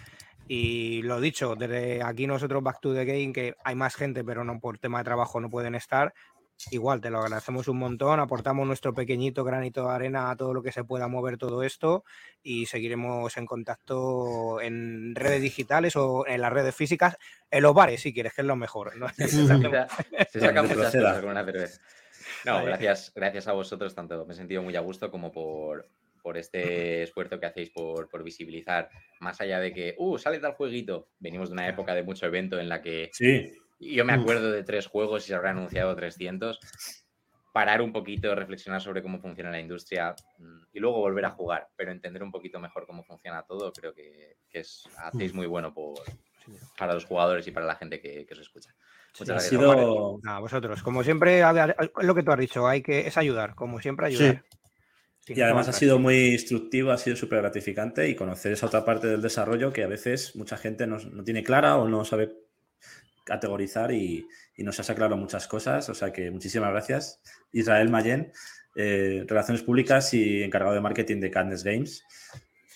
Y 0.46 1.02
lo 1.02 1.20
dicho, 1.20 1.54
desde 1.54 2.02
aquí 2.02 2.26
nosotros 2.26 2.62
Back 2.62 2.80
to 2.80 2.92
the 2.92 3.04
Game, 3.04 3.32
que 3.32 3.54
hay 3.64 3.74
más 3.74 3.94
gente, 3.94 4.24
pero 4.24 4.44
no 4.44 4.58
por 4.58 4.78
tema 4.78 4.98
de 4.98 5.04
trabajo 5.04 5.40
no 5.40 5.48
pueden 5.48 5.76
estar, 5.76 6.12
igual 6.70 7.00
te 7.00 7.08
lo 7.08 7.20
agradecemos 7.20 7.68
un 7.68 7.78
montón, 7.78 8.20
aportamos 8.20 8.66
nuestro 8.66 8.92
pequeñito 8.92 9.44
granito 9.44 9.86
de 9.86 9.94
arena 9.94 10.30
a 10.30 10.36
todo 10.36 10.52
lo 10.52 10.62
que 10.62 10.72
se 10.72 10.84
pueda 10.84 11.08
mover 11.08 11.38
todo 11.38 11.62
esto 11.62 12.04
y 12.42 12.66
seguiremos 12.66 13.36
en 13.36 13.46
contacto 13.46 14.60
en 14.60 15.14
redes 15.14 15.40
digitales 15.40 15.94
o 15.96 16.26
en 16.26 16.40
las 16.40 16.52
redes 16.52 16.74
físicas, 16.74 17.16
en 17.50 17.62
los 17.62 17.72
bares 17.72 18.02
si 18.02 18.12
quieres, 18.12 18.34
que 18.34 18.42
es 18.42 18.46
lo 18.46 18.56
mejor. 18.56 18.96
¿no? 18.96 19.06
se 19.16 19.46
sacan 19.46 20.66
muchas 20.68 20.92
cosas 20.92 21.20
con 21.20 21.30
una 21.30 21.44
cerveza. 21.44 21.80
No, 22.44 22.64
gracias, 22.64 23.12
gracias 23.14 23.48
a 23.48 23.52
vosotros 23.52 23.94
tanto. 23.94 24.24
Me 24.26 24.34
he 24.34 24.36
sentido 24.36 24.62
muy 24.62 24.76
a 24.76 24.80
gusto 24.80 25.10
como 25.10 25.30
por, 25.30 25.88
por 26.22 26.38
este 26.38 27.02
esfuerzo 27.02 27.38
que 27.38 27.46
hacéis 27.46 27.70
por, 27.70 28.08
por, 28.08 28.22
visibilizar, 28.22 28.88
más 29.20 29.40
allá 29.40 29.60
de 29.60 29.72
que, 29.72 29.94
uh, 29.98 30.18
sale 30.18 30.38
tal 30.38 30.54
jueguito. 30.54 31.08
Venimos 31.18 31.50
de 31.50 31.54
una 31.54 31.68
época 31.68 31.94
de 31.94 32.02
mucho 32.02 32.26
evento 32.26 32.58
en 32.58 32.68
la 32.68 32.80
que 32.80 33.10
sí 33.12 33.52
yo 33.80 34.04
me 34.04 34.12
acuerdo 34.12 34.50
de 34.52 34.62
tres 34.62 34.86
juegos 34.86 35.24
y 35.24 35.28
se 35.28 35.34
habrá 35.34 35.50
anunciado 35.50 35.96
300. 35.96 36.60
Parar 37.52 37.82
un 37.82 37.92
poquito, 37.92 38.32
reflexionar 38.34 38.80
sobre 38.80 39.02
cómo 39.02 39.18
funciona 39.18 39.50
la 39.50 39.58
industria 39.58 40.14
mm, 40.38 40.62
y 40.72 40.78
luego 40.78 40.98
volver 40.98 41.24
a 41.24 41.30
jugar, 41.30 41.68
pero 41.74 41.90
entender 41.90 42.22
un 42.22 42.30
poquito 42.30 42.60
mejor 42.60 42.86
cómo 42.86 43.02
funciona 43.02 43.42
todo, 43.42 43.72
creo 43.72 43.92
que, 43.92 44.36
es, 44.52 44.88
hacéis 44.98 45.34
muy 45.34 45.46
bueno 45.46 45.74
para 46.78 46.94
los 46.94 47.04
jugadores 47.06 47.46
y 47.48 47.50
para 47.50 47.66
la 47.66 47.74
gente 47.74 48.00
que, 48.00 48.26
os 48.30 48.38
escucha. 48.38 48.72
Muchas 49.18 49.28
gracias. 49.28 49.62
A 50.24 50.38
vosotros, 50.40 50.82
como 50.82 51.02
siempre, 51.02 51.40
es 51.40 52.04
lo 52.04 52.14
que 52.14 52.22
tú 52.22 52.32
has 52.32 52.38
dicho, 52.38 52.66
hay 52.66 52.82
que, 52.82 53.06
es 53.06 53.16
ayudar, 53.16 53.54
como 53.54 53.80
siempre 53.80 54.06
ayudar. 54.06 54.44
Y 55.26 55.40
además 55.42 55.68
ha 55.68 55.72
sido 55.72 55.98
muy 55.98 56.32
instructivo, 56.32 56.90
ha 56.90 56.98
sido 56.98 57.14
súper 57.14 57.40
gratificante 57.40 58.08
y 58.08 58.16
conocer 58.16 58.52
esa 58.52 58.66
otra 58.66 58.84
parte 58.84 59.06
del 59.06 59.22
desarrollo 59.22 59.72
que 59.72 59.84
a 59.84 59.86
veces 59.86 60.34
mucha 60.34 60.56
gente 60.56 60.86
no, 60.86 60.98
no 60.98 61.22
tiene 61.22 61.44
clara 61.44 61.76
o 61.76 61.86
no 61.86 62.04
sabe 62.04 62.32
categorizar 63.24 63.92
y, 63.92 64.26
nos 64.58 64.78
has 64.78 64.90
aclarado 64.90 65.16
muchas 65.16 65.48
cosas. 65.48 65.88
O 65.88 65.94
sea 65.94 66.12
que 66.12 66.30
muchísimas 66.30 66.70
gracias. 66.70 67.22
Israel 67.50 67.88
Mayen, 67.88 68.30
eh, 68.76 69.24
Relaciones 69.26 69.62
Públicas 69.62 70.12
y 70.12 70.42
encargado 70.42 70.74
de 70.74 70.82
marketing 70.82 71.20
de 71.20 71.30
Cadnes 71.30 71.64
Games. 71.64 72.04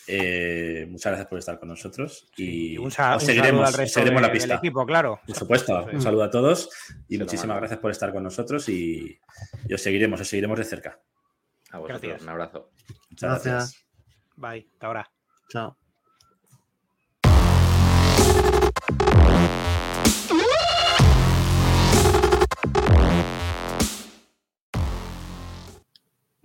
Eh, 0.06 0.86
muchas 0.90 1.10
gracias 1.12 1.28
por 1.28 1.38
estar 1.38 1.58
con 1.58 1.68
nosotros 1.68 2.28
y 2.36 2.76
un, 2.76 2.90
seguiremos, 2.90 3.70
seguiremos 3.70 4.22
la 4.22 4.30
pista. 4.30 4.54
equipo, 4.56 4.84
claro. 4.84 5.20
Por 5.26 5.36
supuesto, 5.36 5.86
un 5.92 6.00
saludo 6.00 6.24
a 6.24 6.30
todos 6.30 6.68
y 7.08 7.18
muchísimas 7.18 7.56
gracias 7.56 7.80
por 7.80 7.90
estar 7.90 8.12
con 8.12 8.22
nosotros 8.22 8.68
y, 8.68 9.18
os 9.72 9.80
seguiremos, 9.80 10.20
os 10.20 10.28
seguiremos 10.28 10.58
de 10.58 10.64
cerca. 10.64 11.00
A 11.70 11.78
vosotros, 11.78 12.22
un 12.22 12.28
abrazo. 12.28 12.70
Muchas 13.10 13.44
gracias. 13.44 13.86
Bye, 14.36 14.68
hasta 14.72 14.86
ahora. 14.86 15.10
Chao. 15.48 15.83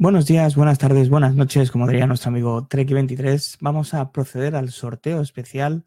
Buenos 0.01 0.27
días, 0.27 0.55
buenas 0.55 0.77
tardes, 0.77 1.09
buenas 1.09 1.35
noches, 1.35 1.71
como 1.71 1.85
diría 1.85 2.07
nuestro 2.07 2.29
amigo 2.29 2.69
Trek23. 2.69 3.57
Vamos 3.59 3.93
a 3.93 4.13
proceder 4.13 4.55
al 4.55 4.69
sorteo 4.69 5.19
especial 5.19 5.83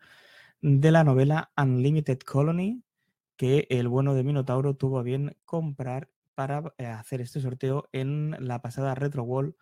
de 0.60 0.90
la 0.90 1.02
novela 1.02 1.50
Unlimited 1.56 2.18
Colony, 2.18 2.82
que 3.38 3.66
el 3.70 3.88
bueno 3.88 4.12
de 4.12 4.22
Minotauro 4.22 4.76
tuvo 4.76 5.02
bien 5.02 5.34
comprar 5.46 6.10
para 6.34 6.74
eh, 6.76 6.84
hacer 6.84 7.22
este 7.22 7.40
sorteo 7.40 7.88
en 7.90 8.36
la 8.38 8.60
pasada 8.60 8.94
Retro 8.94 9.22
Wall 9.22 9.56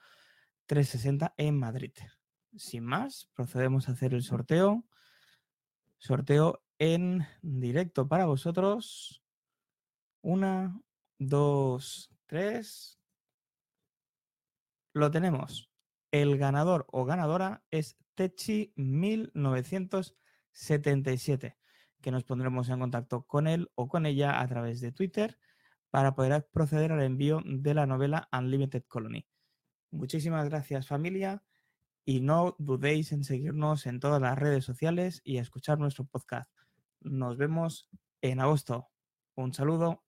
360 0.67 1.33
en 1.37 1.57
Madrid. 1.57 1.93
Sin 2.57 2.85
más, 2.85 3.31
procedemos 3.33 3.89
a 3.89 3.93
hacer 3.93 4.15
el 4.15 4.25
sorteo. 4.25 4.85
Sorteo 5.99 6.61
en 6.81 7.25
directo 7.41 8.09
para 8.09 8.27
vosotros. 8.27 9.23
Una, 10.23 10.77
dos, 11.21 12.11
tres. 12.27 13.00
Lo 14.93 15.11
tenemos. 15.11 15.73
El 16.11 16.37
ganador 16.37 16.87
o 16.91 17.05
ganadora 17.05 17.63
es 17.71 17.97
Techi 18.17 18.73
1977, 18.75 21.57
que 22.01 22.11
nos 22.11 22.25
pondremos 22.25 22.69
en 22.69 22.81
contacto 22.81 23.23
con 23.23 23.47
él 23.47 23.71
o 23.77 23.87
con 23.87 24.05
ella 24.05 24.41
a 24.41 24.49
través 24.49 24.81
de 24.81 24.91
Twitter 24.91 25.39
para 25.91 26.17
poder 26.17 26.49
proceder 26.53 26.91
al 26.91 27.03
envío 27.03 27.41
de 27.45 27.75
la 27.75 27.87
novela 27.87 28.29
Unlimited 28.33 28.83
Colony. 28.89 29.29
Muchísimas 29.93 30.49
gracias 30.49 30.89
familia 30.89 31.45
y 32.05 32.21
no 32.21 32.57
dudéis 32.59 33.13
en 33.13 33.23
seguirnos 33.23 33.87
en 33.87 34.01
todas 34.01 34.21
las 34.21 34.37
redes 34.37 34.65
sociales 34.65 35.23
y 35.25 35.39
escuchar 35.39 35.79
nuestro 35.79 36.05
podcast. 36.05 36.51
Nos 37.01 37.37
vemos 37.37 37.89
en 38.23 38.41
agosto. 38.41 38.89
Un 39.37 39.55
saludo 39.55 40.03